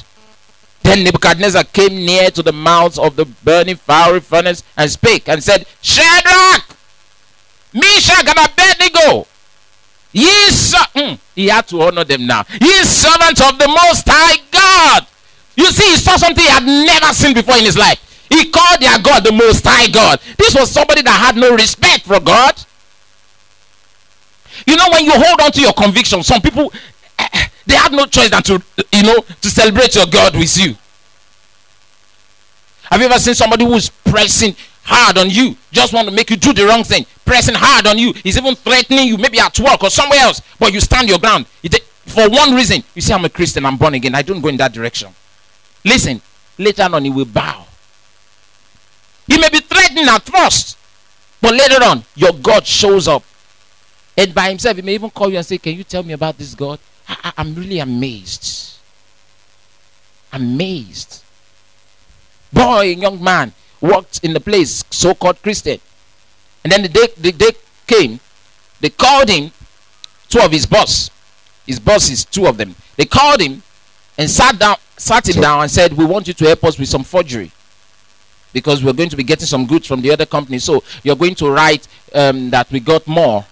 Then 0.83 1.05
Nebuchadnezzar 1.05 1.65
came 1.65 2.05
near 2.05 2.31
to 2.31 2.43
the 2.43 2.53
mouth 2.53 2.99
of 2.99 3.17
the 3.17 3.25
burning 3.25 3.77
fiery 3.77 4.21
furnace 4.21 4.63
and 4.77 4.91
spake 4.91 5.29
and 5.29 5.43
said, 5.43 5.67
Shadrach, 5.83 6.77
Meshach, 7.73 8.27
and 8.27 8.39
Abednego, 8.51 9.27
ye 10.17 10.51
son, 10.51 10.87
mm, 10.95 11.19
he 11.35 11.49
had 11.49 11.67
to 11.69 11.83
honor 11.83 12.05
them 12.05 12.27
now. 12.27 12.45
Ye 12.61 12.85
servants 12.85 13.41
of 13.41 13.59
the 13.59 13.69
Most 13.69 14.05
High 14.07 14.39
God. 14.51 15.07
You 15.57 15.67
see, 15.67 15.91
he 15.91 15.97
saw 15.97 16.17
something 16.17 16.43
he 16.43 16.51
had 16.51 16.65
never 16.65 17.13
seen 17.13 17.35
before 17.35 17.57
in 17.57 17.65
his 17.65 17.77
life. 17.77 18.03
He 18.29 18.51
called 18.51 18.81
their 18.81 18.99
God 18.99 19.25
the 19.25 19.33
Most 19.33 19.65
High 19.65 19.89
God. 19.89 20.21
This 20.39 20.55
was 20.55 20.71
somebody 20.71 21.03
that 21.03 21.11
had 21.11 21.37
no 21.37 21.55
respect 21.55 22.05
for 22.05 22.21
God. 22.21 22.55
You 24.67 24.77
know, 24.77 24.89
when 24.91 25.05
you 25.05 25.13
hold 25.13 25.41
on 25.41 25.53
to 25.53 25.61
your 25.61 25.73
conviction, 25.73 26.23
some 26.23 26.41
people 26.41 26.73
they 27.67 27.75
have 27.75 27.93
no 27.93 28.07
choice 28.07 28.31
than 28.31 28.43
to, 28.45 28.63
you 28.93 29.03
know, 29.03 29.21
to 29.41 29.51
celebrate 29.51 29.95
your 29.95 30.07
God 30.07 30.37
with 30.37 30.57
you. 30.57 30.77
Have 32.85 33.01
you 33.01 33.07
ever 33.07 33.19
seen 33.19 33.35
somebody 33.35 33.65
who's 33.65 33.89
pressing 33.89 34.55
hard 34.87 35.19
on 35.19 35.29
you, 35.29 35.57
just 35.73 35.93
want 35.93 36.09
to 36.09 36.15
make 36.15 36.31
you 36.31 36.37
do 36.37 36.53
the 36.53 36.65
wrong 36.65 36.85
thing, 36.85 37.05
pressing 37.25 37.55
hard 37.55 37.87
on 37.87 37.99
you? 37.99 38.13
He's 38.23 38.39
even 38.39 38.55
threatening 38.55 39.09
you, 39.09 39.19
maybe 39.19 39.39
at 39.39 39.59
work 39.59 39.83
or 39.83 39.91
somewhere 39.91 40.21
else, 40.21 40.41
but 40.59 40.73
you 40.73 40.81
stand 40.81 41.09
your 41.09 41.19
ground. 41.19 41.47
For 42.07 42.31
one 42.31 42.55
reason, 42.55 42.83
you 42.95 43.03
say, 43.03 43.15
I'm 43.15 43.25
a 43.25 43.29
Christian, 43.29 43.67
I'm 43.67 43.77
born 43.77 43.95
again, 43.95 44.15
I 44.15 44.23
don't 44.23 44.41
go 44.41 44.49
in 44.49 44.57
that 44.59 44.73
direction. 44.73 45.13
Listen, 45.85 46.21
later 46.57 46.85
on, 46.85 47.05
he 47.05 47.11
will 47.11 47.25
bow. 47.25 47.67
He 49.27 49.39
may 49.39 49.49
be 49.49 49.61
threatening 49.61 50.09
at 50.09 50.23
first, 50.23 50.79
but 51.41 51.53
later 51.53 51.85
on, 51.85 52.05
your 52.15 52.33
God 52.33 52.67
shows 52.67 53.09
up. 53.09 53.25
And 54.17 54.35
by 54.35 54.49
himself, 54.49 54.77
he 54.77 54.83
may 54.83 54.95
even 54.95 55.11
call 55.11 55.31
you 55.31 55.37
and 55.37 55.45
say, 55.45 55.59
Can 55.59 55.75
you 55.77 55.85
tell 55.85 56.03
me 56.03 56.13
about 56.15 56.39
this 56.39 56.55
God? 56.55 56.79
I, 57.09 57.33
am 57.37 57.55
really 57.55 57.81
amazed. 57.81 58.79
Amazed. 60.33 61.23
Boy, 62.53 62.97
young 62.99 63.23
man, 63.23 63.53
worked 63.81 64.23
in 64.25 64.33
the 64.33 64.41
place, 64.41 64.85
so 64.91 65.15
called 65.15 65.41
Christian. 65.43 65.81
And 66.65 66.73
then 66.73 66.83
the 66.83 66.89
day, 66.89 67.07
the 67.17 67.33
day 67.33 67.51
came, 67.87 68.21
they 68.81 68.91
called 68.91 69.29
him, 69.29 69.53
two 70.29 70.41
of 70.41 70.51
his 70.51 70.67
boss. 70.67 71.11
His 71.67 71.81
bosses, 71.81 72.25
two 72.25 72.47
of 72.47 72.57
them. 72.57 72.75
They 72.97 73.05
called 73.05 73.41
him 73.41 73.63
and 74.19 74.31
sat 74.31 74.59
down, 74.59 74.77
sat 74.97 75.29
him 75.29 75.43
down 75.43 75.63
and 75.63 75.71
said, 75.71 75.93
We 75.93 76.05
want 76.05 76.29
you 76.29 76.35
to 76.35 76.45
help 76.45 76.65
us 76.65 76.79
with 76.79 76.89
some 76.89 77.05
forgery. 77.05 77.51
Because 78.53 78.83
we're 78.83 78.93
going 78.93 79.11
to 79.11 79.17
be 79.17 79.25
getting 79.25 79.47
some 79.47 79.67
goods 79.67 79.87
from 79.87 80.01
the 80.01 80.11
other 80.11 80.25
company. 80.27 80.59
So 80.59 80.83
you're 81.03 81.17
going 81.17 81.35
to 81.37 81.51
write 81.51 81.87
um, 82.15 82.51
that 82.51 82.71
we 82.71 82.81
got 82.81 83.07
more 83.07 83.45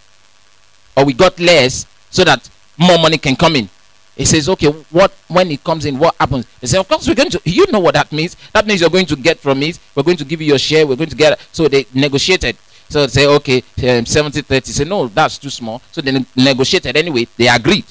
or 0.96 1.04
we 1.04 1.12
got 1.12 1.38
less 1.38 1.86
so 2.10 2.24
that 2.24 2.48
more 2.78 2.98
money 2.98 3.18
can 3.18 3.36
come 3.36 3.56
in. 3.56 3.68
He 4.16 4.24
says, 4.24 4.48
okay, 4.48 4.68
what 4.68 5.12
when 5.28 5.50
it 5.50 5.64
comes 5.64 5.84
in, 5.86 5.98
what 5.98 6.14
happens? 6.20 6.46
He 6.60 6.66
says, 6.66 6.80
of 6.80 6.88
course, 6.88 7.08
we're 7.08 7.14
going 7.14 7.30
to, 7.30 7.40
you 7.44 7.66
know 7.72 7.80
what 7.80 7.94
that 7.94 8.12
means. 8.12 8.36
That 8.52 8.66
means 8.66 8.80
you're 8.80 8.90
going 8.90 9.06
to 9.06 9.16
get 9.16 9.38
from 9.38 9.62
it. 9.62 9.78
We're 9.94 10.04
going 10.04 10.16
to 10.18 10.24
give 10.24 10.40
you 10.40 10.48
your 10.48 10.58
share. 10.58 10.86
We're 10.86 10.96
going 10.96 11.10
to 11.10 11.16
get, 11.16 11.40
so 11.52 11.66
they 11.68 11.86
negotiated. 11.92 12.56
So 12.88 13.02
they 13.02 13.08
say, 13.08 13.26
okay, 13.26 13.58
um, 13.98 14.06
70 14.06 14.42
30. 14.42 14.72
Say, 14.72 14.84
no, 14.84 15.08
that's 15.08 15.38
too 15.38 15.50
small. 15.50 15.82
So 15.90 16.00
they 16.00 16.12
ne- 16.12 16.26
negotiated 16.36 16.96
anyway. 16.96 17.26
They 17.36 17.48
agreed. 17.48 17.86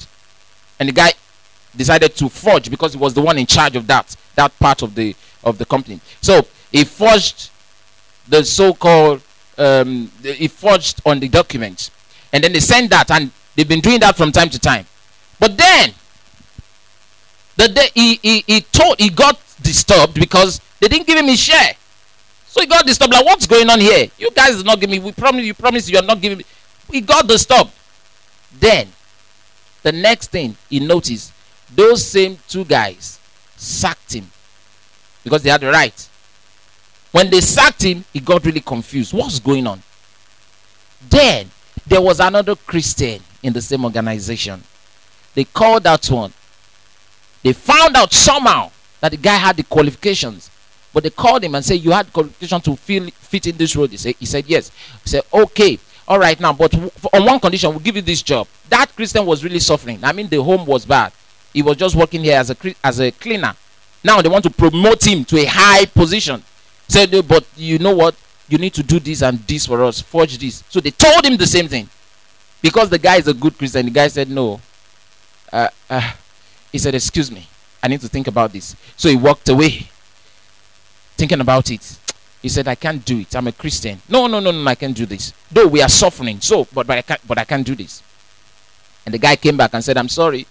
And 0.80 0.88
the 0.88 0.92
guy 0.92 1.12
decided 1.76 2.14
to 2.16 2.28
forge 2.28 2.70
because 2.70 2.94
he 2.94 2.98
was 2.98 3.12
the 3.12 3.22
one 3.22 3.38
in 3.38 3.46
charge 3.46 3.76
of 3.76 3.86
that, 3.88 4.16
that 4.34 4.58
part 4.58 4.82
of 4.82 4.94
the, 4.94 5.14
of 5.42 5.58
the 5.58 5.66
company. 5.66 6.00
So 6.20 6.46
he 6.72 6.84
forged 6.84 7.50
the 8.28 8.44
so 8.44 8.72
called, 8.72 9.20
um, 9.58 10.10
he 10.22 10.48
forged 10.48 11.02
on 11.04 11.20
the 11.20 11.28
documents. 11.28 11.90
And 12.32 12.42
then 12.42 12.52
they 12.52 12.60
sent 12.60 12.90
that 12.90 13.10
and 13.10 13.30
They've 13.54 13.68
been 13.68 13.80
doing 13.80 14.00
that 14.00 14.16
from 14.16 14.32
time 14.32 14.50
to 14.50 14.58
time. 14.58 14.86
But 15.38 15.56
then, 15.56 15.92
the 17.56 17.68
day 17.68 17.88
he, 17.94 18.14
he, 18.16 18.44
he 18.46 18.60
told 18.60 18.98
he 18.98 19.10
got 19.10 19.40
disturbed 19.62 20.14
because 20.14 20.60
they 20.80 20.88
didn't 20.88 21.06
give 21.06 21.18
him 21.18 21.26
his 21.26 21.40
share. 21.40 21.74
So 22.46 22.60
he 22.60 22.66
got 22.66 22.86
disturbed. 22.86 23.12
Like, 23.12 23.24
what's 23.24 23.46
going 23.46 23.68
on 23.68 23.80
here? 23.80 24.08
You 24.18 24.30
guys 24.30 24.56
did 24.56 24.66
not 24.66 24.80
give 24.80 24.90
me. 24.90 24.98
We 24.98 25.12
promise 25.12 25.44
you 25.44 25.54
promise 25.54 25.88
you're 25.88 26.02
not 26.02 26.20
giving 26.20 26.38
me. 26.38 26.44
He 26.90 27.00
got 27.00 27.26
disturbed. 27.26 27.70
Then, 28.58 28.88
the 29.82 29.92
next 29.92 30.30
thing 30.30 30.56
he 30.70 30.80
noticed, 30.80 31.32
those 31.74 32.04
same 32.04 32.38
two 32.48 32.64
guys 32.64 33.18
sacked 33.56 34.14
him 34.14 34.30
because 35.22 35.42
they 35.42 35.50
had 35.50 35.60
the 35.60 35.70
right. 35.70 36.08
When 37.10 37.30
they 37.30 37.40
sacked 37.40 37.82
him, 37.82 38.04
he 38.12 38.20
got 38.20 38.44
really 38.44 38.60
confused. 38.60 39.12
What's 39.12 39.38
going 39.40 39.66
on? 39.66 39.82
Then 41.08 41.50
there 41.86 42.00
was 42.00 42.20
another 42.20 42.56
Christian 42.56 43.20
in 43.42 43.52
the 43.52 43.62
same 43.62 43.84
organization. 43.84 44.62
They 45.34 45.44
called 45.44 45.84
that 45.84 46.06
one. 46.06 46.32
They 47.44 47.52
found 47.52 47.94
out 47.94 48.12
somehow 48.12 48.72
that 49.00 49.10
the 49.10 49.18
guy 49.18 49.36
had 49.36 49.56
the 49.56 49.62
qualifications. 49.62 50.50
But 50.94 51.02
they 51.02 51.10
called 51.10 51.44
him 51.44 51.54
and 51.54 51.64
said, 51.64 51.74
You 51.74 51.90
had 51.90 52.10
qualification 52.10 52.60
to 52.62 52.74
fill, 52.74 53.10
fit 53.10 53.46
in 53.46 53.56
this 53.56 53.76
role. 53.76 53.86
He 53.86 53.98
said, 53.98 54.14
he 54.18 54.24
said 54.24 54.46
Yes. 54.46 54.70
He 55.02 55.10
said, 55.10 55.22
Okay, 55.32 55.78
all 56.08 56.18
right 56.18 56.40
now, 56.40 56.54
but 56.54 56.74
on 57.12 57.24
one 57.24 57.38
condition, 57.38 57.70
we'll 57.70 57.80
give 57.80 57.96
you 57.96 58.02
this 58.02 58.22
job. 58.22 58.48
That 58.70 58.94
Christian 58.96 59.26
was 59.26 59.44
really 59.44 59.58
suffering. 59.58 60.02
I 60.02 60.12
mean, 60.12 60.28
the 60.28 60.42
home 60.42 60.64
was 60.64 60.86
bad. 60.86 61.12
He 61.52 61.62
was 61.62 61.76
just 61.76 61.94
working 61.94 62.22
here 62.22 62.38
as 62.38 62.50
a, 62.50 62.56
as 62.82 63.00
a 63.00 63.10
cleaner. 63.10 63.54
Now 64.02 64.22
they 64.22 64.28
want 64.28 64.44
to 64.44 64.50
promote 64.50 65.06
him 65.06 65.24
to 65.26 65.38
a 65.38 65.44
high 65.44 65.84
position. 65.84 66.42
Said, 66.88 67.10
But 67.28 67.44
you 67.56 67.78
know 67.78 67.94
what? 67.94 68.16
You 68.48 68.56
need 68.56 68.72
to 68.74 68.82
do 68.82 68.98
this 68.98 69.22
and 69.22 69.38
this 69.40 69.66
for 69.66 69.82
us. 69.84 70.00
Forge 70.00 70.38
this. 70.38 70.64
So 70.70 70.80
they 70.80 70.90
told 70.90 71.24
him 71.26 71.36
the 71.36 71.46
same 71.46 71.68
thing. 71.68 71.88
Because 72.62 72.88
the 72.88 72.98
guy 72.98 73.16
is 73.16 73.28
a 73.28 73.34
good 73.34 73.58
Christian, 73.58 73.84
the 73.84 73.92
guy 73.92 74.08
said, 74.08 74.30
No. 74.30 74.60
Uh, 75.52 75.68
uh, 75.90 76.12
he 76.74 76.78
said, 76.78 76.92
Excuse 76.96 77.30
me. 77.30 77.46
I 77.80 77.86
need 77.86 78.00
to 78.00 78.08
think 78.08 78.26
about 78.26 78.52
this. 78.52 78.74
So 78.96 79.08
he 79.08 79.14
walked 79.14 79.48
away, 79.48 79.86
thinking 81.16 81.40
about 81.40 81.70
it. 81.70 81.98
He 82.42 82.48
said, 82.48 82.66
I 82.66 82.74
can't 82.74 83.04
do 83.04 83.20
it. 83.20 83.36
I'm 83.36 83.46
a 83.46 83.52
Christian. 83.52 84.02
No, 84.08 84.26
no, 84.26 84.40
no, 84.40 84.50
no, 84.50 84.68
I 84.68 84.74
can't 84.74 84.96
do 84.96 85.06
this. 85.06 85.32
Though 85.52 85.68
we 85.68 85.80
are 85.82 85.88
suffering, 85.88 86.40
so, 86.40 86.66
but, 86.74 86.84
but, 86.88 86.98
I, 86.98 87.02
can't, 87.02 87.20
but 87.28 87.38
I 87.38 87.44
can't 87.44 87.64
do 87.64 87.76
this. 87.76 88.02
And 89.06 89.14
the 89.14 89.18
guy 89.18 89.36
came 89.36 89.56
back 89.56 89.72
and 89.72 89.84
said, 89.84 89.96
I'm 89.96 90.08
sorry. 90.08 90.48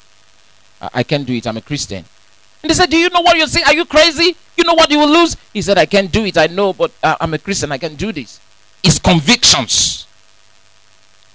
I, 0.82 0.90
I 0.94 1.04
can't 1.04 1.28
do 1.28 1.34
it. 1.34 1.46
I'm 1.46 1.58
a 1.58 1.62
Christian. 1.62 2.06
And 2.62 2.70
they 2.70 2.74
said, 2.74 2.90
Do 2.90 2.98
you 2.98 3.10
know 3.10 3.20
what 3.20 3.36
you're 3.36 3.48
saying? 3.48 3.66
Are 3.66 3.74
you 3.74 3.84
crazy? 3.84 4.38
You 4.56 4.64
know 4.64 4.76
what 4.76 4.90
you 4.90 5.00
will 5.00 5.12
lose? 5.12 5.36
He 5.52 5.62
said, 5.62 5.78
I 5.78 5.88
can't 5.88 6.10
do 6.10 6.24
it. 6.24 6.38
I 6.38 6.48
know, 6.48 6.72
but 6.72 6.94
uh, 7.04 7.18
I'm 7.20 7.34
a 7.34 7.38
Christian. 7.38 7.74
I 7.74 7.80
can 7.80 7.96
do 7.96 8.14
this. 8.14 8.40
It's 8.82 8.98
convictions. 8.98 10.08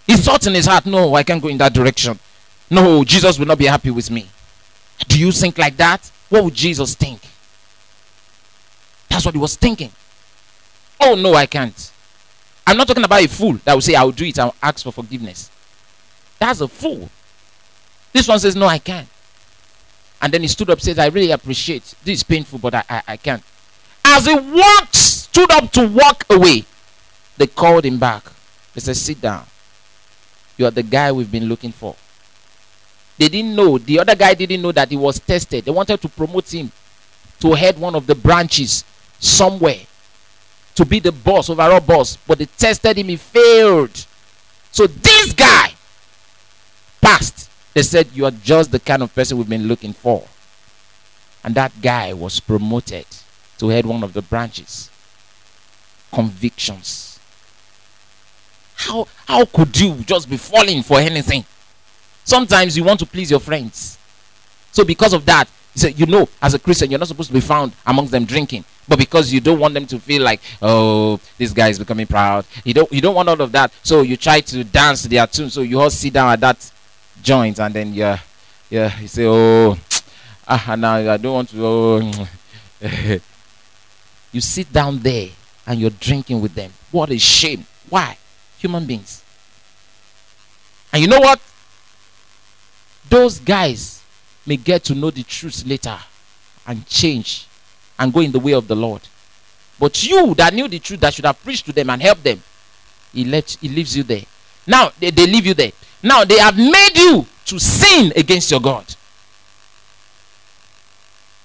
He 0.07 0.17
thought 0.17 0.47
in 0.47 0.55
his 0.55 0.65
heart, 0.65 0.87
No, 0.87 1.15
I 1.15 1.25
can't 1.25 1.43
go 1.43 1.49
in 1.49 1.59
that 1.59 1.75
direction. 1.75 2.19
No, 2.71 3.05
Jesus 3.05 3.39
will 3.39 3.47
not 3.47 3.59
be 3.59 3.67
happy 3.67 3.91
with 3.91 4.11
me. 4.11 4.27
Do 5.07 5.19
you 5.19 5.33
think 5.33 5.59
like 5.59 5.77
that? 5.77 6.11
What 6.29 6.45
would 6.45 6.55
Jesus 6.55 6.95
think? 6.95 7.21
That's 9.09 9.25
what 9.25 9.35
he 9.35 9.41
was 9.41 9.57
thinking. 9.57 9.91
Oh, 11.01 11.15
no, 11.15 11.35
I 11.35 11.47
can't. 11.47 11.93
I'm 12.67 12.77
not 12.77 12.87
talking 12.87 13.05
about 13.05 13.23
a 13.23 13.29
fool 13.29 13.55
that 13.65 13.73
will 13.73 13.81
say, 13.81 13.95
I'll 13.95 14.11
do 14.11 14.25
it, 14.27 14.39
I'll 14.39 14.55
ask 14.63 14.83
for 14.85 14.93
forgiveness. 14.93 15.51
That's 16.39 16.61
a 16.61 16.69
fool. 16.69 17.09
This 18.13 18.29
one 18.29 18.39
says, 18.39 18.57
No, 18.57 18.67
I 18.67 18.79
can't. 18.79 19.09
And 20.21 20.33
then 20.33 20.43
he 20.43 20.49
stood 20.49 20.71
up, 20.71 20.81
says, 20.81 20.99
I 20.99 21.07
really 21.07 21.31
appreciate 21.31 21.95
this 22.05 22.19
is 22.19 22.23
painful, 22.23 22.59
but 22.59 22.75
I, 22.75 22.85
I, 22.91 23.03
I 23.09 23.17
can't. 23.17 23.43
As 24.05 24.27
he 24.27 24.35
walked, 24.35 24.97
stood 24.97 25.51
up 25.51 25.71
to 25.73 25.87
walk 25.87 26.25
away, 26.29 26.65
they 27.37 27.47
called 27.47 27.85
him 27.85 27.99
back. 27.99 28.25
They 28.75 28.81
said, 28.81 28.97
Sit 28.97 29.21
down. 29.21 29.47
You 30.57 30.67
are 30.67 30.71
the 30.71 30.83
guy 30.83 31.13
we've 31.13 31.31
been 31.31 31.49
looking 31.49 31.73
for. 31.73 31.95
They 33.19 33.29
didn't 33.29 33.55
know. 33.55 33.79
The 33.79 33.99
other 33.99 34.15
guy 34.15 34.35
didn't 34.35 34.63
know 34.63 34.73
that 34.73 34.89
he 34.89 34.97
was 34.97 35.19
tested. 35.19 35.65
They 35.65 35.71
wanted 35.71 36.01
to 36.01 36.09
promote 36.09 36.53
him 36.55 36.71
to 37.41 37.53
head 37.53 37.79
one 37.79 37.95
of 37.95 38.07
the 38.07 38.15
branches 38.15 38.85
somewhere 39.19 39.81
to 40.77 40.85
be 40.85 41.01
the 41.01 41.11
boss, 41.11 41.51
overall 41.51 41.81
boss. 41.81 42.17
But 42.17 42.39
they 42.39 42.47
tested 42.47 42.97
him, 42.97 43.09
he 43.09 43.17
failed. 43.17 44.07
So 44.71 44.87
this 44.87 45.33
guy 45.33 45.73
passed. 47.01 47.51
They 47.75 47.83
said, 47.83 48.09
You 48.13 48.27
are 48.27 48.31
just 48.31 48.71
the 48.71 48.79
kind 48.79 49.03
of 49.03 49.13
person 49.15 49.37
we've 49.37 49.49
been 49.49 49.67
looking 49.67 49.93
for. 49.93 50.25
And 51.43 51.55
that 51.57 51.73
guy 51.83 52.13
was 52.13 52.39
promoted 52.39 53.07
to 53.59 53.69
head 53.69 53.87
one 53.87 54.05
of 54.05 54.13
the 54.13 54.23
branches. 54.23 54.91
Convictions. 56.13 57.19
How, 58.77 59.09
how 59.27 59.45
could 59.45 59.79
you 59.79 59.97
just 60.05 60.31
be 60.31 60.37
falling 60.37 60.83
for 60.83 61.01
anything? 61.01 61.45
Sometimes 62.29 62.77
you 62.77 62.85
want 62.85 63.01
to 63.01 63.07
please 63.07 63.31
your 63.31 63.41
friends. 63.41 63.97
So 64.71 64.85
because 64.85 65.15
of 65.15 65.25
that, 65.25 65.49
you 65.97 66.05
know, 66.05 66.29
as 66.43 66.53
a 66.53 66.59
Christian, 66.59 66.91
you're 66.91 66.99
not 66.99 67.09
supposed 67.09 67.29
to 67.29 67.33
be 67.33 67.41
found 67.41 67.73
amongst 67.87 68.13
them 68.13 68.27
drinking. 68.27 68.67
But 68.87 68.99
because 68.99 69.33
you 69.33 69.41
don't 69.41 69.59
want 69.59 69.73
them 69.73 69.87
to 69.87 69.99
feel 69.99 70.23
like, 70.23 70.43
oh, 70.61 71.19
this 71.39 71.55
guy 71.55 71.69
is 71.69 71.79
becoming 71.79 72.07
proud. 72.07 72.45
You 72.65 72.75
don't 72.75 72.93
you 72.93 73.01
don't 73.01 73.15
want 73.15 73.31
all 73.31 73.41
of 73.41 73.51
that. 73.53 73.73
So 73.83 74.03
you 74.03 74.19
try 74.19 74.41
to 74.43 74.63
dance 74.63 75.01
to 75.05 75.09
their 75.09 75.27
tune. 75.27 75.49
So 75.49 75.63
you 75.63 75.81
all 75.81 75.89
sit 75.89 76.13
down 76.13 76.31
at 76.31 76.41
that 76.41 76.71
joint 77.23 77.61
and 77.61 77.73
then 77.73 77.95
yeah, 77.95 78.19
yeah, 78.69 79.01
you 79.01 79.09
say, 79.09 79.25
oh, 79.25 79.79
ah, 80.47 80.77
now 80.79 80.97
I 80.97 81.17
don't 81.17 81.33
want 81.33 81.49
to. 81.49 81.65
Oh. 81.65 82.29
you 84.33 84.43
sit 84.43 84.71
down 84.71 84.99
there 84.99 85.31
and 85.67 85.81
you're 85.81 85.97
drinking 85.99 86.43
with 86.43 86.55
them. 86.55 86.73
What 86.91 87.09
a 87.09 87.19
shame. 87.19 87.65
Why? 87.89 88.19
Human 88.59 88.85
beings. 88.85 89.23
And 90.93 91.01
you 91.01 91.09
know 91.09 91.21
what? 91.21 91.41
Those 93.09 93.39
guys 93.39 94.03
may 94.47 94.57
get 94.57 94.85
to 94.85 94.95
know 94.95 95.11
the 95.11 95.23
truth 95.23 95.65
later 95.67 95.99
and 96.67 96.87
change 96.87 97.47
and 97.99 98.13
go 98.13 98.21
in 98.21 98.33
the 98.33 98.39
way 98.39 98.53
of 98.53 98.69
the 98.69 98.77
Lord. 98.77 99.03
But 99.79 100.03
you 100.05 100.35
that 100.35 100.55
knew 100.55 100.69
the 100.69 100.79
truth 100.79 101.01
that 101.01 101.15
should 101.15 101.25
have 101.25 101.43
preached 101.43 101.67
to 101.67 101.73
them 101.73 101.91
and 101.91 102.03
helped 102.03 102.25
them, 102.25 102.43
he 103.13 103.25
left 103.25 103.59
he 103.61 103.69
leaves 103.69 103.97
you 103.97 104.03
there. 104.03 104.23
Now 104.67 104.91
they, 104.99 105.11
they 105.11 105.27
leave 105.27 105.47
you 105.47 105.55
there. 105.55 105.73
Now 106.03 106.25
they 106.25 106.39
have 106.39 106.57
made 106.57 106.97
you 106.97 107.27
to 107.47 107.59
sin 107.59 108.13
against 108.15 108.51
your 108.51 108.61
God. 108.61 108.85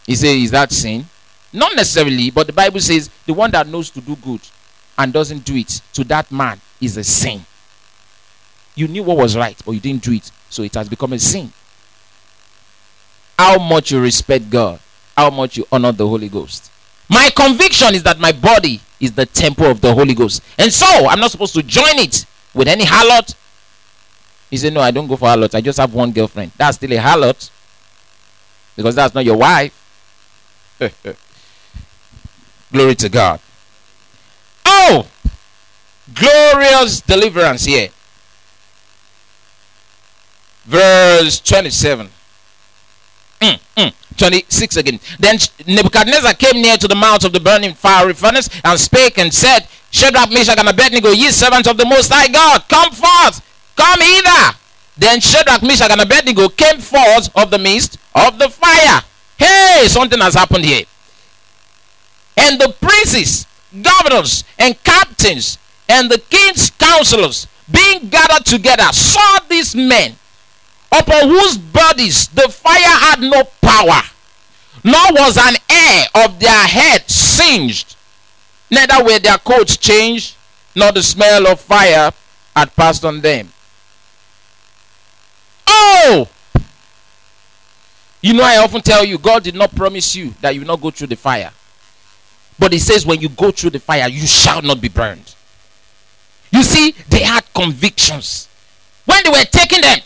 He 0.05 0.15
says, 0.15 0.35
Is 0.35 0.51
that 0.51 0.71
sin? 0.71 1.05
Not 1.51 1.75
necessarily, 1.75 2.31
but 2.31 2.47
the 2.47 2.53
Bible 2.53 2.79
says 2.79 3.09
the 3.25 3.33
one 3.33 3.51
that 3.51 3.67
knows 3.67 3.89
to 3.91 4.01
do 4.01 4.15
good 4.15 4.41
and 4.97 5.13
doesn't 5.13 5.45
do 5.45 5.55
it 5.55 5.81
to 5.93 6.03
that 6.05 6.31
man 6.31 6.59
is 6.81 6.97
a 6.97 7.03
sin. 7.03 7.45
You 8.75 8.87
knew 8.87 9.03
what 9.03 9.17
was 9.17 9.37
right, 9.37 9.59
but 9.65 9.73
you 9.73 9.79
didn't 9.79 10.03
do 10.03 10.13
it. 10.13 10.31
So 10.49 10.63
it 10.63 10.73
has 10.73 10.89
become 10.89 11.13
a 11.13 11.19
sin. 11.19 11.51
How 13.37 13.57
much 13.59 13.91
you 13.91 13.99
respect 13.99 14.49
God, 14.49 14.79
how 15.15 15.29
much 15.29 15.57
you 15.57 15.65
honor 15.71 15.91
the 15.91 16.07
Holy 16.07 16.29
Ghost. 16.29 16.71
My 17.09 17.29
conviction 17.35 17.93
is 17.93 18.03
that 18.03 18.19
my 18.19 18.31
body 18.31 18.79
is 18.99 19.11
the 19.11 19.25
temple 19.25 19.65
of 19.65 19.81
the 19.81 19.93
Holy 19.93 20.13
Ghost. 20.13 20.41
And 20.57 20.71
so 20.71 20.87
I'm 21.07 21.19
not 21.19 21.31
supposed 21.31 21.53
to 21.55 21.63
join 21.63 21.99
it 21.99 22.25
with 22.53 22.67
any 22.67 22.85
harlot. 22.85 23.35
He 24.49 24.57
said, 24.57 24.73
No, 24.73 24.81
I 24.81 24.91
don't 24.91 25.07
go 25.07 25.15
for 25.15 25.27
harlot. 25.27 25.53
I 25.55 25.61
just 25.61 25.79
have 25.79 25.93
one 25.93 26.11
girlfriend. 26.11 26.51
That's 26.57 26.77
still 26.77 26.93
a 26.93 26.97
harlot. 26.97 27.49
Because 28.75 28.95
that's 28.95 29.13
not 29.13 29.25
your 29.25 29.37
wife. 29.37 29.79
Glory 32.71 32.95
to 32.95 33.09
God. 33.09 33.39
Oh! 34.65 35.07
Glorious 36.13 37.01
deliverance 37.01 37.65
here 37.65 37.89
verse 40.65 41.39
27. 41.39 42.09
Mm, 43.41 43.59
mm, 43.75 43.93
26 44.17 44.77
again. 44.77 44.99
Then 45.19 45.37
Nebuchadnezzar 45.67 46.33
came 46.35 46.61
near 46.61 46.77
to 46.77 46.87
the 46.87 46.95
mouth 46.95 47.25
of 47.25 47.33
the 47.33 47.39
burning 47.39 47.73
fiery 47.73 48.13
furnace 48.13 48.49
and 48.63 48.79
spake 48.79 49.17
and 49.17 49.33
said, 49.33 49.67
Shadrach, 49.91 50.31
Meshach, 50.31 50.57
and 50.57 50.69
Abednego, 50.69 51.11
ye 51.11 51.29
servants 51.29 51.67
of 51.67 51.77
the 51.77 51.85
Most 51.85 52.11
High 52.11 52.27
God, 52.27 52.67
come 52.67 52.91
forth, 52.91 53.41
come 53.75 54.01
hither. 54.01 54.57
Then 54.97 55.19
Shadrach, 55.19 55.61
Meshach, 55.61 55.91
and 55.91 56.01
Abednego 56.01 56.49
came 56.49 56.79
forth 56.79 57.29
of 57.35 57.51
the 57.51 57.59
midst 57.59 57.97
of 58.15 58.39
the 58.39 58.49
fire. 58.49 59.01
Hey, 59.37 59.87
something 59.87 60.19
has 60.19 60.35
happened 60.35 60.65
here. 60.65 60.85
And 62.37 62.59
the 62.59 62.73
princes, 62.81 63.45
governors, 63.81 64.43
and 64.57 64.81
captains, 64.83 65.57
and 65.89 66.09
the 66.09 66.17
king's 66.17 66.69
counselors, 66.71 67.47
being 67.69 68.07
gathered 68.09 68.45
together, 68.45 68.91
saw 68.91 69.39
these 69.49 69.75
men 69.75 70.15
upon 70.93 71.27
whose 71.27 71.57
bodies 71.57 72.27
the 72.29 72.47
fire 72.49 72.77
had 72.77 73.19
no 73.19 73.43
power, 73.61 74.01
nor 74.83 75.11
was 75.11 75.37
an 75.37 75.55
hair 75.69 76.05
of 76.15 76.39
their 76.39 76.67
head 76.67 77.09
singed, 77.09 77.95
neither 78.69 79.03
were 79.03 79.19
their 79.19 79.37
coats 79.37 79.77
changed, 79.77 80.35
nor 80.75 80.91
the 80.91 81.03
smell 81.03 81.47
of 81.47 81.59
fire 81.59 82.11
had 82.55 82.75
passed 82.75 83.03
on 83.03 83.21
them. 83.21 83.51
Oh! 85.67 86.27
You 88.21 88.33
know, 88.33 88.43
I 88.43 88.57
often 88.57 88.81
tell 88.81 89.03
you, 89.03 89.17
God 89.17 89.43
did 89.43 89.55
not 89.55 89.75
promise 89.75 90.15
you 90.15 90.33
that 90.41 90.53
you 90.53 90.61
will 90.61 90.67
not 90.67 90.81
go 90.81 90.91
through 90.91 91.07
the 91.07 91.15
fire. 91.15 91.51
But 92.57 92.71
He 92.71 92.79
says, 92.79 93.05
when 93.05 93.19
you 93.19 93.29
go 93.29 93.51
through 93.51 93.71
the 93.71 93.79
fire, 93.79 94.07
you 94.07 94.25
shall 94.25 94.61
not 94.61 94.79
be 94.79 94.87
burned. 94.87 95.35
You 96.51 96.63
see, 96.63 96.91
they 97.09 97.23
had 97.23 97.51
convictions. 97.53 98.47
When 99.05 99.23
they 99.23 99.29
were 99.29 99.43
taking 99.45 99.81
them, 99.81 99.99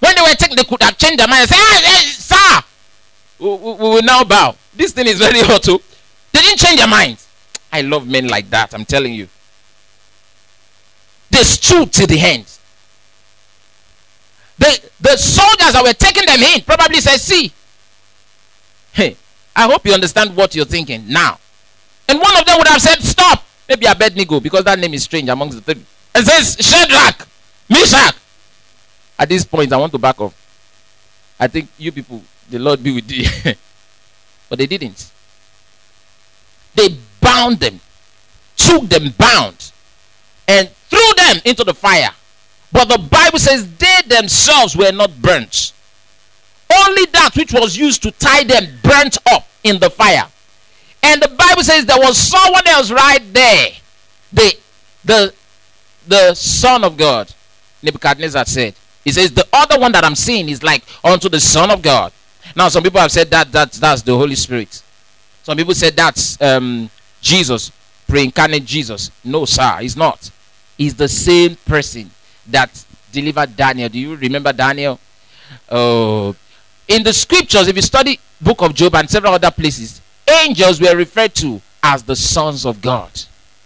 when 0.00 0.14
they 0.14 0.20
were 0.22 0.34
taking, 0.34 0.56
they 0.56 0.64
could 0.64 0.82
have 0.82 0.96
changed 0.98 1.18
their 1.18 1.28
mind 1.28 1.42
and 1.42 1.50
say, 1.50 1.56
hey, 1.56 1.84
hey, 1.84 2.06
sir, 2.10 2.60
we, 3.38 3.48
we, 3.48 3.72
we, 3.72 3.88
will 3.94 4.02
now 4.02 4.24
bow. 4.24 4.54
This 4.74 4.92
thing 4.92 5.06
is 5.06 5.18
very 5.18 5.40
hot 5.42 5.62
too. 5.62 5.80
They 6.32 6.40
didn't 6.40 6.58
change 6.58 6.78
their 6.78 6.88
minds. 6.88 7.28
I 7.72 7.80
love 7.80 8.06
men 8.06 8.28
like 8.28 8.50
that, 8.50 8.74
I'm 8.74 8.84
telling 8.84 9.14
you. 9.14 9.28
They 11.30 11.42
stood 11.42 11.92
to 11.94 12.06
the 12.06 12.18
end. 12.18 12.46
The, 14.58 14.90
the 15.00 15.16
soldiers 15.16 15.72
that 15.72 15.82
were 15.82 15.92
taking 15.92 16.26
them 16.26 16.40
in 16.40 16.62
probably 16.62 17.00
said, 17.00 17.16
see, 17.18 17.52
hey, 18.92 19.16
I 19.56 19.66
hope 19.66 19.84
you 19.84 19.92
understand 19.92 20.36
what 20.36 20.54
you're 20.54 20.64
thinking 20.64 21.04
now. 21.08 21.38
And 22.08 22.20
one 22.20 22.36
of 22.36 22.44
them 22.46 22.58
would 22.58 22.68
have 22.68 22.80
said, 22.80 23.02
stop. 23.02 23.44
Maybe 23.68 23.86
Abednego, 23.86 24.40
because 24.40 24.64
that 24.64 24.78
name 24.78 24.94
is 24.94 25.04
strange 25.04 25.28
amongst 25.28 25.64
the 25.64 25.74
three. 25.74 25.84
And 26.14 26.24
says, 26.26 26.56
Shadrach, 26.60 27.26
Meshach, 27.68 28.14
at 29.18 29.28
this 29.28 29.44
point, 29.44 29.72
I 29.72 29.76
want 29.76 29.92
to 29.92 29.98
back 29.98 30.20
off. 30.20 30.34
I 31.38 31.48
think 31.48 31.68
you 31.78 31.92
people, 31.92 32.22
the 32.48 32.58
Lord 32.58 32.82
be 32.82 32.94
with 32.94 33.10
you. 33.10 33.26
but 34.48 34.58
they 34.58 34.66
didn't. 34.66 35.10
they 36.74 36.88
bound 37.20 37.60
them, 37.60 37.80
took 38.56 38.88
them 38.88 39.10
bound, 39.16 39.72
and 40.46 40.68
threw 40.88 41.14
them 41.16 41.36
into 41.44 41.64
the 41.64 41.74
fire. 41.74 42.10
But 42.72 42.88
the 42.88 42.98
Bible 42.98 43.38
says 43.38 43.68
they 43.76 44.00
themselves 44.06 44.76
were 44.76 44.92
not 44.92 45.20
burnt. 45.22 45.72
Only 46.72 47.06
that 47.06 47.30
which 47.36 47.52
was 47.52 47.76
used 47.76 48.02
to 48.02 48.10
tie 48.10 48.44
them 48.44 48.66
burnt 48.82 49.18
up 49.30 49.46
in 49.62 49.78
the 49.78 49.90
fire. 49.90 50.26
And 51.02 51.22
the 51.22 51.28
Bible 51.28 51.62
says 51.62 51.86
there 51.86 51.98
was 51.98 52.16
someone 52.16 52.66
else 52.66 52.90
right 52.90 53.22
there. 53.32 53.68
The 54.32 54.56
the 55.04 55.34
the 56.06 56.34
Son 56.34 56.82
of 56.82 56.96
God. 56.96 57.32
Nebuchadnezzar 57.82 58.46
said. 58.46 58.74
He 59.04 59.12
says 59.12 59.30
the 59.32 59.46
other 59.52 59.78
one 59.78 59.92
that 59.92 60.04
I'm 60.04 60.14
seeing 60.14 60.48
is 60.48 60.62
like 60.62 60.82
unto 61.04 61.28
the 61.28 61.38
Son 61.38 61.70
of 61.70 61.82
God. 61.82 62.12
Now 62.56 62.68
some 62.68 62.82
people 62.82 63.00
have 63.00 63.12
said 63.12 63.30
that 63.30 63.52
that 63.52 63.72
that's 63.72 64.02
the 64.02 64.16
Holy 64.16 64.34
Spirit. 64.34 64.82
Some 65.42 65.58
people 65.58 65.74
said 65.74 65.94
that's 65.94 66.40
um, 66.40 66.88
Jesus, 67.20 67.70
pre-incarnate 68.08 68.64
Jesus. 68.64 69.10
No, 69.22 69.44
sir, 69.44 69.78
he's 69.80 69.96
not. 69.96 70.30
He's 70.78 70.94
the 70.94 71.08
same 71.08 71.56
person 71.56 72.10
that 72.46 72.84
delivered 73.12 73.54
Daniel. 73.54 73.88
Do 73.90 73.98
you 73.98 74.16
remember 74.16 74.52
Daniel? 74.52 74.98
Oh, 75.70 76.34
in 76.88 77.02
the 77.02 77.12
scriptures, 77.12 77.68
if 77.68 77.76
you 77.76 77.82
study 77.82 78.18
Book 78.40 78.62
of 78.62 78.74
Job 78.74 78.94
and 78.94 79.08
several 79.08 79.34
other 79.34 79.50
places, 79.50 80.00
angels 80.42 80.80
were 80.80 80.96
referred 80.96 81.34
to 81.36 81.60
as 81.82 82.02
the 82.02 82.16
sons 82.16 82.64
of 82.64 82.80
God. 82.80 83.10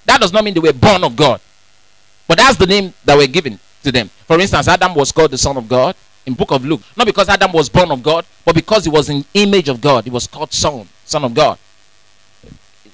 That 0.05 0.21
does 0.21 0.33
not 0.33 0.43
mean 0.43 0.55
they 0.55 0.61
were 0.61 0.73
born 0.73 1.05
of 1.05 1.15
God, 1.15 1.41
but 2.27 2.39
that's 2.39 2.57
the 2.57 2.67
name 2.67 2.93
that 3.05 3.17
were 3.17 3.27
given 3.27 3.61
to 3.83 3.93
them. 3.93 4.09
For 4.27 4.39
instance, 4.41 4.69
Adam 4.69 4.95
was 4.95 5.13
called 5.13 5.31
the 5.31 5.39
son 5.39 5.57
of 5.57 5.69
God 5.69 5.95
in 6.27 6.35
Book 6.35 6.51
of 6.51 6.65
Luke, 6.65 6.83
not 6.97 7.07
because 7.07 7.29
Adam 7.29 7.53
was 7.53 7.69
born 7.69 7.91
of 7.91 8.03
God, 8.03 8.25
but 8.45 8.55
because 8.55 8.85
he 8.85 8.91
was 8.91 9.09
in 9.09 9.25
image 9.35 9.69
of 9.69 9.81
God. 9.81 10.05
He 10.05 10.11
was 10.11 10.27
called 10.27 10.53
son, 10.53 10.89
son 11.05 11.25
of 11.25 11.35
God. 11.35 11.59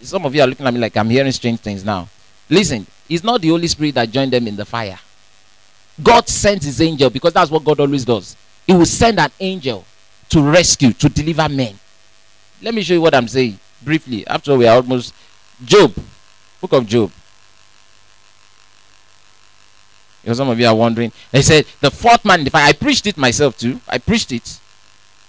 Some 0.02 0.24
of 0.26 0.34
you 0.34 0.42
are 0.42 0.46
looking 0.46 0.66
at 0.66 0.72
me 0.74 0.80
like 0.80 0.96
I'm 0.96 1.08
hearing 1.08 1.32
strange 1.32 1.60
things 1.60 1.84
now. 1.84 2.08
Listen, 2.48 2.86
it's 3.08 3.24
not 3.24 3.40
the 3.40 3.48
Holy 3.48 3.66
Spirit 3.66 3.94
that 3.94 4.10
joined 4.10 4.32
them 4.32 4.46
in 4.46 4.56
the 4.56 4.64
fire. 4.64 4.98
God 6.02 6.28
sent 6.28 6.64
his 6.64 6.80
angel 6.80 7.10
because 7.10 7.32
that's 7.32 7.50
what 7.50 7.64
God 7.64 7.80
always 7.80 8.04
does. 8.04 8.36
He 8.66 8.72
will 8.72 8.86
send 8.86 9.18
an 9.18 9.30
angel 9.40 9.84
to 10.30 10.42
rescue, 10.42 10.92
to 10.92 11.08
deliver 11.08 11.48
men. 11.48 11.78
Let 12.62 12.74
me 12.74 12.82
show 12.82 12.94
you 12.94 13.00
what 13.00 13.14
I'm 13.14 13.28
saying 13.28 13.58
briefly. 13.82 14.26
After 14.26 14.56
we 14.56 14.66
are 14.66 14.76
almost 14.76 15.14
Job, 15.64 15.94
book 16.60 16.72
of 16.72 16.86
Job. 16.86 17.12
Because 20.24 20.38
some 20.38 20.48
of 20.48 20.58
you 20.58 20.66
are 20.66 20.74
wondering. 20.74 21.12
They 21.30 21.42
said 21.42 21.66
the 21.82 21.90
fourth 21.90 22.24
man 22.24 22.38
in 22.40 22.44
the 22.46 22.50
fire. 22.50 22.64
I 22.64 22.72
preached 22.72 23.06
it 23.06 23.18
myself 23.18 23.58
too. 23.58 23.78
I 23.86 23.98
preached 23.98 24.32
it. 24.32 24.58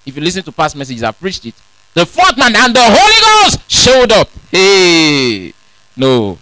If 0.06 0.16
you 0.16 0.22
listen 0.22 0.42
to 0.44 0.54
past 0.54 0.74
messages, 0.74 1.04
I 1.04 1.12
preached 1.12 1.46
it. 1.46 1.54
The 1.94 2.06
fourth 2.06 2.38
man 2.38 2.56
and 2.56 2.74
the 2.74 2.82
Holy 2.82 3.44
Ghost 3.44 3.70
showed 3.70 4.14
up. 4.14 4.30
Hey, 4.50 5.54
no. 5.98 6.38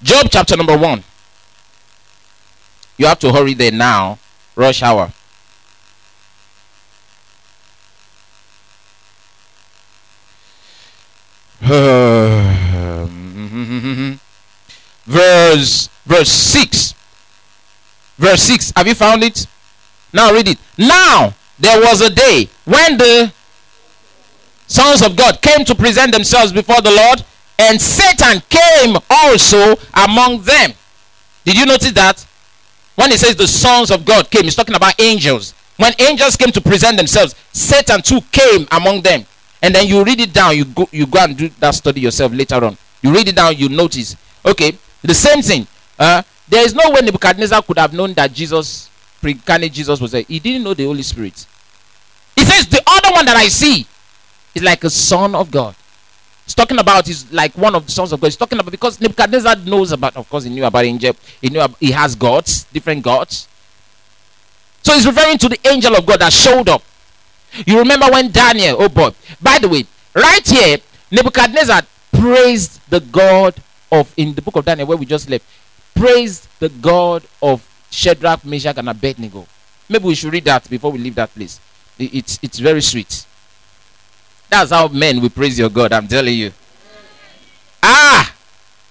Job 0.00 0.28
chapter 0.30 0.56
number 0.56 0.78
one. 0.78 1.02
You 2.96 3.06
have 3.06 3.18
to 3.18 3.32
hurry 3.32 3.54
there 3.54 3.72
now. 3.72 4.18
Rush 4.54 4.82
hour. 4.84 5.12
Hmm, 13.58 13.64
hmm, 13.78 13.94
hmm, 13.94 14.27
verse 15.08 15.88
verse 16.04 16.30
6 16.30 16.94
verse 18.18 18.42
6 18.42 18.72
have 18.76 18.86
you 18.86 18.94
found 18.94 19.24
it 19.24 19.46
now 20.12 20.32
read 20.32 20.48
it 20.48 20.58
now 20.76 21.32
there 21.58 21.80
was 21.80 22.00
a 22.00 22.10
day 22.10 22.48
when 22.64 22.96
the 22.98 23.32
sons 24.68 25.02
of 25.02 25.16
God 25.16 25.40
came 25.40 25.64
to 25.64 25.74
present 25.74 26.12
themselves 26.12 26.52
before 26.52 26.80
the 26.80 26.90
Lord, 26.90 27.24
and 27.58 27.80
Satan 27.80 28.40
came 28.48 28.96
also 29.10 29.74
among 29.94 30.42
them. 30.42 30.72
Did 31.44 31.56
you 31.56 31.66
notice 31.66 31.92
that? 31.92 32.24
When 32.94 33.10
he 33.10 33.16
says 33.16 33.34
the 33.34 33.48
sons 33.48 33.90
of 33.90 34.04
God 34.04 34.30
came, 34.30 34.44
he's 34.44 34.54
talking 34.54 34.74
about 34.74 35.00
angels. 35.00 35.54
When 35.76 35.92
angels 35.98 36.36
came 36.36 36.50
to 36.52 36.60
present 36.60 36.96
themselves, 36.96 37.34
Satan 37.52 38.02
too 38.02 38.20
came 38.30 38.66
among 38.70 39.02
them. 39.02 39.24
And 39.62 39.74
then 39.74 39.86
you 39.86 40.04
read 40.04 40.20
it 40.20 40.32
down, 40.32 40.56
you 40.56 40.64
go 40.64 40.88
you 40.92 41.06
go 41.06 41.18
and 41.20 41.36
do 41.36 41.48
that 41.60 41.74
study 41.74 42.00
yourself 42.00 42.32
later 42.32 42.62
on. 42.64 42.76
You 43.02 43.12
read 43.12 43.26
it 43.26 43.36
down, 43.36 43.56
you 43.56 43.68
notice. 43.68 44.16
Okay, 44.44 44.76
the 45.02 45.14
same 45.14 45.42
thing. 45.42 45.66
Uh, 45.98 46.22
there 46.48 46.64
is 46.64 46.74
no 46.74 46.90
way 46.90 47.00
Nebuchadnezzar 47.00 47.62
could 47.62 47.78
have 47.78 47.92
known 47.92 48.14
that 48.14 48.32
Jesus 48.32 48.88
pre-incarnate 49.20 49.72
Jesus 49.72 50.00
was 50.00 50.12
there. 50.12 50.22
He 50.22 50.38
didn't 50.38 50.64
know 50.64 50.74
the 50.74 50.84
Holy 50.84 51.02
Spirit. 51.02 51.46
He 52.36 52.44
says 52.44 52.66
the 52.66 52.82
other 52.86 53.12
one 53.12 53.26
that 53.26 53.36
I 53.36 53.48
see 53.48 53.86
is 54.54 54.62
like 54.62 54.84
a 54.84 54.90
son 54.90 55.34
of 55.34 55.50
God. 55.50 55.74
He's 56.44 56.54
talking 56.54 56.78
about 56.78 57.08
is 57.08 57.30
like 57.32 57.56
one 57.58 57.74
of 57.74 57.84
the 57.84 57.92
sons 57.92 58.12
of 58.12 58.20
God. 58.20 58.28
He's 58.28 58.36
talking 58.36 58.58
about 58.58 58.70
because 58.70 59.00
Nebuchadnezzar 59.00 59.56
knows 59.56 59.92
about, 59.92 60.16
of 60.16 60.28
course, 60.30 60.44
he 60.44 60.50
knew 60.50 60.64
about 60.64 60.84
angel. 60.84 61.14
He 61.42 61.50
knew 61.50 61.62
he 61.78 61.90
has 61.90 62.14
gods, 62.14 62.64
different 62.72 63.02
gods. 63.02 63.48
So 64.82 64.94
he's 64.94 65.06
referring 65.06 65.36
to 65.38 65.48
the 65.48 65.58
angel 65.68 65.94
of 65.94 66.06
God 66.06 66.20
that 66.20 66.32
showed 66.32 66.68
up. 66.68 66.82
You 67.66 67.78
remember 67.78 68.06
when 68.10 68.30
Daniel, 68.30 68.76
oh 68.78 68.88
boy. 68.88 69.10
By 69.42 69.58
the 69.58 69.68
way, 69.68 69.84
right 70.14 70.46
here, 70.46 70.78
Nebuchadnezzar 71.10 71.82
praised 72.12 72.80
the 72.88 73.00
God 73.00 73.54
of 73.90 74.12
in 74.16 74.34
the 74.34 74.42
book 74.42 74.56
of 74.56 74.64
Daniel 74.64 74.88
where 74.88 74.96
we 74.96 75.06
just 75.06 75.28
left. 75.28 75.44
Praised 75.94 76.48
the 76.60 76.68
God 76.68 77.24
of 77.42 77.66
Shadrach, 77.90 78.44
Meshach, 78.44 78.76
and 78.76 78.88
Abednego. 78.88 79.46
Maybe 79.88 80.04
we 80.04 80.14
should 80.14 80.32
read 80.32 80.44
that 80.44 80.68
before 80.68 80.92
we 80.92 80.98
leave 80.98 81.14
that 81.14 81.34
place. 81.34 81.60
It's, 81.98 82.38
it's 82.42 82.58
very 82.58 82.82
sweet. 82.82 83.26
That's 84.48 84.70
how 84.70 84.88
men 84.88 85.20
will 85.20 85.30
praise 85.30 85.58
your 85.58 85.70
God, 85.70 85.92
I'm 85.92 86.06
telling 86.06 86.34
you. 86.34 86.52
Ah! 87.82 88.34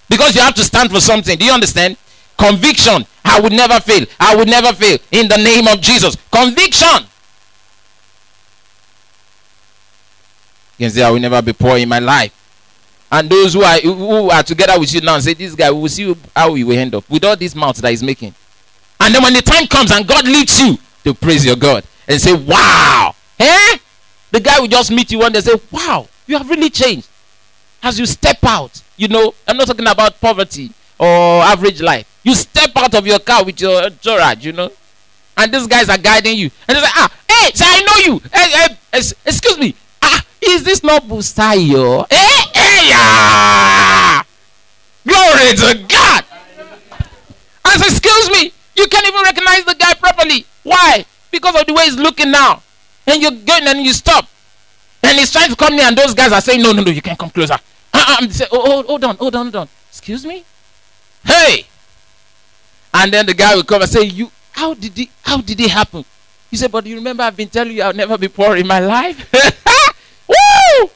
Because 0.08 0.34
you 0.34 0.40
have 0.40 0.54
to 0.54 0.64
stand 0.64 0.90
for 0.90 1.00
something. 1.00 1.38
Do 1.38 1.44
you 1.44 1.52
understand? 1.52 1.96
Conviction. 2.36 3.04
I 3.24 3.40
would 3.40 3.52
never 3.52 3.80
fail. 3.80 4.06
I 4.18 4.36
would 4.36 4.48
never 4.48 4.72
fail. 4.72 4.98
In 5.10 5.28
the 5.28 5.36
name 5.36 5.66
of 5.66 5.80
Jesus. 5.80 6.16
Conviction. 6.30 7.04
You 10.78 10.86
can 10.86 10.90
say, 10.90 11.02
I 11.02 11.10
will 11.10 11.20
never 11.20 11.42
be 11.42 11.52
poor 11.52 11.76
in 11.76 11.88
my 11.88 11.98
life. 11.98 12.32
And 13.10 13.28
those 13.30 13.54
who 13.54 13.62
are 13.62 13.78
who 13.80 14.30
are 14.30 14.42
together 14.42 14.78
with 14.78 14.92
you 14.92 15.00
now 15.00 15.18
say, 15.18 15.34
This 15.34 15.54
guy, 15.54 15.70
we 15.70 15.80
will 15.80 15.88
see 15.88 16.14
how 16.36 16.54
he 16.54 16.64
will 16.64 16.76
end 16.78 16.94
up 16.94 17.08
with 17.08 17.24
all 17.24 17.36
this 17.36 17.54
mouth 17.54 17.76
that 17.78 17.90
he's 17.90 18.02
making. 18.02 18.34
And 19.00 19.14
then 19.14 19.22
when 19.22 19.32
the 19.32 19.42
time 19.42 19.66
comes 19.66 19.90
and 19.90 20.06
God 20.06 20.26
leads 20.26 20.60
you 20.60 20.76
to 21.04 21.14
praise 21.14 21.44
your 21.46 21.56
God 21.56 21.84
and 22.06 22.20
say, 22.20 22.34
Wow, 22.34 23.14
eh? 23.38 23.78
The 24.30 24.40
guy 24.40 24.60
will 24.60 24.68
just 24.68 24.90
meet 24.90 25.10
you 25.10 25.20
one 25.20 25.32
day 25.32 25.38
and 25.38 25.46
say, 25.46 25.60
Wow, 25.70 26.08
you 26.26 26.36
have 26.36 26.48
really 26.50 26.68
changed. 26.68 27.08
As 27.82 27.98
you 27.98 28.06
step 28.06 28.38
out, 28.44 28.82
you 28.96 29.08
know, 29.08 29.32
I'm 29.46 29.56
not 29.56 29.68
talking 29.68 29.86
about 29.86 30.20
poverty 30.20 30.70
or 30.98 31.42
average 31.42 31.80
life. 31.80 32.06
You 32.24 32.34
step 32.34 32.70
out 32.76 32.94
of 32.94 33.06
your 33.06 33.20
car 33.20 33.44
with 33.44 33.60
your 33.60 33.84
entourage, 33.84 34.44
you 34.44 34.52
know, 34.52 34.70
and 35.36 35.52
these 35.54 35.66
guys 35.66 35.88
are 35.88 35.96
guiding 35.96 36.36
you. 36.36 36.50
And 36.66 36.76
they 36.76 36.82
say, 36.82 36.90
Ah, 36.94 37.14
hey, 37.28 37.52
I 37.58 37.82
know 37.82 38.12
you. 38.12 38.22
Hey, 38.34 38.50
hey, 38.50 38.76
excuse 39.24 39.58
me. 39.58 39.74
Ah, 40.02 40.22
is 40.42 40.64
this 40.64 40.82
not 40.82 41.04
Busayo? 41.04 42.06
Hey, 42.10 42.57
Glory 45.06 45.56
to 45.56 45.84
God. 45.88 46.24
I 47.64 47.76
say, 47.76 47.86
excuse 47.86 48.30
me. 48.30 48.52
You 48.76 48.86
can't 48.86 49.06
even 49.06 49.22
recognize 49.22 49.64
the 49.64 49.74
guy 49.74 49.94
properly. 49.94 50.44
Why? 50.62 51.04
Because 51.30 51.60
of 51.60 51.66
the 51.66 51.74
way 51.74 51.84
he's 51.84 51.96
looking 51.96 52.30
now. 52.30 52.62
And 53.06 53.20
you're 53.22 53.30
going 53.30 53.66
and 53.66 53.80
you 53.80 53.92
stop. 53.92 54.26
And 55.02 55.18
he's 55.18 55.32
trying 55.32 55.50
to 55.50 55.56
come 55.56 55.76
near, 55.76 55.86
and 55.86 55.96
those 55.96 56.14
guys 56.14 56.32
are 56.32 56.40
saying, 56.40 56.62
No, 56.62 56.72
no, 56.72 56.82
no, 56.82 56.90
you 56.90 57.02
can't 57.02 57.18
come 57.18 57.30
closer. 57.30 57.58
Uh-uh. 57.94 58.28
Say, 58.28 58.46
oh, 58.52 58.62
oh, 58.64 58.82
hold 58.82 59.04
on, 59.04 59.16
hold 59.16 59.34
on, 59.34 59.46
hold 59.46 59.56
on. 59.56 59.68
Excuse 59.88 60.26
me? 60.26 60.44
Hey! 61.24 61.66
And 62.92 63.12
then 63.12 63.26
the 63.26 63.34
guy 63.34 63.54
will 63.54 63.64
come 63.64 63.82
and 63.82 63.90
say, 63.90 64.02
You 64.04 64.30
how 64.52 64.74
did 64.74 64.98
it 64.98 65.08
how 65.22 65.38
did 65.40 65.60
it 65.60 65.70
happen? 65.70 66.04
You 66.50 66.58
say, 66.58 66.68
But 66.68 66.86
you 66.86 66.96
remember 66.96 67.22
I've 67.22 67.36
been 67.36 67.48
telling 67.48 67.76
you 67.76 67.82
I'll 67.82 67.92
never 67.92 68.18
be 68.18 68.28
poor 68.28 68.56
in 68.56 68.66
my 68.66 68.80
life? 68.80 69.32
Woo! 70.28 70.90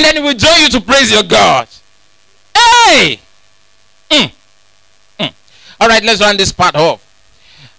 And 0.00 0.06
then 0.06 0.16
he 0.16 0.22
will 0.22 0.34
join 0.34 0.62
you 0.62 0.70
to 0.70 0.80
praise 0.80 1.12
your 1.12 1.22
God. 1.22 1.68
Hey! 2.56 3.20
Mm. 4.08 4.32
Mm. 5.18 5.34
All 5.78 5.88
right, 5.88 6.02
let's 6.02 6.22
run 6.22 6.38
this 6.38 6.52
part 6.52 6.74
off. 6.74 7.04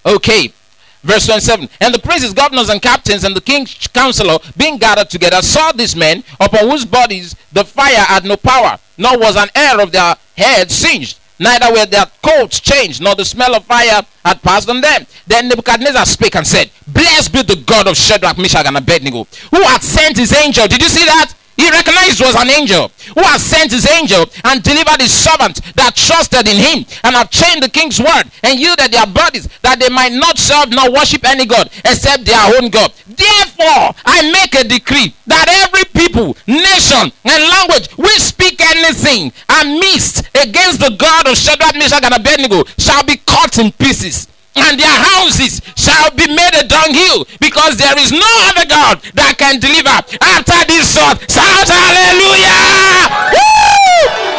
Okay. 0.06 0.54
Verse 1.02 1.26
27 1.26 1.68
And 1.80 1.96
the 1.96 1.98
princes, 1.98 2.36
governors, 2.36 2.70
and 2.70 2.80
captains, 2.80 3.24
and 3.24 3.36
the 3.36 3.42
king's 3.42 3.88
counselor, 3.88 4.38
being 4.56 4.78
gathered 4.78 5.10
together, 5.10 5.42
saw 5.42 5.72
these 5.72 5.96
men, 5.96 6.24
upon 6.40 6.70
whose 6.70 6.86
bodies 6.86 7.36
the 7.52 7.66
fire 7.66 8.06
had 8.06 8.24
no 8.24 8.38
power, 8.38 8.78
nor 9.00 9.18
was 9.18 9.36
an 9.36 9.50
hair 9.56 9.82
of 9.82 9.92
their 9.92 10.14
head 10.38 10.70
singed, 10.70 11.20
neither 11.40 11.74
were 11.74 11.88
their 11.88 12.06
coats 12.22 12.60
changed, 12.60 13.02
nor 13.02 13.16
the 13.16 13.26
smell 13.26 13.56
of 13.56 13.66
fire 13.66 14.04
had 14.24 14.44
passed 14.44 14.70
on 14.70 14.80
them. 14.80 15.08
Then 15.26 15.48
Nebuchadnezzar 15.48 16.06
spake 16.06 16.36
and 16.36 16.46
said, 16.46 16.70
Blessed 16.88 17.34
be 17.34 17.42
the 17.42 17.64
God 17.66 17.88
of 17.88 17.98
Shadrach, 17.98 18.38
Meshach, 18.38 18.68
and 18.68 18.78
Abednego, 18.78 19.26
who 19.50 19.64
hath 19.64 19.82
sent 19.82 20.18
his 20.18 20.32
angel. 20.34 20.68
Did 20.68 20.84
you 20.84 20.90
see 20.90 21.06
that? 21.06 21.34
He 21.62 21.70
recognized 21.70 22.20
was 22.20 22.34
an 22.34 22.50
angel 22.50 22.90
who 23.14 23.22
has 23.22 23.44
sent 23.46 23.70
his 23.72 23.88
angel 23.88 24.26
and 24.46 24.64
delivered 24.64 25.00
his 25.00 25.14
servant 25.14 25.62
that 25.76 25.94
trusted 25.96 26.48
in 26.48 26.58
him 26.58 26.86
and 27.04 27.14
have 27.16 27.30
chained 27.30 27.62
the 27.62 27.70
king's 27.70 28.00
word 28.00 28.24
and 28.42 28.58
yielded 28.60 28.90
their 28.90 29.06
bodies 29.06 29.46
that 29.62 29.78
they 29.78 29.90
might 29.90 30.12
not 30.12 30.40
serve 30.40 30.72
nor 30.74 30.90
worship 30.92 31.22
any 31.24 31.46
god 31.46 31.70
except 31.86 32.26
their 32.26 32.42
own 32.58 32.70
God. 32.74 32.92
Therefore, 33.06 33.94
I 34.10 34.26
make 34.34 34.58
a 34.58 34.68
decree 34.68 35.14
that 35.28 35.46
every 35.70 35.86
people, 35.94 36.36
nation, 36.48 37.14
and 37.30 37.42
language 37.46 37.94
which 37.94 38.26
speak 38.26 38.58
anything 38.60 39.32
amiss 39.46 40.18
against 40.34 40.82
the 40.82 40.96
God 40.98 41.28
of 41.30 41.38
Shadrach, 41.38 41.76
Meshach, 41.78 42.02
and 42.04 42.16
Abednego 42.16 42.64
shall 42.80 43.04
be 43.04 43.18
cut 43.18 43.60
in 43.60 43.72
pieces 43.74 44.31
and 44.56 44.80
their 44.80 44.88
houses 44.88 45.62
shall 45.76 46.12
be 46.12 46.28
made 46.28 46.56
a 46.60 46.68
dunghill 46.68 47.26
because 47.40 47.78
there 47.78 47.98
is 48.00 48.12
no 48.12 48.32
other 48.52 48.66
God 48.68 49.02
that 49.16 49.36
can 49.38 49.60
deliver 49.60 49.96
after 50.20 50.60
this 50.68 50.90
sort. 50.92 51.20
Shout 51.32 51.68
hallelujah! 51.72 53.32
Woo! 53.32 54.32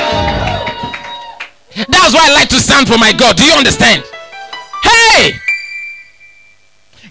That's 1.88 2.12
why 2.14 2.28
I 2.28 2.32
like 2.34 2.48
to 2.50 2.60
stand 2.60 2.88
for 2.88 2.98
my 2.98 3.12
God. 3.12 3.36
Do 3.36 3.44
you 3.44 3.54
understand? 3.54 4.04
Hey! 4.82 5.32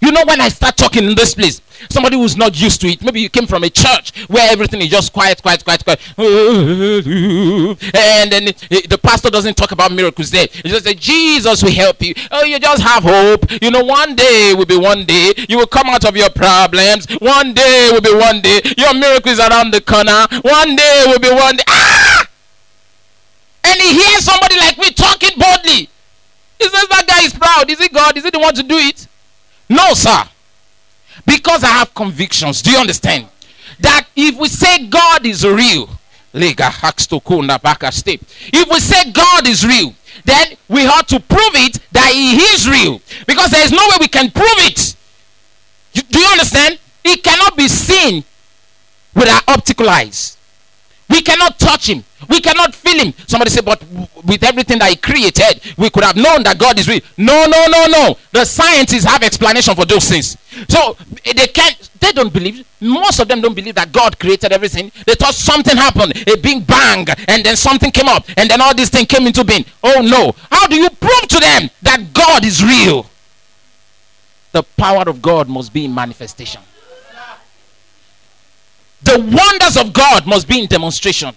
You 0.01 0.11
know, 0.11 0.23
when 0.25 0.41
I 0.41 0.49
start 0.49 0.77
talking 0.77 1.03
in 1.03 1.15
this 1.15 1.33
place, 1.35 1.61
somebody 1.89 2.17
who's 2.17 2.37
not 2.37 2.59
used 2.59 2.81
to 2.81 2.87
it, 2.87 3.03
maybe 3.03 3.21
you 3.21 3.29
came 3.29 3.47
from 3.47 3.63
a 3.63 3.69
church 3.69 4.27
where 4.27 4.51
everything 4.51 4.81
is 4.81 4.89
just 4.89 5.13
quiet, 5.13 5.41
quiet, 5.41 5.63
quiet, 5.63 5.83
quiet, 5.83 5.99
and 6.17 8.31
then 8.31 8.45
the 8.45 8.99
pastor 9.01 9.29
doesn't 9.29 9.55
talk 9.55 9.71
about 9.71 9.91
miracles 9.91 10.31
there. 10.31 10.47
He 10.51 10.69
just 10.69 10.85
say, 10.85 10.93
Jesus 10.93 11.63
will 11.63 11.71
help 11.71 12.01
you. 12.01 12.13
Oh, 12.31 12.43
you 12.43 12.59
just 12.59 12.83
have 12.83 13.03
hope. 13.03 13.45
You 13.61 13.71
know, 13.71 13.83
one 13.83 14.15
day 14.15 14.53
will 14.55 14.65
be 14.65 14.77
one 14.77 15.05
day. 15.05 15.33
You 15.49 15.57
will 15.57 15.67
come 15.67 15.87
out 15.87 16.05
of 16.05 16.15
your 16.15 16.29
problems. 16.29 17.07
One 17.19 17.53
day 17.53 17.89
will 17.91 18.01
be 18.01 18.13
one 18.13 18.41
day. 18.41 18.61
Your 18.77 18.93
miracle 18.93 19.31
is 19.31 19.39
around 19.39 19.73
the 19.73 19.81
corner. 19.81 20.27
One 20.41 20.75
day 20.75 21.03
will 21.07 21.19
be 21.19 21.29
one 21.29 21.57
day. 21.57 21.63
Ah! 21.67 22.27
And 23.63 23.81
he 23.81 23.93
hears 23.93 24.25
somebody 24.25 24.57
like 24.57 24.77
me 24.77 24.91
talking 24.91 25.37
boldly. 25.37 25.89
He 26.59 26.67
says, 26.67 26.87
That 26.89 27.05
guy 27.07 27.23
is 27.23 27.33
proud. 27.33 27.69
Is 27.69 27.79
it 27.79 27.93
God? 27.93 28.17
Is 28.17 28.25
it 28.25 28.33
the 28.33 28.39
one 28.39 28.53
to 28.55 28.63
do 28.63 28.77
it? 28.77 29.07
No, 29.69 29.93
sir. 29.93 30.23
Because 31.25 31.63
I 31.63 31.69
have 31.69 31.93
convictions. 31.93 32.61
Do 32.61 32.71
you 32.71 32.77
understand? 32.77 33.27
That 33.79 34.07
if 34.15 34.37
we 34.37 34.47
say 34.47 34.87
God 34.87 35.25
is 35.25 35.45
real, 35.45 35.89
if 36.33 36.57
we 38.69 38.79
say 38.79 39.11
God 39.11 39.47
is 39.47 39.65
real, 39.65 39.93
then 40.23 40.55
we 40.69 40.81
have 40.81 41.07
to 41.07 41.19
prove 41.19 41.55
it 41.55 41.79
that 41.91 42.11
He 42.11 42.37
is 42.37 42.69
real. 42.69 43.01
Because 43.27 43.51
there 43.51 43.63
is 43.63 43.71
no 43.71 43.85
way 43.89 43.97
we 43.99 44.07
can 44.07 44.29
prove 44.31 44.45
it. 44.59 44.95
do 45.93 46.19
you 46.19 46.27
understand? 46.27 46.79
It 47.03 47.23
cannot 47.23 47.57
be 47.57 47.67
seen 47.67 48.23
with 49.15 49.27
our 49.27 49.41
optical 49.47 49.89
eyes. 49.89 50.37
We 51.09 51.21
cannot 51.21 51.59
touch 51.59 51.89
him. 51.89 52.03
We 52.31 52.39
cannot 52.39 52.73
feel 52.73 53.03
him. 53.03 53.13
Somebody 53.27 53.51
say, 53.51 53.59
but 53.59 53.83
with 54.23 54.41
everything 54.41 54.79
that 54.79 54.89
he 54.89 54.95
created, 54.95 55.59
we 55.77 55.89
could 55.89 56.05
have 56.05 56.15
known 56.15 56.43
that 56.43 56.57
God 56.57 56.79
is 56.79 56.87
real. 56.87 57.01
No, 57.17 57.45
no, 57.45 57.65
no, 57.67 57.87
no. 57.87 58.17
The 58.31 58.45
scientists 58.45 59.03
have 59.03 59.21
explanation 59.21 59.75
for 59.75 59.85
those 59.85 60.07
things. 60.07 60.37
So 60.69 60.95
eh, 61.25 61.33
they 61.35 61.47
can't. 61.47 61.89
They 61.99 62.13
don't 62.13 62.31
believe. 62.31 62.65
Most 62.79 63.19
of 63.19 63.27
them 63.27 63.41
don't 63.41 63.53
believe 63.53 63.75
that 63.75 63.91
God 63.91 64.17
created 64.17 64.53
everything. 64.53 64.93
They 65.05 65.15
thought 65.15 65.35
something 65.35 65.75
happened, 65.75 66.13
a 66.25 66.37
big 66.37 66.65
bang, 66.65 67.05
and 67.27 67.45
then 67.45 67.57
something 67.57 67.91
came 67.91 68.07
up, 68.07 68.25
and 68.37 68.49
then 68.49 68.61
all 68.61 68.73
this 68.73 68.89
thing 68.89 69.05
came 69.05 69.27
into 69.27 69.43
being. 69.43 69.65
Oh 69.83 70.01
no! 70.01 70.33
How 70.49 70.67
do 70.67 70.77
you 70.77 70.89
prove 70.89 71.27
to 71.27 71.39
them 71.39 71.69
that 71.81 72.13
God 72.13 72.45
is 72.45 72.63
real? 72.63 73.07
The 74.53 74.63
power 74.63 75.03
of 75.07 75.21
God 75.21 75.49
must 75.49 75.73
be 75.73 75.83
in 75.83 75.93
manifestation. 75.93 76.61
The 79.03 79.19
wonders 79.19 79.75
of 79.75 79.91
God 79.91 80.25
must 80.25 80.47
be 80.47 80.61
in 80.61 80.67
demonstration. 80.67 81.35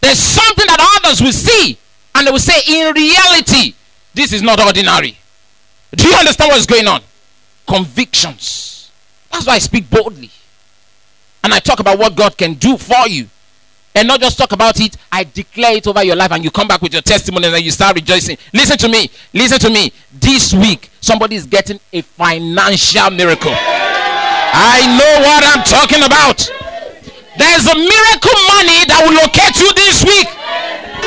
There's 0.00 0.18
something 0.18 0.66
that 0.66 1.00
others 1.02 1.20
will 1.20 1.32
see 1.32 1.78
and 2.14 2.26
they 2.26 2.30
will 2.30 2.38
say, 2.38 2.60
in 2.68 2.94
reality, 2.94 3.74
this 4.14 4.32
is 4.32 4.42
not 4.42 4.60
ordinary. 4.60 5.16
Do 5.94 6.08
you 6.08 6.14
understand 6.14 6.50
what's 6.50 6.66
going 6.66 6.86
on? 6.86 7.00
Convictions. 7.66 8.90
That's 9.30 9.46
why 9.46 9.54
I 9.54 9.58
speak 9.58 9.88
boldly. 9.88 10.30
And 11.44 11.54
I 11.54 11.60
talk 11.60 11.80
about 11.80 11.98
what 11.98 12.16
God 12.16 12.36
can 12.36 12.54
do 12.54 12.76
for 12.76 13.06
you. 13.08 13.28
And 13.94 14.06
not 14.06 14.20
just 14.20 14.38
talk 14.38 14.52
about 14.52 14.80
it, 14.80 14.96
I 15.10 15.24
declare 15.24 15.76
it 15.76 15.86
over 15.86 16.04
your 16.04 16.14
life, 16.14 16.30
and 16.30 16.44
you 16.44 16.50
come 16.50 16.68
back 16.68 16.82
with 16.82 16.92
your 16.92 17.02
testimony 17.02 17.48
and 17.48 17.60
you 17.60 17.70
start 17.70 17.96
rejoicing. 17.96 18.36
Listen 18.52 18.76
to 18.78 18.88
me. 18.88 19.10
Listen 19.32 19.58
to 19.58 19.70
me. 19.70 19.92
This 20.12 20.54
week, 20.54 20.90
somebody 21.00 21.36
is 21.36 21.46
getting 21.46 21.80
a 21.92 22.02
financial 22.02 23.10
miracle. 23.10 23.52
I 23.54 24.86
know 24.98 25.26
what 25.26 25.44
I'm 25.44 25.64
talking 25.64 26.04
about. 26.04 26.57
There's 27.38 27.66
a 27.66 27.74
miracle 27.74 28.38
money 28.50 28.82
that 28.90 29.00
will 29.06 29.14
locate 29.14 29.56
you 29.62 29.70
this 29.74 30.04
week. 30.04 30.28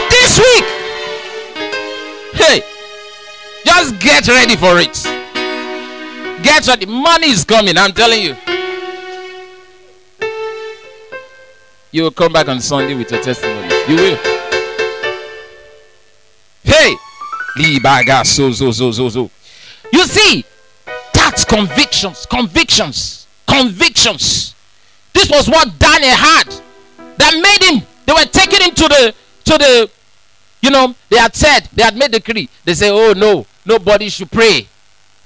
This 0.09 0.39
week. 0.39 0.65
Hey, 2.33 2.63
just 3.65 3.99
get 3.99 4.27
ready 4.27 4.55
for 4.55 4.79
it. 4.79 4.95
Get 6.43 6.65
ready. 6.67 6.85
Money 6.85 7.31
is 7.31 7.43
coming, 7.43 7.77
I'm 7.77 7.91
telling 7.91 8.23
you. 8.23 8.35
You 11.91 12.03
will 12.03 12.11
come 12.11 12.31
back 12.31 12.47
on 12.47 12.61
Sunday 12.61 12.95
with 12.95 13.11
your 13.11 13.21
testimony. 13.21 13.67
You 13.89 13.95
will. 13.95 14.17
Hey, 16.63 16.95
Libaga, 17.57 18.25
so 18.25 18.51
so 18.51 18.71
so 18.71 18.91
so 18.91 19.09
so. 19.09 19.29
You 19.91 20.05
see, 20.05 20.45
that's 21.13 21.43
convictions. 21.43 22.25
Convictions 22.25 23.21
convictions. 23.51 24.50
This 25.13 25.29
was 25.29 25.47
what 25.47 25.77
Daniel 25.77 26.11
had 26.11 26.45
that 27.17 27.33
made 27.33 27.69
him. 27.69 27.87
They 28.05 28.13
were 28.13 28.25
taking 28.25 28.61
him 28.61 28.75
to 28.75 28.87
the 28.87 29.15
to 29.43 29.57
the, 29.57 29.89
you 30.61 30.69
know, 30.69 30.95
they 31.09 31.17
had 31.17 31.35
said 31.35 31.67
they 31.73 31.83
had 31.83 31.95
made 31.95 32.11
the 32.11 32.19
decree. 32.19 32.49
They 32.63 32.73
say, 32.73 32.89
oh 32.91 33.13
no, 33.13 33.45
nobody 33.65 34.09
should 34.09 34.31
pray 34.31 34.67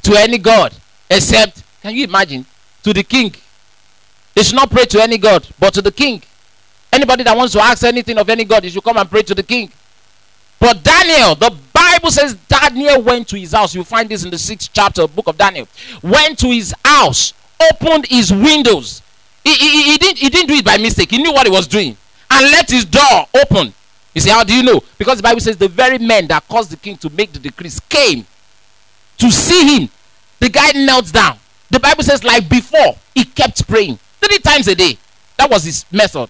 to 0.04 0.16
any 0.16 0.38
god 0.38 0.74
except. 1.10 1.64
Can 1.82 1.96
you 1.96 2.06
imagine 2.06 2.46
to 2.84 2.94
the 2.94 3.04
king? 3.04 3.34
They 4.34 4.44
should 4.44 4.56
not 4.56 4.72
pray 4.72 4.86
to 4.86 5.02
any 5.02 5.18
god, 5.18 5.48
but 5.60 5.74
to 5.76 5.82
the 5.82 5.92
king. 5.92 6.22
Anybody 6.92 7.24
that 7.24 7.36
wants 7.36 7.54
to 7.54 7.62
ask 7.62 7.84
anything 7.84 8.18
of 8.18 8.30
any 8.30 8.44
god, 8.44 8.64
you 8.64 8.70
should 8.70 8.84
come 8.84 8.98
and 8.98 9.10
pray 9.10 9.22
to 9.22 9.36
the 9.36 9.44
king. 9.44 9.72
But 10.60 10.84
Daniel, 10.84 11.36
the 11.36 11.56
Bible 11.74 12.10
says 12.10 12.34
Daniel 12.34 13.02
went 13.02 13.28
to 13.30 13.38
his 13.38 13.52
house. 13.52 13.76
You 13.76 13.84
find 13.84 14.10
this 14.10 14.24
in 14.24 14.32
the 14.32 14.38
sixth 14.38 14.72
chapter 14.74 15.08
book 15.08 15.28
of 15.28 15.38
Daniel. 15.38 15.68
Went 16.02 16.40
to 16.40 16.48
his 16.48 16.74
house 16.84 17.34
opened 17.72 18.08
his 18.08 18.32
windows. 18.32 19.02
He, 19.46 19.54
he, 19.54 19.84
he, 19.92 19.98
didn't, 19.98 20.18
he 20.18 20.30
didn't 20.30 20.48
do 20.48 20.56
it 20.56 20.66
by 20.66 20.78
mistake. 20.78 21.12
He 21.12 21.20
knew 21.20 21.32
what 21.32 21.46
he 21.46 21.52
was 21.52 21.68
doing. 21.68 21.96
And 22.30 22.52
let 22.52 22.70
his 22.70 22.84
door 22.84 23.28
open. 23.42 23.74
You 24.14 24.22
say, 24.22 24.32
How 24.32 24.44
do 24.44 24.54
you 24.54 24.64
know? 24.64 24.82
Because 24.98 25.18
the 25.18 25.24
Bible 25.24 25.40
says 25.40 25.56
the 25.56 25.68
very 25.68 26.00
men 26.00 26.28
that 26.28 26.48
caused 26.48 26.72
the 26.72 26.78
king 26.78 26.98
to 26.98 27.10
make 27.12 27.32
the 27.32 27.40
decrees 27.40 27.80
came 27.80 28.26
to 29.20 29.32
see 29.32 29.78
him. 29.78 29.90
The 30.40 30.50
guy 30.50 30.72
knelt 30.74 31.12
down. 31.14 31.38
The 31.70 31.80
Bible 31.80 32.04
says, 32.04 32.24
like 32.24 32.48
before, 32.50 32.96
he 33.14 33.26
kept 33.26 33.68
praying 33.68 33.98
three 34.22 34.40
times 34.40 34.68
a 34.68 34.76
day. 34.76 34.98
That 35.38 35.50
was 35.50 35.64
his 35.64 35.86
method. 35.92 36.30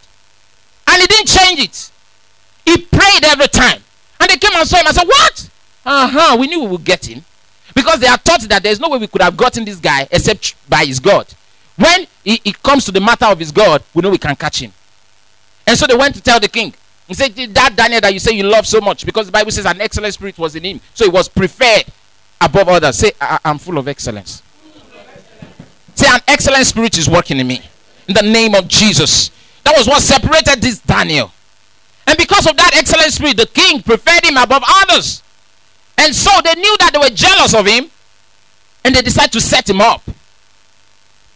And 0.87 1.01
he 1.01 1.07
didn't 1.07 1.27
change 1.27 1.59
it. 1.59 1.91
He 2.65 2.77
prayed 2.77 3.23
every 3.23 3.47
time. 3.47 3.81
And 4.19 4.29
they 4.29 4.37
came 4.37 4.51
and 4.55 4.67
saw 4.67 4.77
him 4.77 4.87
and 4.87 4.95
said, 4.95 5.07
What? 5.07 5.49
Uh 5.85 6.07
huh. 6.07 6.37
We 6.37 6.47
knew 6.47 6.61
we 6.61 6.67
would 6.67 6.83
get 6.83 7.05
him. 7.05 7.23
Because 7.73 7.99
they 7.99 8.07
are 8.07 8.17
taught 8.17 8.41
that 8.41 8.63
there's 8.63 8.79
no 8.79 8.89
way 8.89 8.97
we 8.97 9.07
could 9.07 9.21
have 9.21 9.35
gotten 9.35 9.65
this 9.65 9.79
guy 9.79 10.07
except 10.11 10.55
by 10.69 10.85
his 10.85 10.99
God. 10.99 11.27
When 11.75 12.07
it 12.23 12.63
comes 12.63 12.85
to 12.85 12.91
the 12.91 13.01
matter 13.01 13.25
of 13.25 13.39
his 13.39 13.51
God, 13.51 13.83
we 13.93 14.01
know 14.01 14.09
we 14.09 14.17
can 14.17 14.35
catch 14.35 14.61
him. 14.61 14.71
And 15.67 15.77
so 15.77 15.87
they 15.87 15.95
went 15.95 16.15
to 16.15 16.21
tell 16.21 16.39
the 16.39 16.47
king. 16.47 16.73
He 17.07 17.13
said, 17.13 17.35
That 17.35 17.75
Daniel 17.75 18.01
that 18.01 18.13
you 18.13 18.19
say 18.19 18.33
you 18.33 18.43
love 18.43 18.65
so 18.65 18.79
much, 18.79 19.05
because 19.05 19.25
the 19.25 19.31
Bible 19.31 19.51
says 19.51 19.65
an 19.65 19.81
excellent 19.81 20.13
spirit 20.13 20.37
was 20.37 20.55
in 20.55 20.63
him. 20.63 20.81
So 20.93 21.05
he 21.05 21.11
was 21.11 21.27
preferred 21.27 21.85
above 22.39 22.69
others. 22.69 22.97
Say, 22.97 23.11
I- 23.19 23.39
am 23.45 23.57
full 23.57 23.77
of 23.77 23.87
excellence. 23.87 24.41
Say, 25.95 26.07
an 26.07 26.21
excellent 26.27 26.65
spirit 26.65 26.97
is 26.97 27.09
working 27.09 27.39
in 27.39 27.47
me. 27.47 27.61
In 28.07 28.13
the 28.13 28.21
name 28.21 28.53
of 28.55 28.67
Jesus. 28.67 29.31
That 29.63 29.75
was 29.77 29.87
what 29.87 30.01
separated 30.01 30.61
this 30.61 30.79
Daniel. 30.79 31.31
And 32.07 32.17
because 32.17 32.45
of 32.47 32.55
that 32.57 32.75
excellent 32.75 33.11
spirit, 33.13 33.37
the 33.37 33.47
king 33.47 33.81
preferred 33.81 34.23
him 34.23 34.37
above 34.37 34.63
others. 34.67 35.23
And 35.97 36.13
so 36.13 36.29
they 36.43 36.53
knew 36.53 36.75
that 36.79 36.91
they 36.93 36.99
were 36.99 37.15
jealous 37.15 37.53
of 37.53 37.65
him. 37.65 37.89
And 38.83 38.93
they 38.93 39.01
decided 39.01 39.31
to 39.31 39.41
set 39.41 39.67
him 39.67 39.81
up. 39.81 40.03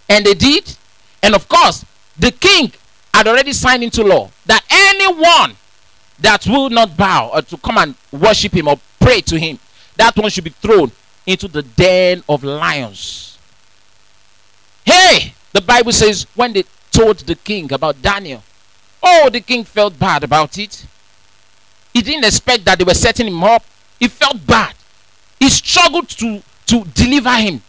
And 0.10 0.26
they 0.26 0.34
did. 0.34 0.76
And 1.24 1.36
of 1.36 1.48
course, 1.48 1.86
the 2.18 2.32
king 2.32 2.74
had 3.14 3.28
already 3.28 3.54
signed 3.54 3.84
into 3.84 4.04
law 4.04 4.30
that 4.46 4.64
anyone 4.70 5.56
that 6.20 6.46
will 6.48 6.70
not 6.70 6.98
bow 6.98 7.32
or 7.34 7.42
to 7.44 7.58
come 7.58 7.78
and 7.78 7.96
worship 8.12 8.54
him 8.54 8.68
or 8.68 8.80
pray 9.00 9.22
to 9.22 9.40
him, 9.40 9.60
that 9.96 10.18
one 10.18 10.30
should 10.30 10.44
be 10.44 10.50
thrown 10.50 10.92
into 11.26 11.48
the 11.48 11.62
den 11.62 12.24
of 12.28 12.44
lions. 12.44 13.38
Hey, 14.84 15.34
the 15.54 15.62
Bible 15.62 15.92
says 15.92 16.26
when 16.36 16.54
they 16.54 16.64
told 16.92 17.20
the 17.20 17.36
king 17.36 17.72
about 17.72 18.02
Daniel, 18.02 18.44
oh, 19.04 19.30
the 19.32 19.40
king 19.42 19.64
felt 19.64 19.98
bad 20.00 20.24
about 20.24 20.58
it. 20.58 20.86
He 21.94 22.02
didn't 22.02 22.26
expect 22.26 22.66
that 22.66 22.78
they 22.78 22.84
were 22.84 22.94
setting 22.94 23.28
him 23.28 23.44
up 23.44 23.64
he 24.00 24.08
felt 24.08 24.46
bad. 24.48 24.74
He 25.40 25.50
struggled 25.50 26.10
to, 26.10 26.42
to 26.68 26.84
deliver 26.86 27.36
him. 27.36 27.62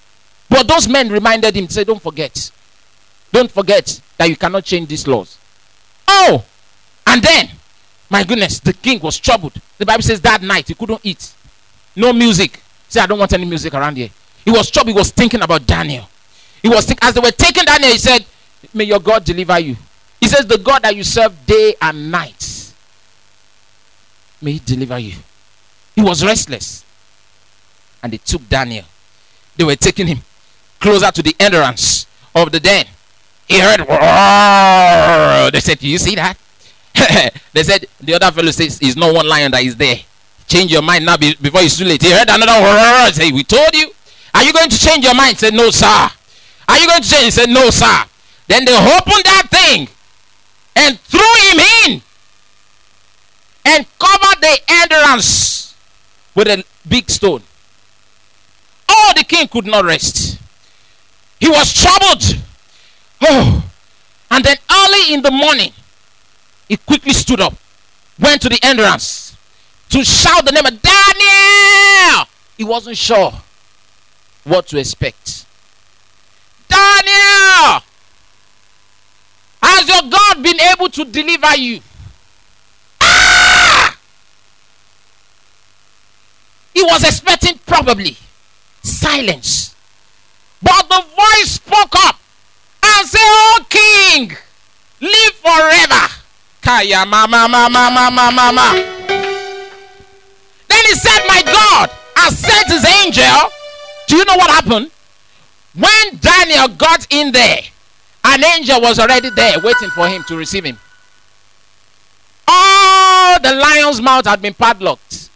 But 0.51 0.67
those 0.67 0.89
men 0.89 1.09
reminded 1.09 1.57
him, 1.57 1.69
say, 1.69 1.85
Don't 1.85 2.03
forget. 2.03 2.51
Don't 3.33 3.51
forget 3.51 4.01
that 4.19 4.29
you 4.29 4.37
cannot 4.37 4.65
change 4.65 4.89
these 4.89 5.07
laws. 5.07 5.39
Oh, 6.07 6.45
and 7.07 7.23
then, 7.23 7.49
my 8.11 8.25
goodness, 8.25 8.59
the 8.59 8.73
king 8.73 8.99
was 9.01 9.17
troubled. 9.19 9.55
The 9.79 9.87
Bible 9.87 10.03
says 10.03 10.21
that 10.23 10.43
night 10.43 10.67
he 10.67 10.75
couldn't 10.75 11.01
eat. 11.05 11.33
No 11.95 12.13
music. 12.13 12.61
Say, 12.89 13.01
I 13.01 13.07
don't 13.07 13.19
want 13.19 13.33
any 13.33 13.45
music 13.45 13.73
around 13.73 13.97
here. 13.97 14.11
He 14.45 14.51
was 14.51 14.69
troubled. 14.71 14.95
He 14.95 14.99
was 14.99 15.13
thinking 15.13 15.41
about 15.41 15.65
Daniel. 15.65 16.09
He 16.61 16.69
was 16.69 16.85
thinking, 16.85 17.09
as 17.09 17.15
they 17.15 17.21
were 17.21 17.31
taking 17.31 17.65
Daniel, 17.65 17.93
he 17.93 17.99
said, 17.99 18.25
May 18.75 18.85
your 18.85 18.99
God 18.99 19.25
deliver 19.25 19.59
you. 19.61 19.77
He 20.21 20.27
says, 20.27 20.47
The 20.47 20.59
God 20.59 20.83
that 20.83 20.97
you 20.97 21.05
serve 21.05 21.47
day 21.47 21.75
and 21.81 22.11
night, 22.11 22.75
may 24.43 24.53
he 24.53 24.59
deliver 24.59 24.99
you. 24.99 25.15
He 25.95 26.03
was 26.03 26.25
restless. 26.25 26.85
And 28.03 28.13
they 28.13 28.19
took 28.19 28.49
Daniel. 28.49 28.85
They 29.57 29.65
were 29.65 29.77
taking 29.77 30.09
him 30.09 30.19
closer 30.81 31.11
to 31.13 31.23
the 31.23 31.37
entrance 31.39 32.07
of 32.35 32.51
the 32.51 32.59
den. 32.59 32.87
He 33.47 33.59
heard, 33.61 33.81
Roar! 33.81 35.51
they 35.51 35.61
said, 35.61 35.79
Do 35.79 35.89
you 35.89 35.99
see 35.99 36.15
that? 36.15 36.37
they 37.53 37.63
said, 37.63 37.87
The 38.01 38.15
other 38.15 38.31
fellow 38.33 38.51
says, 38.51 38.79
He's 38.79 38.97
not 38.97 39.15
one 39.15 39.29
lion 39.29 39.53
that 39.53 39.63
is 39.63 39.77
there. 39.77 39.97
Change 40.47 40.73
your 40.73 40.83
mind 40.83 41.05
now 41.05 41.17
before 41.17 41.61
it's 41.61 41.79
too 41.79 41.85
late. 41.85 42.03
He 42.03 42.11
heard 42.11 42.29
another, 42.29 42.53
Roar! 42.53 43.13
say, 43.13 43.31
We 43.31 43.45
told 43.45 43.75
you. 43.75 43.91
Are 44.35 44.45
you 44.45 44.53
going 44.53 44.71
to 44.71 44.79
change 44.79 45.05
your 45.05 45.15
mind? 45.15 45.31
He 45.33 45.37
said, 45.37 45.55
No, 45.55 45.71
sir. 45.71 45.87
Are 46.69 46.79
you 46.79 46.87
going 46.87 47.03
to 47.03 47.09
change? 47.09 47.25
He 47.25 47.31
said, 47.31 47.49
No, 47.49 47.71
sir. 47.71 48.05
Then 48.47 48.65
they 48.65 48.73
opened 48.73 49.25
that 49.25 49.47
thing 49.51 49.89
and 50.77 50.99
threw 51.01 51.21
him 51.21 51.61
in 51.87 52.03
and 53.65 53.87
covered 53.99 54.41
the 54.41 54.59
entrance 54.69 55.77
with 56.35 56.49
a 56.49 56.65
big 56.89 57.11
stone. 57.11 57.43
Oh, 58.89 59.13
the 59.17 59.25
king 59.25 59.47
could 59.49 59.67
not 59.67 59.85
rest. 59.85 60.40
He 61.41 61.49
was 61.49 61.73
troubled. 61.73 62.23
Oh, 63.23 63.65
and 64.31 64.45
then 64.45 64.57
early 64.71 65.15
in 65.15 65.23
the 65.23 65.31
morning, 65.31 65.73
he 66.69 66.77
quickly 66.77 67.13
stood 67.13 67.41
up, 67.41 67.55
went 68.19 68.43
to 68.43 68.49
the 68.49 68.59
entrance 68.63 69.37
to 69.89 70.05
shout 70.05 70.45
the 70.45 70.53
name 70.53 70.67
of 70.67 70.81
Daniel. 70.81 72.27
He 72.57 72.65
wasn't 72.65 72.97
sure 72.97 73.33
what 74.45 74.67
to 74.69 74.79
expect. 74.79 75.47
Daniel, 76.69 77.83
has 79.63 79.89
your 79.89 80.11
God 80.11 80.43
been 80.43 80.61
able 80.61 80.89
to 80.91 81.05
deliver 81.05 81.57
you? 81.57 81.81
Ah! 83.01 83.99
He 86.75 86.83
was 86.83 87.03
expecting 87.03 87.59
probably 87.67 88.17
silence. 88.83 89.75
But 90.63 90.89
the 90.89 91.05
voice 91.17 91.53
spoke 91.53 91.95
up 92.07 92.21
and 92.83 93.09
said, 93.09 93.21
Oh 93.23 93.67
king, 93.69 94.33
live 95.01 95.35
forever. 95.41 96.15
Kaya 96.61 97.07
mama 97.07 97.49
mama 97.49 97.91
mama 97.91 98.31
mama. 98.33 98.73
Then 100.69 100.85
he 100.87 100.95
said, 100.95 101.27
My 101.27 101.43
God 101.45 101.91
has 102.17 102.39
sent 102.39 102.69
his 102.69 102.85
angel. 102.85 103.51
Do 104.07 104.17
you 104.17 104.25
know 104.25 104.37
what 104.37 104.51
happened? 104.51 104.91
When 105.75 106.17
Daniel 106.21 106.69
got 106.69 107.07
in 107.11 107.33
there, 107.33 107.61
an 108.25 108.45
angel 108.45 108.81
was 108.81 108.99
already 108.99 109.31
there 109.31 109.59
waiting 109.61 109.89
for 109.91 110.09
him 110.09 110.23
to 110.25 110.37
receive 110.37 110.65
him. 110.65 110.79
All 112.47 113.41
the 113.41 113.55
lion's 113.55 114.01
mouth 114.03 114.27
had 114.27 114.43
been 114.43 114.55
padlocked. 114.55 115.31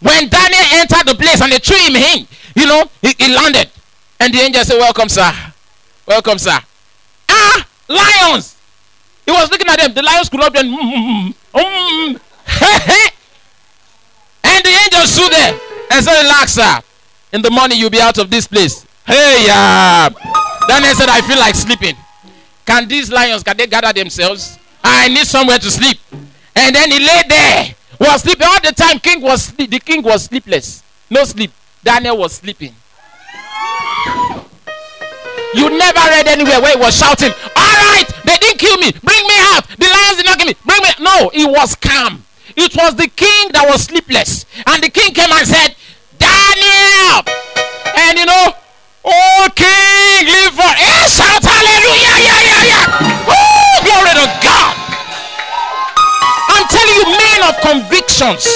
When 0.00 0.28
Daniel 0.28 0.64
entered 0.72 1.06
the 1.06 1.14
place 1.14 1.40
and 1.40 1.50
they 1.52 1.58
threw 1.58 1.76
him 1.76 1.96
in, 1.96 2.26
you 2.56 2.66
know, 2.66 2.84
he, 3.00 3.14
he 3.18 3.34
landed. 3.34 3.70
And 4.20 4.32
the 4.32 4.38
angel 4.40 4.64
said, 4.64 4.78
Welcome, 4.78 5.08
sir. 5.08 5.32
Welcome, 6.06 6.38
sir. 6.38 6.58
Ah, 7.28 7.66
lions. 7.88 8.56
He 9.24 9.32
was 9.32 9.50
looking 9.50 9.68
at 9.68 9.78
them. 9.78 9.94
The 9.94 10.02
lions 10.02 10.28
could 10.28 10.40
not 10.40 10.52
be. 10.52 10.60
Mm, 10.60 11.34
mm, 11.34 11.34
mm. 11.54 12.20
and 14.44 14.64
the 14.64 14.70
angel 14.70 15.06
stood 15.06 15.32
there 15.32 15.58
and 15.90 16.04
said, 16.04 16.22
Relax, 16.22 16.52
sir. 16.52 16.80
In 17.32 17.42
the 17.42 17.50
morning, 17.50 17.78
you'll 17.78 17.90
be 17.90 18.00
out 18.00 18.18
of 18.18 18.30
this 18.30 18.46
place. 18.46 18.86
Hey, 19.06 19.46
uh, 19.50 20.08
Daniel 20.68 20.94
said, 20.94 21.08
I 21.08 21.20
feel 21.26 21.38
like 21.38 21.54
sleeping. 21.54 21.96
Can 22.64 22.88
these 22.88 23.10
lions, 23.10 23.42
can 23.42 23.56
they 23.56 23.66
gather 23.66 23.92
themselves? 23.92 24.58
I 24.82 25.08
need 25.08 25.26
somewhere 25.26 25.58
to 25.58 25.70
sleep. 25.70 25.98
And 26.54 26.74
then 26.74 26.90
he 26.90 26.98
lay 26.98 27.22
there, 27.28 27.74
was 28.00 28.22
sleeping 28.22 28.46
all 28.46 28.60
the 28.62 28.72
time. 28.72 28.98
King 28.98 29.20
was 29.20 29.44
sleep. 29.44 29.70
The 29.70 29.80
king 29.80 30.02
was 30.02 30.24
sleepless, 30.24 30.82
no 31.10 31.24
sleep. 31.24 31.50
Daniel 31.82 32.18
was 32.18 32.34
sleeping. 32.34 32.74
You 35.54 35.70
never 35.70 36.02
read 36.10 36.26
anywhere 36.26 36.60
where 36.60 36.74
he 36.74 36.80
was 36.82 36.98
shouting, 36.98 37.30
All 37.30 37.76
right, 37.94 38.06
they 38.24 38.36
didn't 38.38 38.58
kill 38.58 38.76
me. 38.78 38.90
Bring 38.90 39.22
me 39.26 39.36
out. 39.54 39.66
The 39.78 39.86
lions 39.86 40.16
did 40.18 40.26
not 40.26 40.38
kill 40.38 40.48
me. 40.48 40.56
Bring 40.66 40.82
me. 40.82 40.90
No, 41.00 41.30
he 41.30 41.46
was 41.46 41.74
calm. 41.76 42.24
It 42.56 42.74
was 42.76 42.94
the 42.94 43.08
king 43.08 43.50
that 43.54 43.66
was 43.66 43.84
sleepless. 43.84 44.46
And 44.66 44.82
the 44.82 44.90
king 44.90 45.14
came 45.14 45.30
and 45.30 45.46
said, 45.46 45.74
Daniel. 46.18 47.22
And 47.94 48.18
you 48.18 48.26
know, 48.26 48.46
oh 49.06 49.46
king, 49.54 50.26
live 50.26 50.54
for. 50.58 50.66
Eh, 50.66 51.06
shout 51.06 51.42
hallelujah. 51.42 52.14
Yeah, 52.18 52.40
yeah, 52.42 52.62
yeah. 52.74 53.30
Oh, 53.30 53.74
glory 53.86 54.12
to 54.18 54.26
God. 54.42 54.74
I'm 56.50 56.66
telling 56.66 56.96
you, 56.98 57.06
men 57.14 57.40
of 57.46 57.54
convictions. 57.62 58.46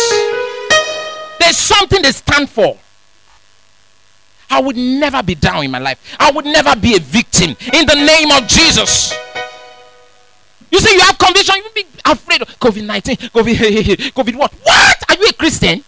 There's 1.38 1.58
something 1.58 2.02
they 2.02 2.12
stand 2.12 2.50
for. 2.50 2.76
I 4.50 4.60
would 4.60 4.76
never 4.76 5.22
be 5.22 5.34
down 5.34 5.64
in 5.64 5.70
my 5.70 5.78
life. 5.78 6.16
I 6.18 6.30
would 6.30 6.44
never 6.44 6.74
be 6.76 6.96
a 6.96 7.00
victim 7.00 7.50
in 7.72 7.86
the 7.86 7.94
name 7.94 8.30
of 8.30 8.48
Jesus. 8.48 9.12
You 10.70 10.80
say 10.80 10.94
you 10.94 11.00
have 11.00 11.18
conviction, 11.18 11.56
you 11.56 11.70
be 11.74 11.84
afraid 12.04 12.42
of 12.42 12.48
COVID 12.58 12.84
19, 12.84 13.16
COVID, 13.16 13.54
COVID 14.14 14.36
what? 14.36 14.52
What? 14.62 15.04
Are 15.10 15.16
you 15.16 15.26
a 15.28 15.32
Christian? 15.32 15.84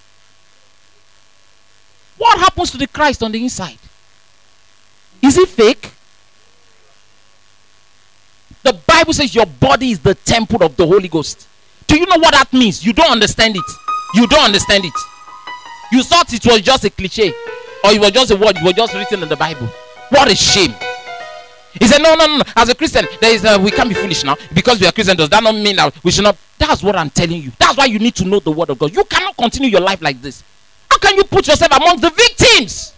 What 2.17 2.39
happens 2.39 2.71
to 2.73 2.79
the 2.79 2.87
Christ 2.87 3.23
on 3.23 3.33
the 3.33 3.43
inside? 3.43 3.79
Is 5.23 5.37
it 5.37 5.49
fake? 5.49 5.91
The 8.63 8.75
Bible 8.75 9.15
says 9.15 9.35
your 9.35 9.47
body 9.47 9.91
is 9.91 10.01
the 10.01 10.15
temple 10.15 10.63
of 10.63 10.77
the 10.77 10.87
Holy 10.87 11.09
Ghost. 11.09 11.49
Do 11.87 11.99
you 11.99 12.07
know 12.07 12.19
what 12.19 12.33
that 12.33 12.53
means? 12.53 12.85
You 12.85 12.93
don't 12.93 13.11
understand 13.11 13.57
it. 13.57 13.65
You 14.15 14.27
don't 14.27 14.45
understand 14.45 14.85
it. 14.85 14.93
You 15.93 16.03
thought 16.03 16.33
it 16.33 16.45
was 16.45 16.61
just 16.61 16.85
a 16.85 16.91
cliche 16.91 17.33
or 17.85 17.93
it 17.93 18.01
was 18.01 18.11
just 18.11 18.31
a 18.31 18.37
word, 18.37 18.57
it 18.57 18.63
was 18.63 18.75
just 18.75 18.95
written 18.95 19.23
in 19.23 19.29
the 19.29 19.37
Bible. 19.37 19.67
What 20.11 20.31
a 20.31 20.35
shame. 20.35 20.75
He 21.79 21.87
said, 21.87 22.03
No, 22.03 22.15
no, 22.15 22.27
no. 22.39 22.43
As 22.57 22.69
a 22.69 22.75
Christian, 22.75 23.07
there 23.21 23.33
is 23.33 23.45
uh, 23.45 23.59
we 23.63 23.71
can't 23.71 23.89
be 23.89 23.95
foolish 23.95 24.25
now 24.25 24.37
because 24.53 24.81
we 24.81 24.87
are 24.87 24.93
Christian. 24.93 25.17
Does 25.17 25.29
that 25.29 25.43
not 25.43 25.55
mean 25.55 25.77
that 25.77 25.95
we 26.03 26.11
should 26.11 26.25
not? 26.25 26.37
That's 26.59 26.83
what 26.83 26.97
I'm 26.97 27.11
telling 27.11 27.43
you. 27.43 27.53
That's 27.59 27.77
why 27.77 27.87
you 27.87 27.99
need 27.99 28.15
to 28.17 28.25
know 28.25 28.41
the 28.41 28.51
word 28.51 28.71
of 28.71 28.79
God. 28.79 28.95
You 28.95 29.05
cannot 29.05 29.37
continue 29.37 29.71
your 29.71 29.81
life 29.81 30.03
like 30.03 30.21
this. 30.21 30.43
How 30.91 30.99
can 30.99 31.17
you 31.17 31.25
put 31.25 31.47
yourself 31.47 31.71
among 31.73 32.01
the 32.01 32.11
victims? 32.11 32.93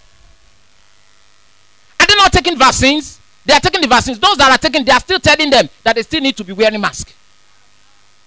Are 2.00 2.06
they 2.06 2.14
not 2.14 2.32
taking 2.32 2.58
vaccines? 2.58 3.20
They 3.44 3.52
are 3.52 3.60
taking 3.60 3.82
the 3.82 3.88
vaccines. 3.88 4.18
Those 4.18 4.36
that 4.38 4.50
are 4.50 4.58
taking, 4.58 4.84
they 4.84 4.92
are 4.92 5.00
still 5.00 5.20
telling 5.20 5.50
them 5.50 5.68
that 5.82 5.94
they 5.94 6.02
still 6.02 6.20
need 6.20 6.36
to 6.36 6.44
be 6.44 6.52
wearing 6.52 6.80
mask. 6.80 7.12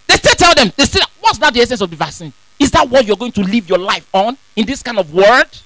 They 0.08 0.16
still 0.16 0.36
tell 0.36 0.54
them, 0.54 0.72
they 0.78 0.86
still 0.86 1.06
what's 1.20 1.40
not 1.40 1.54
the 1.54 1.62
essence 1.62 1.82
of 1.82 1.90
the 1.90 1.96
vaccine? 1.96 2.32
Is 2.60 2.72
that 2.72 2.88
what 2.88 3.06
you're 3.06 3.18
going 3.18 3.32
to 3.34 3.42
live 3.42 3.68
your 3.68 3.80
life 3.80 4.08
on 4.14 4.38
in 4.56 4.66
this 4.66 4.84
kind 4.84 5.00
of 5.00 5.12
world? 5.14 5.62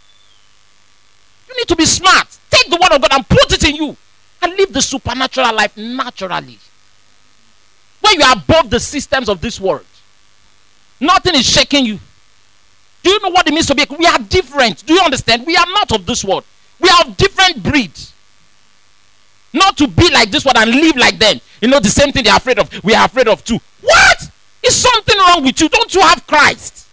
You 1.49 1.57
need 1.57 1.67
to 1.67 1.75
be 1.75 1.85
smart. 1.85 2.27
Take 2.49 2.69
the 2.69 2.77
word 2.77 2.91
of 2.93 3.01
God 3.01 3.11
and 3.13 3.27
put 3.27 3.51
it 3.51 3.63
in 3.67 3.75
you 3.75 3.97
and 4.41 4.55
live 4.55 4.71
the 4.71 4.81
supernatural 4.81 5.53
life 5.55 5.75
naturally. 5.75 6.59
When 8.01 8.19
you 8.19 8.25
are 8.25 8.33
above 8.33 8.69
the 8.69 8.79
systems 8.79 9.27
of 9.27 9.41
this 9.41 9.59
world, 9.59 9.85
nothing 10.99 11.35
is 11.35 11.45
shaking 11.45 11.85
you. 11.85 11.99
Do 13.01 13.09
you 13.09 13.19
know 13.21 13.29
what 13.29 13.47
it 13.47 13.53
means 13.53 13.65
to 13.67 13.75
be? 13.75 13.85
We 13.97 14.05
are 14.05 14.19
different. 14.19 14.85
Do 14.85 14.93
you 14.93 15.01
understand? 15.01 15.45
We 15.45 15.55
are 15.55 15.65
not 15.67 15.91
of 15.91 16.05
this 16.05 16.23
world. 16.23 16.43
We 16.79 16.89
are 16.89 17.07
of 17.07 17.17
different 17.17 17.63
breed. 17.63 17.91
Not 19.51 19.77
to 19.77 19.87
be 19.87 20.11
like 20.11 20.29
this 20.29 20.45
world 20.45 20.57
and 20.57 20.69
live 20.69 20.95
like 20.95 21.17
them. 21.17 21.39
You 21.61 21.69
know 21.69 21.79
the 21.79 21.89
same 21.89 22.11
thing 22.11 22.23
they 22.23 22.29
are 22.29 22.37
afraid 22.37 22.59
of. 22.59 22.71
We 22.83 22.93
are 22.93 23.05
afraid 23.05 23.27
of 23.27 23.43
too. 23.43 23.59
What? 23.81 24.31
Is 24.61 24.75
something 24.75 25.17
wrong 25.17 25.43
with 25.43 25.59
you? 25.59 25.69
Don't 25.69 25.93
you 25.93 26.01
have 26.01 26.25
Christ? 26.27 26.87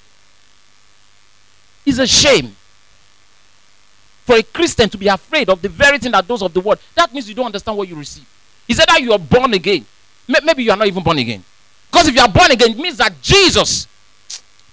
It's 1.84 1.98
a 1.98 2.06
shame 2.06 2.55
for 4.26 4.36
a 4.36 4.42
Christian 4.42 4.88
to 4.90 4.98
be 4.98 5.06
afraid 5.06 5.48
of 5.48 5.62
the 5.62 5.68
very 5.68 5.98
thing 5.98 6.10
that 6.10 6.26
those 6.26 6.42
of 6.42 6.52
the 6.52 6.60
world. 6.60 6.80
That 6.96 7.14
means 7.14 7.28
you 7.28 7.34
don't 7.34 7.46
understand 7.46 7.78
what 7.78 7.86
you 7.88 7.94
receive. 7.94 8.26
Is 8.66 8.78
that 8.78 9.00
you 9.00 9.12
are 9.12 9.18
born 9.18 9.54
again? 9.54 9.86
Maybe 10.26 10.64
you 10.64 10.72
are 10.72 10.76
not 10.76 10.88
even 10.88 11.02
born 11.04 11.18
again. 11.18 11.44
Because 11.90 12.08
if 12.08 12.16
you 12.16 12.20
are 12.20 12.28
born 12.28 12.50
again, 12.50 12.72
it 12.72 12.76
means 12.76 12.96
that 12.96 13.22
Jesus, 13.22 13.86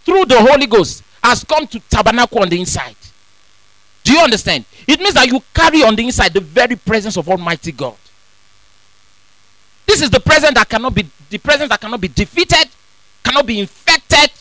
through 0.04 0.26
the 0.26 0.39
Holy 0.39 0.66
Ghost, 0.66 1.04
has 1.24 1.43
come 1.43 1.68
to 1.68 1.80
tabernacle 1.82 2.39
on 2.39 2.49
the 2.49 2.60
inside. 2.60 2.95
Do 4.04 4.14
you 4.14 4.20
understand? 4.20 4.66
It 4.88 4.99
means 4.99 5.14
that 5.14 5.28
you 5.28 5.39
carry 5.54 5.84
on 5.84 5.95
the 5.95 6.04
inside 6.04 6.34
the 6.34 6.41
very 6.41 6.76
presence 6.76 7.16
of 7.16 7.30
Almighty 7.30 7.72
God. 7.72 7.95
This 9.86 10.01
is 10.01 10.10
the 10.10 10.20
presence 10.20 10.56
that 10.56 10.68
cannot 10.68 10.95
be 10.95 11.08
the 11.30 11.38
presence 11.38 11.70
that 11.70 11.80
cannot 11.80 12.01
be 12.01 12.08
defeated, 12.08 12.70
cannot 13.24 13.45
be 13.45 13.60
infected. 13.60 14.32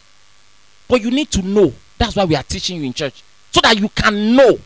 But 0.88 1.02
you 1.02 1.10
need 1.10 1.30
to 1.32 1.42
know. 1.42 1.72
That's 1.98 2.16
why 2.16 2.24
we 2.24 2.34
are 2.34 2.42
teaching 2.42 2.78
you 2.78 2.84
in 2.84 2.92
church. 2.92 3.22
So 3.50 3.60
that 3.60 3.78
you 3.78 3.88
can 3.90 4.34
know. 4.34 4.58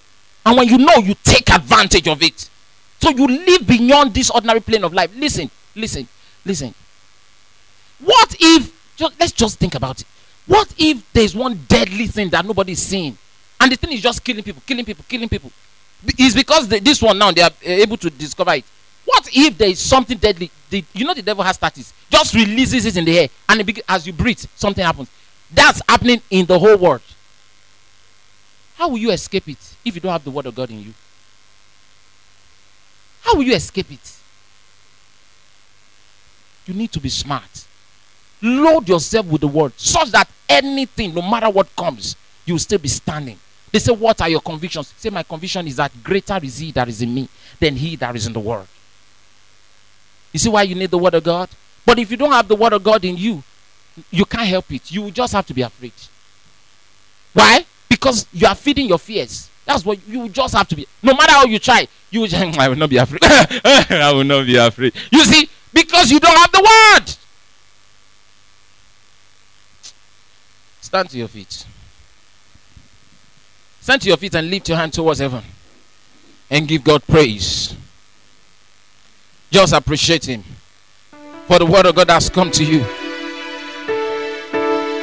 And 0.46 0.56
when 0.56 0.68
you 0.68 0.78
know, 0.78 0.94
you 0.98 1.14
take 1.24 1.50
advantage 1.50 2.06
of 2.06 2.22
it. 2.22 2.48
So 3.00 3.10
you 3.10 3.26
live 3.26 3.66
beyond 3.66 4.14
this 4.14 4.30
ordinary 4.30 4.60
plane 4.60 4.84
of 4.84 4.94
life. 4.94 5.10
Listen, 5.16 5.50
listen, 5.74 6.06
listen. 6.44 6.72
What 7.98 8.36
if 8.38 8.72
just, 8.96 9.18
let's 9.18 9.32
just 9.32 9.58
think 9.58 9.74
about 9.74 10.00
it. 10.00 10.06
What 10.46 10.72
if 10.78 11.12
there's 11.12 11.34
one 11.34 11.58
deadly 11.66 12.06
thing 12.06 12.30
that 12.30 12.44
nobody's 12.46 12.80
seeing, 12.80 13.18
and 13.60 13.72
the 13.72 13.76
thing 13.76 13.92
is 13.92 14.00
just 14.00 14.22
killing 14.22 14.44
people, 14.44 14.62
killing 14.64 14.84
people, 14.84 15.04
killing 15.08 15.28
people? 15.28 15.50
It's 16.16 16.36
because 16.36 16.68
the, 16.68 16.78
this 16.78 17.02
one 17.02 17.18
now 17.18 17.32
they 17.32 17.42
are 17.42 17.50
eh, 17.64 17.82
able 17.82 17.96
to 17.96 18.08
discover 18.08 18.54
it. 18.54 18.64
What 19.04 19.28
if 19.32 19.58
there 19.58 19.68
is 19.68 19.80
something 19.80 20.16
deadly? 20.16 20.50
The, 20.70 20.84
you 20.92 21.04
know 21.04 21.14
the 21.14 21.22
devil 21.22 21.42
has 21.42 21.56
status. 21.56 21.92
Just 22.08 22.34
releases 22.34 22.86
it 22.86 22.96
in 22.96 23.04
the 23.04 23.18
air, 23.18 23.28
and 23.48 23.68
it 23.68 23.80
as 23.88 24.06
you 24.06 24.12
breathe, 24.12 24.38
something 24.54 24.84
happens. 24.84 25.10
That's 25.52 25.82
happening 25.88 26.22
in 26.30 26.46
the 26.46 26.58
whole 26.58 26.76
world. 26.76 27.02
How 28.76 28.88
will 28.88 28.98
you 28.98 29.10
escape 29.10 29.48
it 29.48 29.76
if 29.84 29.94
you 29.94 30.00
don't 30.00 30.12
have 30.12 30.24
the 30.24 30.30
word 30.30 30.46
of 30.46 30.54
God 30.54 30.70
in 30.70 30.80
you? 30.82 30.94
How 33.22 33.34
will 33.34 33.42
you 33.42 33.54
escape 33.54 33.90
it? 33.90 34.16
You 36.66 36.74
need 36.74 36.92
to 36.92 37.00
be 37.00 37.08
smart. 37.08 37.66
Load 38.42 38.88
yourself 38.88 39.26
with 39.26 39.40
the 39.40 39.48
word 39.48 39.72
such 39.76 40.10
that 40.10 40.28
anything, 40.48 41.14
no 41.14 41.22
matter 41.22 41.48
what 41.48 41.74
comes, 41.74 42.16
you 42.44 42.54
will 42.54 42.58
still 42.58 42.78
be 42.78 42.88
standing. 42.88 43.38
They 43.72 43.78
say, 43.78 43.92
What 43.92 44.20
are 44.20 44.28
your 44.28 44.40
convictions? 44.40 44.92
Say, 44.96 45.10
My 45.10 45.22
conviction 45.22 45.66
is 45.66 45.76
that 45.76 45.92
greater 46.02 46.38
is 46.42 46.58
he 46.58 46.70
that 46.72 46.88
is 46.88 47.00
in 47.02 47.14
me 47.14 47.28
than 47.58 47.76
he 47.76 47.96
that 47.96 48.14
is 48.14 48.26
in 48.26 48.32
the 48.32 48.40
world. 48.40 48.68
You 50.32 50.38
see 50.38 50.50
why 50.50 50.62
you 50.62 50.74
need 50.74 50.90
the 50.90 50.98
word 50.98 51.14
of 51.14 51.24
God? 51.24 51.48
But 51.84 51.98
if 51.98 52.10
you 52.10 52.16
don't 52.16 52.32
have 52.32 52.46
the 52.46 52.56
word 52.56 52.74
of 52.74 52.84
God 52.84 53.04
in 53.04 53.16
you, 53.16 53.42
you 54.10 54.24
can't 54.24 54.46
help 54.46 54.70
it. 54.70 54.92
You 54.92 55.02
will 55.02 55.10
just 55.10 55.32
have 55.32 55.46
to 55.46 55.54
be 55.54 55.62
afraid. 55.62 55.92
Why? 57.32 57.64
Because 57.96 58.26
you 58.32 58.46
are 58.46 58.54
feeding 58.54 58.88
your 58.88 58.98
fears. 58.98 59.48
That's 59.64 59.84
what 59.84 60.06
you 60.06 60.28
just 60.28 60.54
have 60.54 60.68
to 60.68 60.76
be. 60.76 60.86
No 61.02 61.14
matter 61.14 61.32
how 61.32 61.44
you 61.46 61.58
try, 61.58 61.88
you 62.10 62.20
will 62.20 62.26
just, 62.28 62.58
I 62.58 62.68
will 62.68 62.76
not 62.76 62.90
be 62.90 62.98
afraid. 62.98 63.20
I 63.24 64.12
will 64.12 64.24
not 64.24 64.44
be 64.44 64.56
afraid. 64.56 64.94
You 65.10 65.24
see, 65.24 65.48
because 65.72 66.10
you 66.10 66.20
don't 66.20 66.36
have 66.36 66.52
the 66.52 66.60
word. 66.60 67.16
Stand 70.80 71.10
to 71.10 71.18
your 71.18 71.28
feet. 71.28 71.66
Stand 73.80 74.02
to 74.02 74.08
your 74.08 74.18
feet 74.18 74.34
and 74.34 74.50
lift 74.50 74.68
your 74.68 74.78
hand 74.78 74.92
towards 74.92 75.20
heaven 75.20 75.42
and 76.50 76.68
give 76.68 76.84
God 76.84 77.02
praise. 77.06 77.74
Just 79.50 79.72
appreciate 79.72 80.26
Him 80.26 80.44
for 81.46 81.58
the 81.58 81.66
word 81.66 81.86
of 81.86 81.94
God 81.94 82.10
has 82.10 82.28
come 82.28 82.50
to 82.50 82.64
you. 82.64 82.82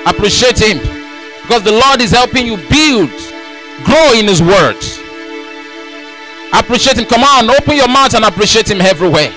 Appreciate 0.05 0.59
Him 0.59 0.92
because 1.53 1.69
the 1.71 1.79
Lord 1.85 2.01
is 2.01 2.09
helping 2.09 2.47
you 2.47 2.57
build, 2.57 3.11
grow 3.85 4.13
in 4.17 4.25
His 4.25 4.41
word. 4.41 4.75
Appreciate 6.51 6.97
Him. 6.97 7.05
Come 7.05 7.23
on, 7.23 7.47
open 7.47 7.75
your 7.75 7.87
mouth 7.87 8.15
and 8.15 8.25
appreciate 8.25 8.71
Him 8.71 8.81
everywhere. 8.81 9.29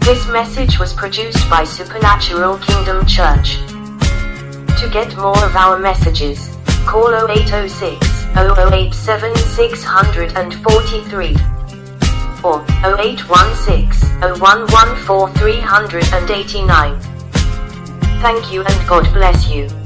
This 0.00 0.26
message 0.28 0.78
was 0.78 0.94
produced 0.94 1.50
by 1.50 1.64
Supernatural 1.64 2.56
Kingdom 2.56 3.04
Church. 3.04 3.56
To 4.80 4.88
get 4.90 5.14
more 5.18 5.44
of 5.44 5.54
our 5.56 5.78
messages, 5.78 6.56
call 6.86 7.12
0806 7.12 8.00
0087 8.32 9.34
643 12.42 12.90
or 12.90 12.98
0816 12.98 14.10
0114 14.40 15.34
389. 15.34 17.00
Thank 18.20 18.52
you 18.52 18.62
and 18.62 18.88
God 18.88 19.12
bless 19.12 19.48
you. 19.48 19.81